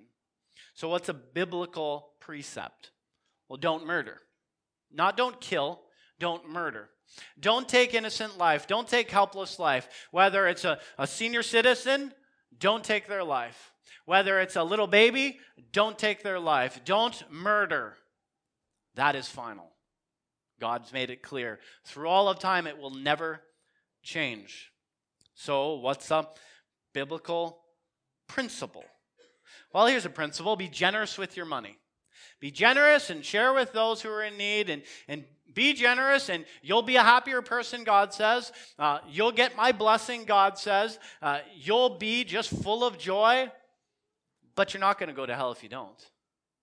So, 0.73 0.89
what's 0.89 1.09
a 1.09 1.13
biblical 1.13 2.09
precept? 2.19 2.91
Well, 3.49 3.57
don't 3.57 3.85
murder. 3.85 4.21
Not 4.91 5.17
don't 5.17 5.39
kill, 5.41 5.81
don't 6.19 6.49
murder. 6.49 6.89
Don't 7.39 7.67
take 7.67 7.93
innocent 7.93 8.37
life. 8.37 8.67
Don't 8.67 8.87
take 8.87 9.09
helpless 9.09 9.59
life. 9.59 9.87
Whether 10.11 10.47
it's 10.47 10.65
a, 10.65 10.79
a 10.97 11.07
senior 11.07 11.43
citizen, 11.43 12.13
don't 12.59 12.83
take 12.83 13.07
their 13.07 13.23
life. 13.23 13.71
Whether 14.05 14.39
it's 14.39 14.55
a 14.55 14.63
little 14.63 14.87
baby, 14.87 15.39
don't 15.71 15.97
take 15.97 16.23
their 16.23 16.39
life. 16.39 16.81
Don't 16.85 17.23
murder. 17.31 17.95
That 18.95 19.15
is 19.15 19.27
final. 19.27 19.71
God's 20.59 20.91
made 20.91 21.09
it 21.09 21.21
clear. 21.21 21.59
Through 21.85 22.09
all 22.09 22.29
of 22.29 22.39
time, 22.39 22.67
it 22.67 22.77
will 22.77 22.93
never 22.93 23.41
change. 24.01 24.71
So, 25.35 25.75
what's 25.75 26.09
a 26.09 26.27
biblical 26.93 27.59
principle? 28.27 28.85
Well, 29.73 29.87
here's 29.87 30.05
a 30.05 30.09
principle 30.09 30.55
be 30.55 30.67
generous 30.67 31.17
with 31.17 31.35
your 31.35 31.45
money. 31.45 31.77
Be 32.39 32.51
generous 32.51 33.09
and 33.09 33.25
share 33.25 33.53
with 33.53 33.73
those 33.73 34.01
who 34.01 34.09
are 34.09 34.23
in 34.23 34.37
need 34.37 34.69
and, 34.69 34.83
and 35.07 35.23
be 35.53 35.73
generous 35.73 36.29
and 36.29 36.45
you'll 36.61 36.83
be 36.83 36.95
a 36.97 37.03
happier 37.03 37.41
person, 37.41 37.83
God 37.83 38.13
says. 38.13 38.51
Uh, 38.77 38.99
you'll 39.09 39.31
get 39.31 39.55
my 39.55 39.71
blessing, 39.71 40.23
God 40.23 40.57
says. 40.57 40.99
Uh, 41.21 41.39
you'll 41.55 41.97
be 41.97 42.23
just 42.23 42.51
full 42.61 42.83
of 42.83 42.99
joy, 42.99 43.51
but 44.55 44.73
you're 44.73 44.81
not 44.81 44.99
going 44.99 45.09
to 45.09 45.15
go 45.15 45.25
to 45.25 45.35
hell 45.35 45.51
if 45.51 45.63
you 45.63 45.69
don't. 45.69 46.11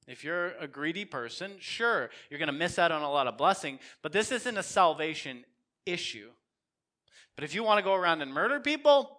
If 0.07 0.22
you're 0.22 0.53
a 0.61 0.68
greedy 0.68 1.05
person, 1.05 1.53
sure, 1.59 2.11
you're 2.31 2.38
going 2.38 2.48
to 2.48 2.53
miss 2.53 2.79
out 2.79 2.92
on 2.92 3.03
a 3.03 3.11
lot 3.11 3.27
of 3.27 3.38
blessing, 3.38 3.79
but 4.03 4.12
this 4.12 4.31
isn't 4.31 4.57
a 4.57 4.62
salvation 4.62 5.44
issue. 5.87 6.29
But 7.37 7.44
if 7.44 7.55
you 7.55 7.64
want 7.64 7.79
to 7.79 7.85
go 7.85 7.94
around 7.94 8.22
and 8.22 8.33
murder 8.33 8.61
people, 8.61 9.18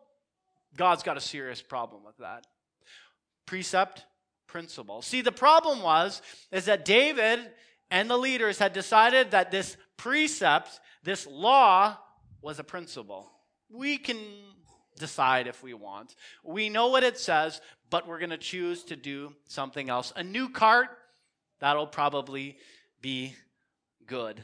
God's 0.75 1.03
got 1.03 1.17
a 1.17 1.21
serious 1.21 1.61
problem 1.61 2.03
with 2.03 2.17
that. 2.17 2.45
Precept, 3.45 4.05
principle. 4.47 5.01
See, 5.01 5.21
the 5.21 5.31
problem 5.31 5.81
was 5.81 6.21
is 6.51 6.65
that 6.65 6.85
David 6.85 7.39
and 7.91 8.09
the 8.09 8.17
leaders 8.17 8.59
had 8.59 8.73
decided 8.73 9.31
that 9.31 9.51
this 9.51 9.77
precept, 9.97 10.79
this 11.03 11.27
law 11.27 11.97
was 12.41 12.59
a 12.59 12.63
principle. 12.63 13.31
We 13.69 13.97
can 13.97 14.17
decide 14.97 15.47
if 15.47 15.63
we 15.63 15.73
want. 15.73 16.15
We 16.43 16.69
know 16.69 16.87
what 16.87 17.03
it 17.03 17.17
says, 17.17 17.61
but 17.89 18.07
we're 18.07 18.19
going 18.19 18.29
to 18.31 18.37
choose 18.37 18.83
to 18.85 18.95
do 18.95 19.33
something 19.47 19.89
else. 19.89 20.13
A 20.15 20.23
new 20.23 20.49
cart, 20.49 20.89
that'll 21.59 21.87
probably 21.87 22.57
be 23.01 23.35
good. 24.05 24.43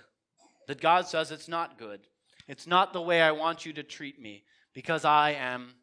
That 0.68 0.82
God 0.82 1.08
says 1.08 1.32
it's 1.32 1.48
not 1.48 1.78
good. 1.78 2.02
It's 2.48 2.68
not 2.68 2.94
the 2.94 3.02
way 3.02 3.22
I 3.22 3.32
want 3.32 3.66
you 3.66 3.74
to 3.74 3.84
treat 3.84 4.22
me 4.22 4.44
because 4.74 5.06
I 5.06 5.32
am 5.32 5.74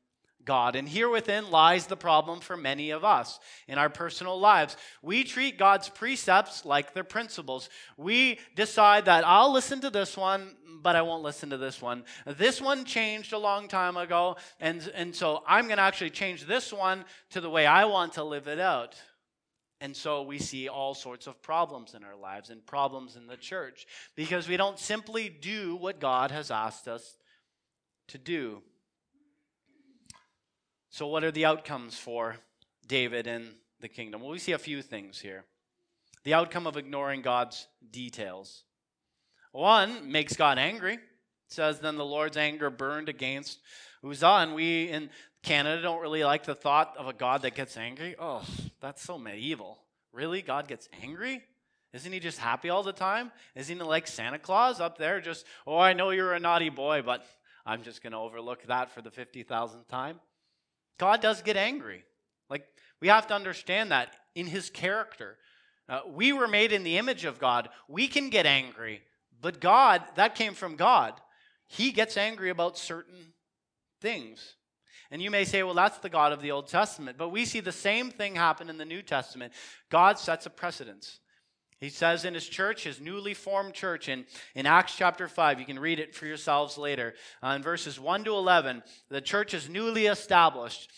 God. 0.48 0.76
And 0.76 0.88
here 0.88 1.10
within 1.10 1.50
lies 1.50 1.86
the 1.86 1.96
problem 1.96 2.40
for 2.40 2.56
many 2.56 2.88
of 2.90 3.04
us 3.04 3.38
in 3.68 3.76
our 3.76 3.90
personal 3.90 4.40
lives. 4.40 4.78
We 5.02 5.22
treat 5.22 5.58
God's 5.58 5.90
precepts 5.90 6.64
like 6.64 6.94
they're 6.94 7.04
principles. 7.04 7.68
We 7.98 8.38
decide 8.56 9.04
that 9.04 9.26
I'll 9.26 9.52
listen 9.52 9.82
to 9.82 9.90
this 9.90 10.16
one, 10.16 10.56
but 10.82 10.96
I 10.96 11.02
won't 11.02 11.22
listen 11.22 11.50
to 11.50 11.58
this 11.58 11.82
one. 11.82 12.02
This 12.26 12.62
one 12.62 12.86
changed 12.86 13.34
a 13.34 13.38
long 13.38 13.68
time 13.68 13.98
ago, 13.98 14.38
and, 14.58 14.90
and 14.94 15.14
so 15.14 15.42
I'm 15.46 15.66
going 15.66 15.76
to 15.76 15.82
actually 15.82 16.10
change 16.10 16.46
this 16.46 16.72
one 16.72 17.04
to 17.32 17.42
the 17.42 17.50
way 17.50 17.66
I 17.66 17.84
want 17.84 18.14
to 18.14 18.24
live 18.24 18.48
it 18.48 18.58
out. 18.58 18.96
And 19.82 19.94
so 19.94 20.22
we 20.22 20.38
see 20.38 20.66
all 20.66 20.94
sorts 20.94 21.26
of 21.26 21.42
problems 21.42 21.92
in 21.92 22.04
our 22.04 22.16
lives 22.16 22.48
and 22.48 22.64
problems 22.64 23.16
in 23.16 23.26
the 23.26 23.36
church 23.36 23.86
because 24.16 24.48
we 24.48 24.56
don't 24.56 24.78
simply 24.78 25.28
do 25.28 25.76
what 25.76 26.00
God 26.00 26.30
has 26.30 26.50
asked 26.50 26.88
us 26.88 27.18
to 28.08 28.16
do. 28.16 28.62
So, 30.90 31.06
what 31.06 31.24
are 31.24 31.30
the 31.30 31.44
outcomes 31.44 31.98
for 31.98 32.36
David 32.86 33.26
and 33.26 33.54
the 33.80 33.88
kingdom? 33.88 34.22
Well, 34.22 34.30
we 34.30 34.38
see 34.38 34.52
a 34.52 34.58
few 34.58 34.82
things 34.82 35.20
here. 35.20 35.44
The 36.24 36.34
outcome 36.34 36.66
of 36.66 36.76
ignoring 36.76 37.22
God's 37.22 37.68
details. 37.90 38.64
One 39.52 40.10
makes 40.10 40.36
God 40.36 40.58
angry. 40.58 40.94
It 40.94 41.00
says, 41.48 41.80
Then 41.80 41.96
the 41.96 42.04
Lord's 42.04 42.36
anger 42.36 42.70
burned 42.70 43.08
against 43.08 43.60
Uzzah. 44.04 44.26
And 44.26 44.54
we 44.54 44.88
in 44.88 45.10
Canada 45.42 45.82
don't 45.82 46.00
really 46.00 46.24
like 46.24 46.44
the 46.44 46.54
thought 46.54 46.94
of 46.98 47.06
a 47.06 47.12
God 47.12 47.42
that 47.42 47.54
gets 47.54 47.76
angry. 47.76 48.16
Oh, 48.18 48.44
that's 48.80 49.02
so 49.02 49.18
medieval. 49.18 49.78
Really? 50.12 50.42
God 50.42 50.68
gets 50.68 50.88
angry? 51.02 51.42
Isn't 51.92 52.12
he 52.12 52.20
just 52.20 52.38
happy 52.38 52.68
all 52.68 52.82
the 52.82 52.92
time? 52.92 53.32
Isn't 53.54 53.78
he 53.78 53.82
like 53.82 54.06
Santa 54.06 54.38
Claus 54.38 54.80
up 54.80 54.98
there? 54.98 55.20
Just, 55.20 55.46
oh, 55.66 55.78
I 55.78 55.94
know 55.94 56.10
you're 56.10 56.34
a 56.34 56.40
naughty 56.40 56.68
boy, 56.68 57.02
but 57.02 57.24
I'm 57.64 57.82
just 57.82 58.02
going 58.02 58.12
to 58.12 58.18
overlook 58.18 58.66
that 58.66 58.90
for 58.90 59.00
the 59.00 59.10
50,000th 59.10 59.88
time. 59.88 60.20
God 60.98 61.20
does 61.20 61.42
get 61.42 61.56
angry. 61.56 62.04
Like, 62.50 62.66
we 63.00 63.08
have 63.08 63.26
to 63.28 63.34
understand 63.34 63.92
that 63.92 64.14
in 64.34 64.46
his 64.46 64.70
character. 64.70 65.36
Uh, 65.88 66.00
we 66.06 66.32
were 66.32 66.48
made 66.48 66.72
in 66.72 66.82
the 66.82 66.98
image 66.98 67.24
of 67.24 67.38
God. 67.38 67.68
We 67.88 68.08
can 68.08 68.28
get 68.28 68.46
angry, 68.46 69.02
but 69.40 69.60
God, 69.60 70.02
that 70.16 70.34
came 70.34 70.54
from 70.54 70.76
God. 70.76 71.14
he 71.70 71.92
gets 71.92 72.16
angry 72.16 72.48
about 72.48 72.78
certain 72.78 73.34
things. 74.00 74.54
And 75.10 75.22
you 75.22 75.30
may 75.30 75.44
say, 75.44 75.62
well, 75.62 75.74
that's 75.74 75.98
the 75.98 76.10
God 76.10 76.32
of 76.32 76.42
the 76.42 76.50
Old 76.50 76.66
Testament. 76.66 77.16
But 77.16 77.30
we 77.30 77.44
see 77.44 77.60
the 77.60 77.72
same 77.72 78.10
thing 78.10 78.34
happen 78.34 78.68
in 78.68 78.76
the 78.76 78.84
New 78.84 79.02
Testament. 79.02 79.52
God 79.90 80.18
sets 80.18 80.46
a 80.46 80.50
precedence. 80.50 81.20
He 81.80 81.90
says 81.90 82.24
in 82.24 82.34
his 82.34 82.48
church, 82.48 82.84
his 82.84 83.00
newly 83.00 83.34
formed 83.34 83.72
church, 83.72 84.08
in, 84.08 84.24
in 84.54 84.66
Acts 84.66 84.96
chapter 84.96 85.28
5, 85.28 85.60
you 85.60 85.66
can 85.66 85.78
read 85.78 86.00
it 86.00 86.14
for 86.14 86.26
yourselves 86.26 86.76
later, 86.76 87.14
uh, 87.42 87.50
in 87.50 87.62
verses 87.62 88.00
1 88.00 88.24
to 88.24 88.32
11, 88.32 88.82
the 89.10 89.20
church 89.20 89.54
is 89.54 89.68
newly 89.68 90.06
established. 90.06 90.90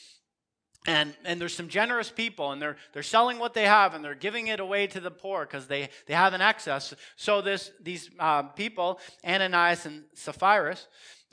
And, 0.86 1.14
and 1.26 1.38
there's 1.38 1.54
some 1.54 1.68
generous 1.68 2.10
people, 2.10 2.52
and 2.52 2.62
they're, 2.62 2.76
they're 2.94 3.02
selling 3.02 3.38
what 3.38 3.52
they 3.52 3.66
have, 3.66 3.92
and 3.92 4.02
they're 4.02 4.14
giving 4.14 4.46
it 4.46 4.60
away 4.60 4.86
to 4.86 5.00
the 5.00 5.10
poor 5.10 5.44
because 5.44 5.66
they, 5.66 5.90
they 6.06 6.14
have 6.14 6.32
an 6.32 6.40
excess. 6.40 6.94
So 7.16 7.42
this, 7.42 7.70
these 7.82 8.08
uh, 8.18 8.44
people, 8.44 8.98
Ananias 9.22 9.84
and 9.84 10.04
Sapphira, 10.14 10.78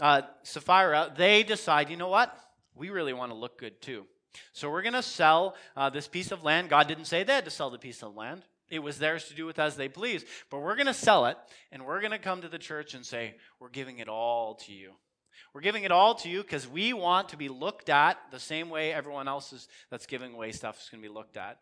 uh, 0.01 0.23
Sapphira, 0.43 1.13
they 1.15 1.43
decide, 1.43 1.89
you 1.89 1.95
know 1.95 2.09
what? 2.09 2.37
We 2.75 2.89
really 2.89 3.13
want 3.13 3.31
to 3.31 3.37
look 3.37 3.57
good 3.57 3.81
too. 3.81 4.05
So 4.51 4.69
we're 4.69 4.81
going 4.81 4.93
to 4.93 5.01
sell 5.01 5.55
uh, 5.77 5.89
this 5.89 6.09
piece 6.09 6.33
of 6.33 6.43
land. 6.43 6.69
God 6.69 6.89
didn't 6.89 7.05
say 7.05 7.23
they 7.23 7.35
had 7.35 7.45
to 7.45 7.51
sell 7.51 7.69
the 7.69 7.79
piece 7.79 8.03
of 8.03 8.15
land. 8.15 8.43
It 8.69 8.79
was 8.79 8.99
theirs 8.99 9.25
to 9.25 9.33
do 9.33 9.45
with 9.45 9.59
as 9.59 9.75
they 9.75 9.87
please. 9.89 10.25
But 10.49 10.59
we're 10.59 10.75
going 10.75 10.87
to 10.87 10.93
sell 10.93 11.25
it, 11.27 11.37
and 11.71 11.85
we're 11.85 12.01
going 12.01 12.11
to 12.11 12.19
come 12.19 12.41
to 12.41 12.49
the 12.49 12.57
church 12.57 12.93
and 12.93 13.05
say, 13.05 13.35
We're 13.59 13.69
giving 13.69 13.99
it 13.99 14.09
all 14.09 14.55
to 14.55 14.73
you. 14.73 14.93
We're 15.53 15.61
giving 15.61 15.83
it 15.83 15.91
all 15.91 16.15
to 16.15 16.29
you 16.29 16.41
because 16.41 16.67
we 16.67 16.93
want 16.93 17.29
to 17.29 17.37
be 17.37 17.49
looked 17.49 17.89
at 17.89 18.17
the 18.31 18.39
same 18.39 18.69
way 18.69 18.93
everyone 18.93 19.27
else 19.27 19.53
is, 19.53 19.67
that's 19.89 20.05
giving 20.05 20.33
away 20.33 20.51
stuff 20.51 20.81
is 20.81 20.89
going 20.89 21.01
to 21.01 21.07
be 21.07 21.13
looked 21.13 21.37
at. 21.37 21.59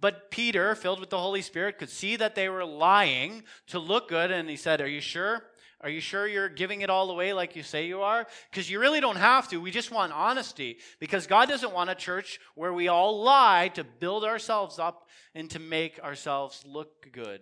But 0.00 0.30
Peter, 0.30 0.74
filled 0.74 1.00
with 1.00 1.10
the 1.10 1.18
Holy 1.18 1.42
Spirit, 1.42 1.78
could 1.78 1.90
see 1.90 2.14
that 2.16 2.34
they 2.34 2.48
were 2.48 2.64
lying 2.64 3.42
to 3.68 3.78
look 3.78 4.08
good, 4.08 4.30
and 4.30 4.48
he 4.48 4.56
said, 4.56 4.80
Are 4.80 4.88
you 4.88 5.00
sure? 5.00 5.42
Are 5.82 5.90
you 5.90 6.00
sure 6.00 6.28
you're 6.28 6.48
giving 6.48 6.82
it 6.82 6.90
all 6.90 7.10
away 7.10 7.32
like 7.32 7.56
you 7.56 7.64
say 7.64 7.86
you 7.86 8.02
are? 8.02 8.26
Because 8.50 8.70
you 8.70 8.78
really 8.78 9.00
don't 9.00 9.16
have 9.16 9.48
to. 9.48 9.60
We 9.60 9.72
just 9.72 9.90
want 9.90 10.12
honesty. 10.12 10.78
Because 11.00 11.26
God 11.26 11.48
doesn't 11.48 11.72
want 11.72 11.90
a 11.90 11.94
church 11.94 12.38
where 12.54 12.72
we 12.72 12.86
all 12.86 13.22
lie 13.22 13.70
to 13.74 13.82
build 13.82 14.24
ourselves 14.24 14.78
up 14.78 15.08
and 15.34 15.50
to 15.50 15.58
make 15.58 15.98
ourselves 15.98 16.62
look 16.64 17.10
good. 17.10 17.40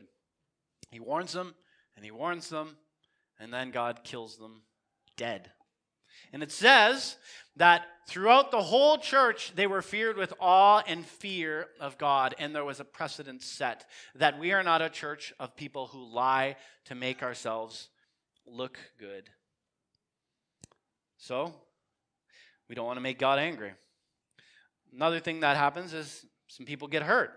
He 0.91 1.01
warns 1.01 1.33
them, 1.33 1.55
and 1.97 2.05
he 2.05 2.11
warns 2.11 2.49
them, 2.49 2.77
and 3.39 3.53
then 3.53 3.71
God 3.71 4.01
kills 4.05 4.39
them 4.39 4.63
dead. 5.17 5.51
And 6.33 6.43
it 6.43 6.51
says 6.51 7.17
that 7.57 7.83
throughout 8.09 8.51
the 8.51 8.63
whole 8.63 8.99
church, 8.99 9.53
they 9.55 9.67
were 9.67 9.83
feared 9.83 10.17
with 10.17 10.33
awe 10.41 10.83
and 10.87 11.05
fear 11.05 11.67
of 11.79 11.99
God, 11.99 12.35
and 12.39 12.55
there 12.55 12.65
was 12.65 12.81
a 12.81 12.85
precedent 12.85 13.43
set 13.43 13.85
that 14.15 14.39
we 14.39 14.53
are 14.53 14.63
not 14.63 14.83
a 14.83 14.89
church 14.89 15.33
of 15.39 15.57
people 15.57 15.89
who 15.89 16.13
lie 16.13 16.57
to 16.87 16.95
make 16.95 17.23
ourselves 17.23 17.89
look 18.53 18.79
good. 18.99 19.31
So, 21.19 21.55
we 22.69 22.75
don't 22.75 22.87
want 22.87 22.97
to 22.97 23.03
make 23.03 23.19
God 23.19 23.39
angry. 23.39 23.73
Another 24.95 25.21
thing 25.21 25.41
that 25.41 25.57
happens 25.57 25.93
is 25.93 26.27
some 26.49 26.67
people 26.67 26.89
get 26.89 27.03
hurt. 27.03 27.33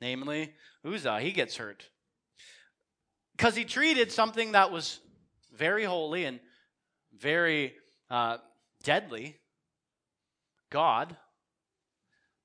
Namely, 0.00 0.52
Uzzah, 0.84 1.20
he 1.20 1.32
gets 1.32 1.56
hurt. 1.56 1.84
Because 3.36 3.56
he 3.56 3.64
treated 3.64 4.12
something 4.12 4.52
that 4.52 4.70
was 4.70 5.00
very 5.56 5.84
holy 5.84 6.24
and 6.24 6.38
very 7.18 7.74
uh, 8.10 8.38
deadly, 8.82 9.36
God, 10.70 11.16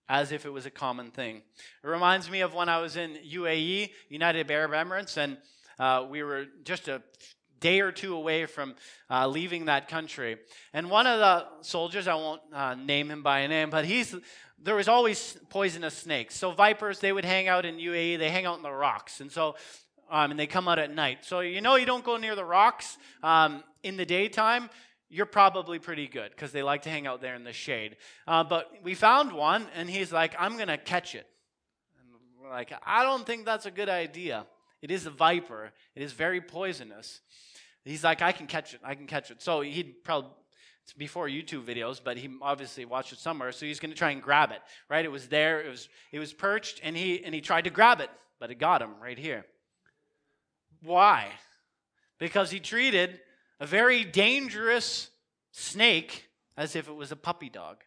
as 0.10 0.32
if 0.32 0.46
it 0.46 0.50
was 0.50 0.66
a 0.66 0.72
common 0.72 1.12
thing. 1.12 1.38
It 1.84 1.88
reminds 1.88 2.30
me 2.30 2.42
of 2.42 2.54
when 2.54 2.70
I 2.70 2.80
was 2.80 2.98
in 2.98 3.18
UAE, 3.28 3.90
United 4.10 4.50
Arab 4.50 4.72
Emirates, 4.72 5.18
and 5.18 5.38
uh, 5.80 6.06
we 6.10 6.24
were 6.24 6.46
just 6.64 6.88
a 6.88 7.02
day 7.64 7.80
or 7.80 7.92
two 7.92 8.14
away 8.14 8.46
from 8.46 8.76
uh, 9.10 9.26
leaving 9.28 9.66
that 9.66 9.88
country. 9.88 10.38
And 10.74 10.90
one 10.90 11.08
of 11.08 11.20
the 11.20 11.48
soldiers, 11.62 12.08
I 12.08 12.16
won't 12.16 12.42
uh, 12.54 12.76
name 12.76 13.10
him 13.10 13.24
by 13.24 13.40
a 13.40 13.48
name, 13.48 13.70
but 13.70 13.86
he's 13.86 14.14
there 14.62 14.76
was 14.76 14.88
always 14.88 15.38
poisonous 15.50 15.98
snakes. 15.98 16.36
So 16.36 16.52
vipers, 16.52 17.00
they 17.00 17.12
would 17.12 17.26
hang 17.26 17.48
out 17.48 17.66
in 17.66 17.78
UAE. 17.78 18.18
They 18.20 18.30
hang 18.30 18.46
out 18.46 18.58
in 18.58 18.64
the 18.64 18.72
rocks, 18.72 19.20
and 19.20 19.32
so 19.32 19.56
um, 20.10 20.32
and 20.32 20.40
they 20.40 20.48
come 20.48 20.68
out 20.68 20.80
at 20.80 20.94
night. 20.94 21.26
So 21.26 21.40
you 21.40 21.62
know 21.62 21.76
you 21.76 21.86
don't 21.86 22.04
go 22.04 22.18
near 22.18 22.36
the 22.36 22.46
rocks 22.46 22.98
um, 23.24 23.64
in 23.82 23.98
the 23.98 24.06
daytime. 24.06 24.70
You're 25.10 25.26
probably 25.26 25.80
pretty 25.80 26.08
good 26.08 26.32
because 26.32 26.52
they 26.52 26.64
like 26.64 26.82
to 26.84 26.90
hang 26.90 27.08
out 27.08 27.22
there 27.22 27.36
in 27.36 27.44
the 27.44 27.54
shade. 27.54 27.98
Uh, 28.28 28.44
but 28.44 28.72
we 28.84 28.94
found 28.94 29.32
one, 29.32 29.68
and 29.76 29.90
he's 29.90 30.12
like, 30.12 30.36
"I'm 30.38 30.58
gonna 30.58 30.78
catch 30.78 31.16
it." 31.16 31.28
And 32.00 32.08
we're 32.42 32.50
like, 32.50 32.74
"I 32.86 33.04
don't 33.04 33.26
think 33.26 33.46
that's 33.46 33.66
a 33.66 33.72
good 33.72 33.90
idea. 33.90 34.46
It 34.82 34.92
is 34.92 35.06
a 35.06 35.12
viper. 35.12 35.72
It 35.96 36.02
is 36.02 36.14
very 36.14 36.42
poisonous." 36.42 37.22
He's 37.86 38.04
like, 38.04 38.22
I 38.22 38.32
can 38.32 38.48
catch 38.48 38.74
it. 38.74 38.80
I 38.84 38.96
can 38.96 39.08
catch 39.08 39.30
it. 39.32 39.42
So 39.42 39.62
he'd 39.62 40.04
probably, 40.04 40.32
it's 40.84 40.94
before 40.94 41.28
YouTube 41.28 41.66
videos, 41.66 42.00
but 42.04 42.18
he 42.18 42.30
obviously 42.42 42.86
watched 42.86 43.14
it 43.14 43.20
somewhere. 43.20 43.52
So 43.52 43.66
he's 43.66 43.80
going 43.80 43.92
to 43.92 43.98
try 43.98 44.12
and 44.12 44.22
grab 44.22 44.52
it, 44.52 44.62
right? 44.90 45.04
It 45.04 45.12
was 45.12 45.28
there. 45.28 45.62
It 45.62 45.70
was, 45.70 45.90
it 46.12 46.20
was 46.20 46.34
perched, 46.34 46.80
and 46.84 46.96
he, 46.96 47.24
and 47.24 47.34
he 47.36 47.42
tried 47.42 47.66
to 47.66 47.70
grab 47.70 48.00
it, 48.00 48.10
but 48.40 48.52
it 48.52 48.56
got 48.56 48.82
him 48.82 48.96
right 49.02 49.18
here. 49.18 49.46
Why? 50.82 51.28
Because 52.20 52.52
he 52.52 52.60
treated 52.60 53.20
a 53.60 53.66
very 53.66 54.04
dangerous 54.04 55.10
snake 55.52 56.28
as 56.58 56.76
if 56.76 56.88
it 56.88 56.96
was 56.96 57.12
a 57.12 57.16
puppy 57.16 57.50
dog. 57.50 57.78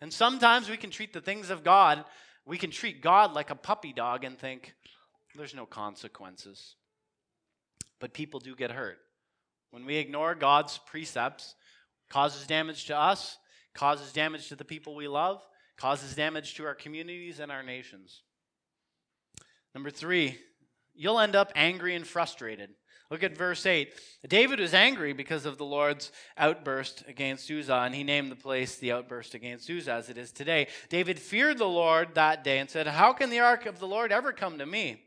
And 0.00 0.12
sometimes 0.12 0.68
we 0.68 0.76
can 0.76 0.90
treat 0.90 1.12
the 1.12 1.20
things 1.20 1.50
of 1.50 1.64
God, 1.64 2.04
we 2.44 2.58
can 2.58 2.70
treat 2.70 3.00
God 3.02 3.32
like 3.32 3.50
a 3.50 3.54
puppy 3.54 3.92
dog 3.92 4.24
and 4.24 4.38
think, 4.38 4.74
there's 5.36 5.54
no 5.54 5.66
consequences. 5.66 6.76
But 8.00 8.12
people 8.12 8.40
do 8.40 8.54
get 8.54 8.70
hurt. 8.70 8.98
When 9.76 9.84
we 9.84 9.96
ignore 9.96 10.34
God's 10.34 10.78
precepts, 10.78 11.54
causes 12.08 12.46
damage 12.46 12.86
to 12.86 12.96
us, 12.96 13.36
causes 13.74 14.10
damage 14.10 14.48
to 14.48 14.56
the 14.56 14.64
people 14.64 14.94
we 14.94 15.06
love, 15.06 15.46
causes 15.76 16.14
damage 16.14 16.54
to 16.54 16.64
our 16.64 16.74
communities 16.74 17.40
and 17.40 17.52
our 17.52 17.62
nations. 17.62 18.22
Number 19.74 19.90
three, 19.90 20.38
you'll 20.94 21.20
end 21.20 21.36
up 21.36 21.52
angry 21.54 21.94
and 21.94 22.06
frustrated. 22.06 22.70
Look 23.10 23.22
at 23.22 23.36
verse 23.36 23.66
8. 23.66 23.92
David 24.26 24.60
was 24.60 24.72
angry 24.72 25.12
because 25.12 25.44
of 25.44 25.58
the 25.58 25.66
Lord's 25.66 26.10
outburst 26.38 27.04
against 27.06 27.50
Uzzah, 27.50 27.82
and 27.84 27.94
he 27.94 28.02
named 28.02 28.32
the 28.32 28.36
place 28.36 28.76
the 28.76 28.92
outburst 28.92 29.34
against 29.34 29.68
Uzzah 29.68 29.92
as 29.92 30.08
it 30.08 30.16
is 30.16 30.32
today. 30.32 30.68
David 30.88 31.18
feared 31.18 31.58
the 31.58 31.66
Lord 31.66 32.14
that 32.14 32.42
day 32.42 32.60
and 32.60 32.70
said, 32.70 32.86
How 32.86 33.12
can 33.12 33.28
the 33.28 33.40
ark 33.40 33.66
of 33.66 33.78
the 33.78 33.86
Lord 33.86 34.10
ever 34.10 34.32
come 34.32 34.56
to 34.56 34.64
me? 34.64 35.02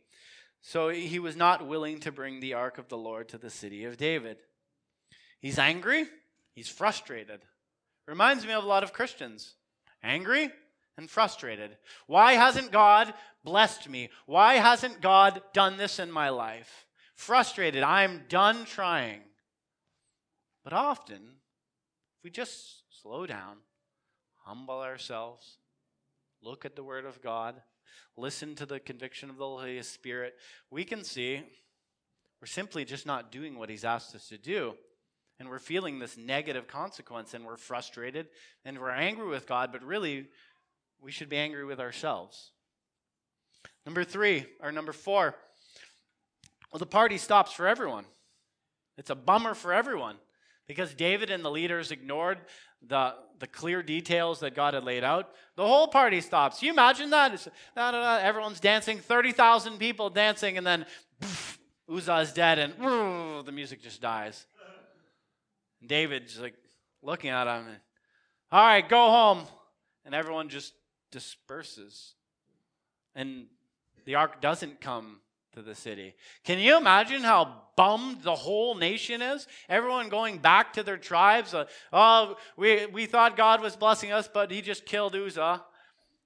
So 0.62 0.90
he 0.90 1.18
was 1.18 1.36
not 1.36 1.66
willing 1.66 2.00
to 2.02 2.12
bring 2.12 2.40
the 2.40 2.54
ark 2.54 2.78
of 2.78 2.88
the 2.88 2.98
Lord 2.98 3.30
to 3.30 3.40
the 3.40 3.50
city 3.50 3.86
of 3.86 3.98
David. 3.98 4.38
He's 5.40 5.60
angry, 5.60 6.06
he's 6.54 6.70
frustrated. 6.70 7.42
Reminds 8.08 8.46
me 8.46 8.54
of 8.54 8.64
a 8.64 8.68
lot 8.68 8.84
of 8.84 8.94
Christians. 8.94 9.54
Angry 10.04 10.50
and 10.98 11.10
frustrated. 11.10 11.78
Why 12.08 12.34
hasn't 12.34 12.72
God 12.72 13.14
blessed 13.44 13.88
me? 13.88 14.10
Why 14.26 14.56
hasn't 14.56 15.02
God 15.02 15.42
done 15.54 15.78
this 15.78 16.00
in 16.00 16.12
my 16.12 16.30
life? 16.30 16.86
Frustrated. 17.16 17.84
I'm 17.84 18.24
done 18.28 18.66
trying. 18.66 19.22
But 20.64 20.74
often, 20.74 21.22
if 22.18 22.24
we 22.24 22.32
just 22.32 22.84
slow 23.02 23.26
down, 23.26 23.58
humble 24.44 24.82
ourselves, 24.82 25.58
look 26.42 26.66
at 26.66 26.76
the 26.76 26.84
Word 26.84 27.06
of 27.06 27.22
God, 27.22 27.62
listen 28.18 28.56
to 28.56 28.66
the 28.66 28.80
conviction 28.80 29.30
of 29.30 29.38
the 29.38 29.46
Holy 29.46 29.82
Spirit, 29.84 30.36
we 30.70 30.84
can 30.84 31.04
see 31.04 31.42
we're 32.42 32.48
simply 32.48 32.86
just 32.86 33.06
not 33.06 33.32
doing 33.32 33.58
what 33.58 33.70
He's 33.70 33.86
asked 33.86 34.16
us 34.16 34.28
to 34.30 34.38
do 34.38 34.74
and 35.40 35.50
we're 35.50 35.60
feeling 35.60 36.00
this 36.00 36.18
negative 36.18 36.68
consequence 36.68 37.34
and 37.34 37.46
we're 37.46 37.58
frustrated 37.58 38.28
and 38.66 38.78
we're 38.78 38.90
angry 38.90 39.28
with 39.28 39.48
God, 39.48 39.72
but 39.72 39.84
really 39.84 40.28
we 41.02 41.12
should 41.12 41.30
be 41.30 41.38
angry 41.38 41.66
with 41.66 41.80
ourselves. 41.80 42.52
Number 43.86 44.04
three, 44.04 44.46
or 44.62 44.72
number 44.72 44.92
four, 44.92 45.36
well, 46.72 46.80
the 46.80 46.86
party 46.86 47.18
stops 47.18 47.54
for 47.54 47.68
everyone. 47.68 48.06
It's 48.98 49.10
a 49.10 49.16
bummer 49.16 49.54
for 49.54 49.74
everyone 49.74 50.18
because 50.68 50.94
David 50.94 51.32
and 51.32 51.44
the 51.44 51.50
leaders 51.50 51.92
ignored 51.92 52.40
the, 52.88 53.16
the 53.40 53.48
clear 53.48 53.82
details 53.82 54.42
that 54.42 54.56
God 54.56 54.74
had 54.74 54.84
laid 54.84 55.04
out. 55.04 55.32
The 55.56 55.66
whole 55.66 55.88
party 55.88 56.22
stops. 56.22 56.62
you 56.62 56.72
imagine 56.72 57.10
that? 57.10 57.34
It's, 57.34 57.46
da, 57.76 57.92
da, 57.92 58.02
da, 58.02 58.24
everyone's 58.24 58.60
dancing, 58.60 59.00
30,000 59.00 59.78
people 59.78 60.10
dancing, 60.10 60.58
and 60.58 60.68
then 60.68 60.86
poof, 61.20 61.60
Uzzah 61.92 62.20
is 62.20 62.34
dead, 62.34 62.60
and 62.60 63.46
the 63.46 63.52
music 63.52 63.82
just 63.82 64.02
dies. 64.02 64.46
David's 65.86 66.40
like 66.40 66.56
looking 67.02 67.30
at 67.30 67.48
him. 67.48 67.68
And, 67.68 67.78
All 68.52 68.66
right, 68.66 68.88
go 68.88 69.10
home. 69.10 69.44
And 70.06 70.16
everyone 70.16 70.50
just 70.50 70.74
disperses. 71.12 72.16
And 73.16 73.48
the 74.06 74.16
ark 74.16 74.42
doesn't 74.42 74.82
come 74.82 75.20
to 75.54 75.62
the 75.62 75.76
city. 75.76 76.16
Can 76.44 76.60
you 76.60 76.78
imagine 76.78 77.22
how 77.22 77.64
bummed 77.76 78.22
the 78.22 78.36
whole 78.36 78.76
nation 78.76 79.22
is? 79.22 79.48
Everyone 79.68 80.10
going 80.10 80.38
back 80.38 80.74
to 80.74 80.84
their 80.84 80.98
tribes. 80.98 81.54
Uh, 81.54 81.66
oh, 81.92 82.38
we, 82.56 82.86
we 82.88 83.06
thought 83.06 83.38
God 83.38 83.62
was 83.62 83.76
blessing 83.76 84.12
us, 84.12 84.30
but 84.32 84.52
he 84.52 84.62
just 84.62 84.86
killed 84.86 85.16
Uzzah. 85.16 85.64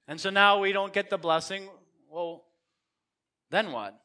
And 0.07 0.19
so 0.19 0.29
now 0.29 0.59
we 0.59 0.71
don't 0.71 0.93
get 0.93 1.09
the 1.09 1.17
blessing. 1.17 1.69
Well, 2.09 2.43
then 3.49 3.71
what? 3.71 3.99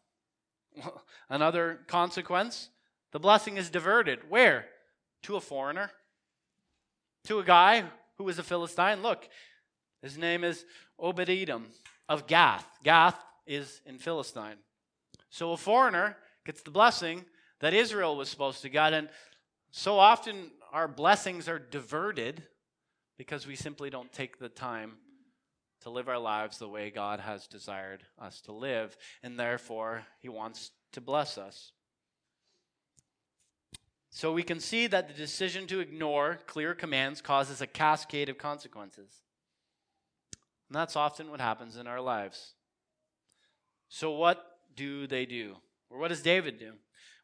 Another 1.28 1.80
consequence? 1.86 2.70
The 3.12 3.18
blessing 3.18 3.56
is 3.56 3.70
diverted. 3.70 4.20
Where? 4.28 4.66
To 5.22 5.36
a 5.36 5.40
foreigner, 5.40 5.90
to 7.24 7.38
a 7.38 7.44
guy 7.44 7.84
who 8.16 8.24
was 8.24 8.38
a 8.38 8.42
Philistine. 8.42 9.02
Look, 9.02 9.28
his 10.02 10.18
name 10.18 10.44
is 10.44 10.64
Obed 10.98 11.28
Edom 11.28 11.66
of 12.08 12.26
Gath. 12.26 12.66
Gath 12.84 13.22
is 13.46 13.80
in 13.86 13.98
Philistine. 13.98 14.56
So 15.30 15.52
a 15.52 15.56
foreigner 15.56 16.16
gets 16.44 16.62
the 16.62 16.70
blessing 16.70 17.24
that 17.60 17.74
Israel 17.74 18.16
was 18.16 18.28
supposed 18.28 18.62
to 18.62 18.68
get. 18.68 18.92
And 18.92 19.08
so 19.70 19.98
often 19.98 20.50
our 20.72 20.88
blessings 20.88 21.48
are 21.48 21.58
diverted 21.58 22.42
because 23.16 23.46
we 23.46 23.56
simply 23.56 23.90
don't 23.90 24.12
take 24.12 24.38
the 24.38 24.48
time 24.48 24.92
to 25.82 25.90
live 25.90 26.08
our 26.08 26.18
lives 26.18 26.58
the 26.58 26.68
way 26.68 26.90
God 26.90 27.20
has 27.20 27.46
desired 27.46 28.02
us 28.18 28.40
to 28.42 28.52
live. 28.52 28.96
And 29.22 29.38
therefore, 29.38 30.04
He 30.20 30.28
wants 30.28 30.70
to 30.92 31.00
bless 31.00 31.38
us. 31.38 31.72
So 34.10 34.32
we 34.32 34.42
can 34.42 34.60
see 34.60 34.86
that 34.86 35.08
the 35.08 35.14
decision 35.14 35.66
to 35.66 35.80
ignore 35.80 36.38
clear 36.46 36.74
commands 36.74 37.20
causes 37.20 37.60
a 37.60 37.66
cascade 37.66 38.28
of 38.28 38.38
consequences. 38.38 39.22
And 40.68 40.76
that's 40.76 40.96
often 40.96 41.30
what 41.30 41.40
happens 41.40 41.76
in 41.76 41.86
our 41.86 42.00
lives. 42.00 42.54
So, 43.88 44.10
what 44.10 44.44
do 44.76 45.06
they 45.06 45.24
do? 45.24 45.56
Or 45.90 45.98
what 45.98 46.08
does 46.08 46.22
David 46.22 46.58
do? 46.58 46.72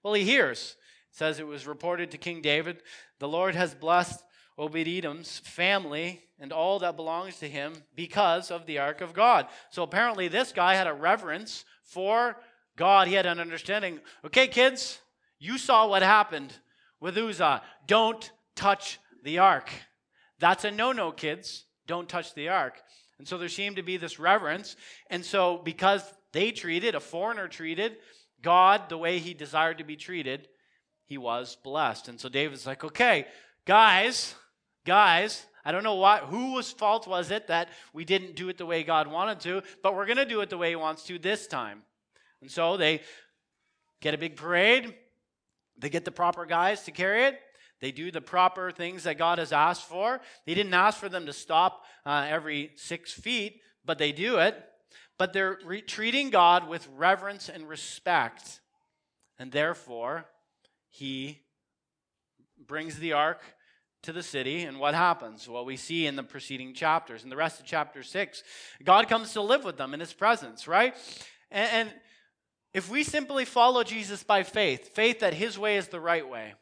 Well, 0.02 0.14
he 0.14 0.24
hears. 0.24 0.76
It 1.10 1.16
says 1.16 1.38
it 1.38 1.46
was 1.46 1.66
reported 1.66 2.10
to 2.10 2.18
King 2.18 2.40
David 2.42 2.82
the 3.18 3.28
Lord 3.28 3.54
has 3.54 3.74
blessed 3.74 4.22
Obed 4.58 4.86
Edom's 4.86 5.38
family 5.38 6.22
and 6.38 6.52
all 6.52 6.78
that 6.80 6.96
belongs 6.96 7.38
to 7.38 7.48
him 7.48 7.72
because 7.94 8.50
of 8.50 8.66
the 8.66 8.78
ark 8.78 9.00
of 9.00 9.14
God. 9.14 9.46
So 9.70 9.82
apparently, 9.82 10.28
this 10.28 10.52
guy 10.52 10.74
had 10.74 10.86
a 10.86 10.92
reverence 10.92 11.64
for 11.82 12.36
God. 12.76 13.08
He 13.08 13.14
had 13.14 13.26
an 13.26 13.40
understanding. 13.40 14.00
Okay, 14.24 14.46
kids, 14.46 14.98
you 15.38 15.58
saw 15.58 15.86
what 15.86 16.02
happened 16.02 16.52
with 17.04 17.18
Uzzah. 17.18 17.60
Don't 17.86 18.32
touch 18.56 18.98
the 19.22 19.38
ark. 19.38 19.68
That's 20.38 20.64
a 20.64 20.70
no 20.70 20.90
no, 20.90 21.12
kids. 21.12 21.66
Don't 21.86 22.08
touch 22.08 22.34
the 22.34 22.48
ark. 22.48 22.80
And 23.18 23.28
so 23.28 23.36
there 23.36 23.50
seemed 23.50 23.76
to 23.76 23.82
be 23.82 23.98
this 23.98 24.18
reverence. 24.18 24.74
And 25.10 25.22
so, 25.22 25.58
because 25.58 26.02
they 26.32 26.50
treated, 26.50 26.94
a 26.94 27.00
foreigner 27.00 27.46
treated, 27.46 27.98
God 28.40 28.88
the 28.88 28.96
way 28.96 29.18
he 29.18 29.34
desired 29.34 29.78
to 29.78 29.84
be 29.84 29.96
treated, 29.96 30.48
he 31.04 31.18
was 31.18 31.58
blessed. 31.62 32.08
And 32.08 32.18
so 32.18 32.30
David's 32.30 32.66
like, 32.66 32.82
okay, 32.82 33.26
guys, 33.66 34.34
guys, 34.86 35.44
I 35.62 35.72
don't 35.72 35.84
know 35.84 35.96
what 35.96 36.24
whose 36.24 36.70
fault 36.70 37.06
was 37.06 37.30
it 37.30 37.48
that 37.48 37.68
we 37.92 38.06
didn't 38.06 38.34
do 38.34 38.48
it 38.48 38.56
the 38.56 38.66
way 38.66 38.82
God 38.82 39.08
wanted 39.08 39.40
to, 39.40 39.62
but 39.82 39.94
we're 39.94 40.06
going 40.06 40.16
to 40.16 40.24
do 40.24 40.40
it 40.40 40.48
the 40.48 40.58
way 40.58 40.70
he 40.70 40.76
wants 40.76 41.04
to 41.04 41.18
this 41.18 41.46
time. 41.46 41.82
And 42.40 42.50
so 42.50 42.78
they 42.78 43.02
get 44.00 44.14
a 44.14 44.18
big 44.18 44.36
parade. 44.36 44.94
They 45.78 45.88
get 45.88 46.04
the 46.04 46.10
proper 46.10 46.46
guys 46.46 46.82
to 46.82 46.90
carry 46.90 47.24
it. 47.24 47.40
They 47.80 47.92
do 47.92 48.10
the 48.10 48.20
proper 48.20 48.70
things 48.70 49.04
that 49.04 49.18
God 49.18 49.38
has 49.38 49.52
asked 49.52 49.88
for. 49.88 50.20
He 50.46 50.54
didn't 50.54 50.74
ask 50.74 50.98
for 50.98 51.08
them 51.08 51.26
to 51.26 51.32
stop 51.32 51.84
uh, 52.06 52.26
every 52.28 52.70
six 52.76 53.12
feet, 53.12 53.60
but 53.84 53.98
they 53.98 54.12
do 54.12 54.38
it. 54.38 54.56
But 55.18 55.32
they're 55.32 55.58
re- 55.64 55.82
treating 55.82 56.30
God 56.30 56.68
with 56.68 56.88
reverence 56.96 57.48
and 57.48 57.68
respect. 57.68 58.60
And 59.38 59.52
therefore, 59.52 60.26
he 60.88 61.40
brings 62.66 62.98
the 62.98 63.12
ark 63.12 63.42
to 64.02 64.12
the 64.12 64.22
city, 64.22 64.62
and 64.62 64.78
what 64.78 64.94
happens? 64.94 65.48
Well, 65.48 65.64
we 65.64 65.76
see 65.76 66.06
in 66.06 66.16
the 66.16 66.22
preceding 66.22 66.74
chapters. 66.74 67.24
In 67.24 67.30
the 67.30 67.36
rest 67.36 67.58
of 67.58 67.66
chapter 67.66 68.02
6, 68.02 68.42
God 68.84 69.08
comes 69.08 69.32
to 69.32 69.40
live 69.40 69.64
with 69.64 69.76
them 69.76 69.94
in 69.94 70.00
his 70.00 70.12
presence, 70.12 70.68
right? 70.68 70.94
And, 71.50 71.88
and 71.88 71.94
if 72.74 72.90
we 72.90 73.04
simply 73.04 73.44
follow 73.44 73.84
Jesus 73.84 74.24
by 74.24 74.42
faith, 74.42 74.94
faith 74.94 75.20
that 75.20 75.32
his 75.32 75.56
way 75.56 75.76
is 75.76 75.88
the 75.88 76.00
right 76.00 76.28
way, 76.28 76.54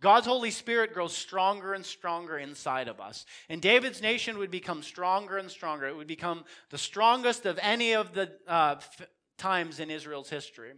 God's 0.00 0.26
Holy 0.26 0.50
Spirit 0.50 0.92
grows 0.92 1.14
stronger 1.14 1.74
and 1.74 1.84
stronger 1.84 2.38
inside 2.38 2.88
of 2.88 3.00
us. 3.00 3.26
And 3.48 3.60
David's 3.60 4.02
nation 4.02 4.38
would 4.38 4.50
become 4.50 4.82
stronger 4.82 5.36
and 5.36 5.50
stronger. 5.50 5.86
It 5.86 5.96
would 5.96 6.06
become 6.06 6.44
the 6.70 6.78
strongest 6.78 7.46
of 7.46 7.58
any 7.62 7.92
of 7.92 8.12
the 8.14 8.32
uh, 8.46 8.76
f- 8.78 9.08
times 9.38 9.80
in 9.80 9.90
Israel's 9.90 10.30
history. 10.30 10.72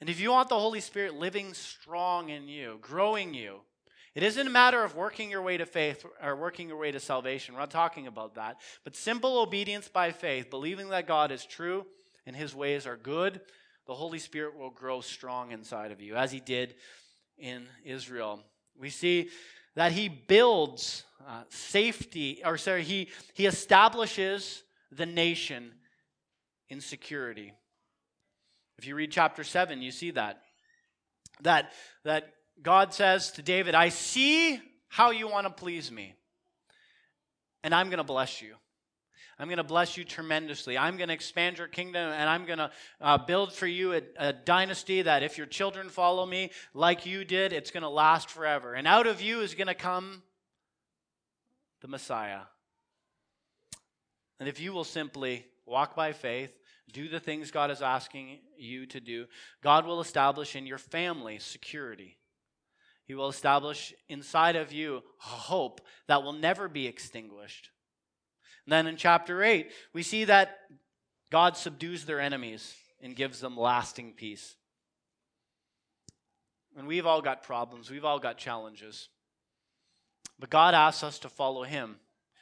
And 0.00 0.08
if 0.08 0.20
you 0.20 0.30
want 0.30 0.48
the 0.48 0.58
Holy 0.58 0.80
Spirit 0.80 1.14
living 1.14 1.54
strong 1.54 2.30
in 2.30 2.48
you, 2.48 2.78
growing 2.80 3.34
you, 3.34 3.60
it 4.14 4.22
isn't 4.22 4.46
a 4.46 4.50
matter 4.50 4.82
of 4.82 4.96
working 4.96 5.30
your 5.30 5.42
way 5.42 5.56
to 5.56 5.66
faith 5.66 6.04
or 6.22 6.34
working 6.34 6.68
your 6.68 6.78
way 6.78 6.90
to 6.90 7.00
salvation. 7.00 7.54
We're 7.54 7.60
not 7.60 7.70
talking 7.70 8.06
about 8.06 8.34
that. 8.34 8.56
But 8.84 8.96
simple 8.96 9.38
obedience 9.38 9.88
by 9.88 10.12
faith, 10.12 10.50
believing 10.50 10.88
that 10.90 11.06
God 11.06 11.30
is 11.30 11.44
true 11.44 11.86
and 12.30 12.36
his 12.36 12.54
ways 12.54 12.86
are 12.86 12.96
good, 12.96 13.40
the 13.88 13.94
Holy 13.94 14.20
Spirit 14.20 14.56
will 14.56 14.70
grow 14.70 15.00
strong 15.00 15.50
inside 15.50 15.90
of 15.90 16.00
you, 16.00 16.14
as 16.14 16.30
he 16.30 16.38
did 16.38 16.76
in 17.36 17.66
Israel. 17.84 18.38
We 18.78 18.88
see 18.88 19.30
that 19.74 19.90
he 19.90 20.08
builds 20.08 21.02
uh, 21.26 21.42
safety, 21.48 22.40
or 22.44 22.56
sorry, 22.56 22.84
he, 22.84 23.08
he 23.34 23.46
establishes 23.46 24.62
the 24.92 25.06
nation 25.06 25.72
in 26.68 26.80
security. 26.80 27.52
If 28.78 28.86
you 28.86 28.94
read 28.94 29.10
chapter 29.10 29.42
7, 29.42 29.82
you 29.82 29.90
see 29.90 30.12
that. 30.12 30.40
That, 31.42 31.72
that 32.04 32.32
God 32.62 32.94
says 32.94 33.32
to 33.32 33.42
David, 33.42 33.74
I 33.74 33.88
see 33.88 34.60
how 34.86 35.10
you 35.10 35.26
want 35.26 35.48
to 35.48 35.52
please 35.52 35.90
me, 35.90 36.14
and 37.64 37.74
I'm 37.74 37.88
going 37.88 37.98
to 37.98 38.04
bless 38.04 38.40
you. 38.40 38.54
I'm 39.40 39.48
going 39.48 39.56
to 39.56 39.64
bless 39.64 39.96
you 39.96 40.04
tremendously. 40.04 40.76
I'm 40.76 40.98
going 40.98 41.08
to 41.08 41.14
expand 41.14 41.56
your 41.56 41.66
kingdom, 41.66 42.12
and 42.12 42.28
I'm 42.28 42.44
going 42.44 42.58
to 42.58 42.70
uh, 43.00 43.16
build 43.16 43.54
for 43.54 43.66
you 43.66 43.94
a, 43.94 44.02
a 44.18 44.32
dynasty 44.34 45.00
that 45.00 45.22
if 45.22 45.38
your 45.38 45.46
children 45.46 45.88
follow 45.88 46.26
me 46.26 46.50
like 46.74 47.06
you 47.06 47.24
did, 47.24 47.54
it's 47.54 47.70
going 47.70 47.82
to 47.82 47.88
last 47.88 48.28
forever. 48.28 48.74
And 48.74 48.86
out 48.86 49.06
of 49.06 49.22
you 49.22 49.40
is 49.40 49.54
going 49.54 49.68
to 49.68 49.74
come 49.74 50.22
the 51.80 51.88
Messiah. 51.88 52.40
And 54.38 54.46
if 54.46 54.60
you 54.60 54.74
will 54.74 54.84
simply 54.84 55.46
walk 55.64 55.96
by 55.96 56.12
faith, 56.12 56.52
do 56.92 57.08
the 57.08 57.20
things 57.20 57.50
God 57.50 57.70
is 57.70 57.80
asking 57.80 58.40
you 58.58 58.84
to 58.86 59.00
do, 59.00 59.24
God 59.62 59.86
will 59.86 60.02
establish 60.02 60.54
in 60.54 60.66
your 60.66 60.76
family 60.76 61.38
security. 61.38 62.18
He 63.06 63.14
will 63.14 63.28
establish 63.28 63.94
inside 64.10 64.56
of 64.56 64.70
you 64.70 64.96
a 64.96 65.26
hope 65.26 65.80
that 66.08 66.22
will 66.22 66.34
never 66.34 66.68
be 66.68 66.86
extinguished. 66.86 67.70
And 68.66 68.72
then 68.72 68.86
in 68.86 68.96
chapter 68.96 69.42
8, 69.42 69.70
we 69.92 70.02
see 70.02 70.24
that 70.24 70.58
God 71.30 71.56
subdues 71.56 72.04
their 72.04 72.20
enemies 72.20 72.74
and 73.02 73.16
gives 73.16 73.40
them 73.40 73.56
lasting 73.56 74.12
peace. 74.12 74.56
And 76.76 76.86
we've 76.86 77.06
all 77.06 77.22
got 77.22 77.42
problems, 77.42 77.90
we've 77.90 78.04
all 78.04 78.18
got 78.18 78.38
challenges. 78.38 79.08
But 80.38 80.50
God 80.50 80.74
asks 80.74 81.02
us 81.02 81.18
to 81.20 81.28
follow 81.28 81.64
Him, 81.64 81.96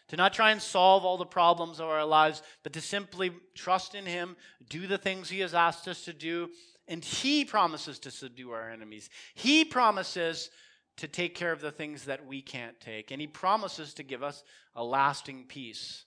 to 0.09 0.16
not 0.16 0.33
try 0.33 0.53
and 0.53 0.62
solve 0.62 1.05
all 1.05 1.16
the 1.16 1.27
problems 1.27 1.81
of 1.81 1.89
our 1.89 2.05
lives, 2.05 2.43
but 2.62 2.73
to 2.75 2.81
simply 2.81 3.33
trust 3.55 3.95
in 3.95 4.07
Him, 4.07 4.37
do 4.69 4.87
the 4.87 4.99
things 4.99 5.29
He 5.29 5.41
has 5.41 5.55
asked 5.55 5.89
us 5.89 6.05
to 6.05 6.12
do, 6.12 6.51
and 6.87 7.05
He 7.05 7.45
promises 7.45 7.99
to 8.01 8.11
subdue 8.11 8.51
our 8.51 8.71
enemies. 8.71 9.11
He 9.35 9.64
promises 9.64 10.51
to 10.99 11.09
take 11.09 11.35
care 11.35 11.53
of 11.53 11.61
the 11.61 11.71
things 11.71 12.05
that 12.05 12.27
we 12.27 12.43
can't 12.43 12.79
take. 12.81 13.11
And 13.11 13.21
He 13.21 13.27
promises 13.27 13.95
to 13.95 14.03
give 14.03 14.23
us 14.23 14.43
a 14.75 14.85
lasting 14.85 15.45
peace 15.49 16.05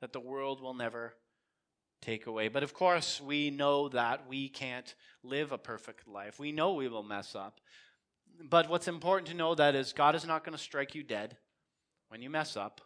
that 0.00 0.12
the 0.12 0.20
world 0.20 0.60
will 0.60 0.74
never 0.74 1.14
take 2.02 2.26
away. 2.26 2.48
But 2.48 2.62
of 2.62 2.74
course, 2.74 3.20
we 3.20 3.50
know 3.50 3.88
that 3.88 4.28
we 4.28 4.48
can't 4.48 4.94
live 5.22 5.52
a 5.52 5.58
perfect 5.58 6.06
life. 6.06 6.38
We 6.38 6.52
know 6.52 6.74
we 6.74 6.88
will 6.88 7.02
mess 7.02 7.34
up. 7.34 7.60
But 8.42 8.68
what's 8.68 8.88
important 8.88 9.28
to 9.28 9.34
know 9.34 9.54
that 9.54 9.74
is 9.74 9.92
God 9.92 10.14
is 10.14 10.26
not 10.26 10.44
going 10.44 10.56
to 10.56 10.62
strike 10.62 10.94
you 10.94 11.02
dead 11.02 11.36
when 12.08 12.20
you 12.20 12.30
mess 12.30 12.56
up. 12.56 12.80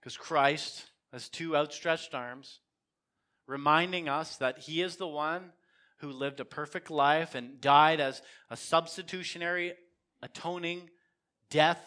Because 0.00 0.16
Christ 0.16 0.86
has 1.12 1.28
two 1.28 1.56
outstretched 1.56 2.14
arms 2.14 2.60
reminding 3.46 4.08
us 4.08 4.36
that 4.36 4.58
He 4.58 4.80
is 4.80 4.96
the 4.96 5.08
one 5.08 5.52
who 5.98 6.10
lived 6.10 6.40
a 6.40 6.44
perfect 6.44 6.90
life 6.90 7.34
and 7.34 7.60
died 7.60 8.00
as 8.00 8.22
a 8.48 8.56
substitutionary, 8.56 9.74
atoning 10.22 10.88
death 11.50 11.80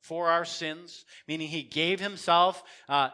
for 0.00 0.28
our 0.28 0.44
sins, 0.44 1.04
meaning 1.28 1.48
He 1.48 1.62
gave 1.62 2.00
Himself 2.00 2.62
uh, 2.88 3.10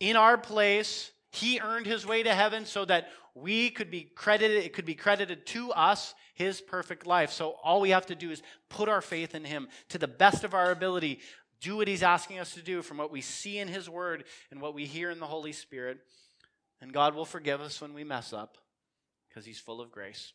in 0.00 0.16
our 0.16 0.38
place. 0.38 1.10
He 1.30 1.60
earned 1.60 1.86
His 1.86 2.06
way 2.06 2.22
to 2.22 2.34
heaven 2.34 2.64
so 2.64 2.84
that 2.84 3.08
we 3.34 3.68
could 3.68 3.90
be 3.90 4.02
credited, 4.02 4.64
it 4.64 4.72
could 4.72 4.86
be 4.86 4.94
credited 4.94 5.44
to 5.46 5.70
us 5.72 6.14
His 6.34 6.60
perfect 6.60 7.06
life. 7.06 7.30
So 7.30 7.56
all 7.62 7.80
we 7.80 7.90
have 7.90 8.06
to 8.06 8.14
do 8.14 8.30
is 8.30 8.42
put 8.70 8.88
our 8.88 9.02
faith 9.02 9.34
in 9.34 9.44
Him 9.44 9.68
to 9.90 9.98
the 9.98 10.08
best 10.08 10.44
of 10.44 10.54
our 10.54 10.70
ability, 10.70 11.20
do 11.60 11.76
what 11.76 11.88
He's 11.88 12.02
asking 12.02 12.38
us 12.38 12.54
to 12.54 12.62
do 12.62 12.82
from 12.82 12.96
what 12.96 13.12
we 13.12 13.20
see 13.20 13.58
in 13.58 13.68
His 13.68 13.90
Word 13.90 14.24
and 14.50 14.60
what 14.60 14.74
we 14.74 14.86
hear 14.86 15.10
in 15.10 15.20
the 15.20 15.26
Holy 15.26 15.52
Spirit. 15.52 15.98
And 16.80 16.92
God 16.92 17.14
will 17.14 17.24
forgive 17.24 17.60
us 17.60 17.80
when 17.80 17.94
we 17.94 18.04
mess 18.04 18.32
up 18.32 18.56
because 19.28 19.44
He's 19.44 19.60
full 19.60 19.80
of 19.80 19.90
grace. 19.90 20.32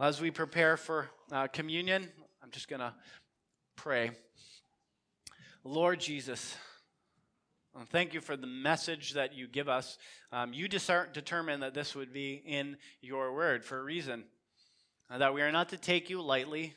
As 0.00 0.20
we 0.20 0.30
prepare 0.30 0.76
for 0.76 1.08
uh, 1.30 1.46
communion, 1.48 2.08
I'm 2.42 2.50
just 2.50 2.68
going 2.68 2.80
to 2.80 2.92
pray. 3.76 4.10
Lord 5.62 6.00
Jesus, 6.00 6.56
thank 7.90 8.14
you 8.14 8.20
for 8.20 8.36
the 8.36 8.46
message 8.46 9.14
that 9.14 9.34
you 9.34 9.48
give 9.48 9.68
us. 9.68 9.98
Um, 10.30 10.52
you 10.52 10.68
determine 10.68 11.60
that 11.60 11.74
this 11.74 11.96
would 11.96 12.12
be 12.12 12.40
in 12.46 12.76
your 13.00 13.34
word 13.34 13.64
for 13.64 13.78
a 13.78 13.82
reason. 13.82 14.24
Uh, 15.10 15.18
that 15.18 15.34
we 15.34 15.42
are 15.42 15.50
not 15.50 15.70
to 15.70 15.76
take 15.76 16.08
you 16.08 16.22
lightly, 16.22 16.74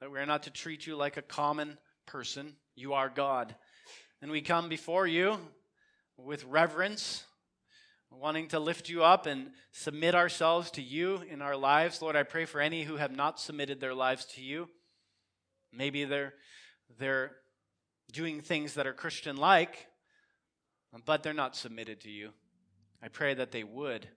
that 0.00 0.10
we're 0.10 0.24
not 0.26 0.44
to 0.44 0.50
treat 0.50 0.86
you 0.86 0.96
like 0.96 1.16
a 1.16 1.22
common 1.22 1.76
person. 2.06 2.54
You 2.76 2.94
are 2.94 3.08
God. 3.08 3.56
And 4.22 4.30
we 4.30 4.40
come 4.40 4.68
before 4.68 5.08
you 5.08 5.38
with 6.16 6.44
reverence, 6.44 7.24
wanting 8.10 8.46
to 8.48 8.60
lift 8.60 8.88
you 8.88 9.02
up 9.02 9.26
and 9.26 9.50
submit 9.72 10.14
ourselves 10.14 10.70
to 10.72 10.82
you 10.82 11.22
in 11.28 11.42
our 11.42 11.56
lives. 11.56 12.00
Lord, 12.00 12.14
I 12.14 12.22
pray 12.22 12.44
for 12.44 12.60
any 12.60 12.84
who 12.84 12.96
have 12.96 13.14
not 13.14 13.40
submitted 13.40 13.80
their 13.80 13.94
lives 13.94 14.24
to 14.36 14.40
you. 14.40 14.68
Maybe 15.72 16.04
they're, 16.04 16.34
they're 16.98 17.32
doing 18.12 18.40
things 18.40 18.74
that 18.74 18.86
are 18.86 18.92
Christian 18.92 19.36
like, 19.36 19.87
but 21.04 21.22
they're 21.22 21.32
not 21.32 21.56
submitted 21.56 22.00
to 22.02 22.10
you. 22.10 22.30
I 23.02 23.08
pray 23.08 23.34
that 23.34 23.52
they 23.52 23.64
would, 23.64 24.08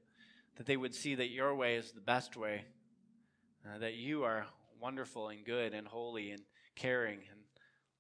that 0.58 0.66
they 0.66 0.78
would 0.78 0.96
see 0.96 1.16
that 1.16 1.30
your 1.30 1.54
way 1.56 1.76
is 1.76 1.92
the 1.92 2.02
best 2.02 2.36
way, 2.36 2.64
uh, 3.66 3.78
that 3.80 3.96
you 3.96 4.24
are 4.24 4.46
wonderful 4.80 5.30
and 5.30 5.46
good 5.46 5.74
and 5.74 5.88
holy 5.88 6.32
and 6.32 6.42
caring 6.76 7.20
and 7.30 7.40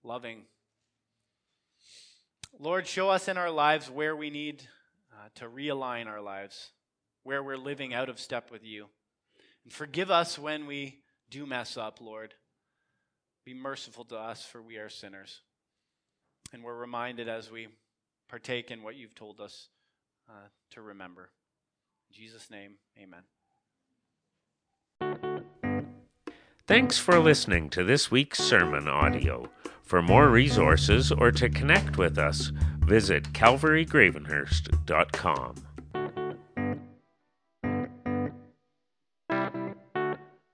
loving. 0.03 0.43
Lord, 2.59 2.87
show 2.87 3.09
us 3.09 3.27
in 3.27 3.37
our 3.37 3.51
lives 3.51 3.89
where 3.89 4.15
we 4.15 4.29
need 4.29 4.63
uh, 5.13 5.29
to 5.35 5.45
realign 5.45 6.07
our 6.07 6.21
lives, 6.21 6.71
where 7.23 7.43
we're 7.43 7.57
living 7.57 7.93
out 7.93 8.09
of 8.09 8.19
step 8.19 8.51
with 8.51 8.63
you. 8.63 8.87
And 9.63 9.71
forgive 9.71 10.09
us 10.09 10.39
when 10.39 10.65
we 10.65 10.99
do 11.29 11.45
mess 11.45 11.77
up, 11.77 12.01
Lord. 12.01 12.33
Be 13.45 13.53
merciful 13.53 14.05
to 14.05 14.17
us, 14.17 14.43
for 14.43 14.61
we 14.61 14.77
are 14.77 14.89
sinners. 14.89 15.41
And 16.53 16.63
we're 16.63 16.75
reminded 16.75 17.29
as 17.29 17.51
we 17.51 17.67
partake 18.31 18.71
in 18.71 18.81
what 18.81 18.95
you've 18.95 19.13
told 19.13 19.39
us 19.41 19.67
uh, 20.29 20.47
to 20.71 20.81
remember. 20.81 21.29
In 22.09 22.15
Jesus' 22.15 22.49
name, 22.49 22.75
amen. 22.97 23.23
Thanks 26.65 26.97
for 26.97 27.19
listening 27.19 27.69
to 27.71 27.83
this 27.83 28.09
week's 28.09 28.39
sermon 28.39 28.87
audio. 28.87 29.49
For 29.83 30.01
more 30.01 30.29
resources 30.29 31.11
or 31.11 31.33
to 31.33 31.49
connect 31.49 31.97
with 31.97 32.17
us, 32.17 32.53
visit 32.79 33.33
calvarygravenhurst.com. 33.33 35.70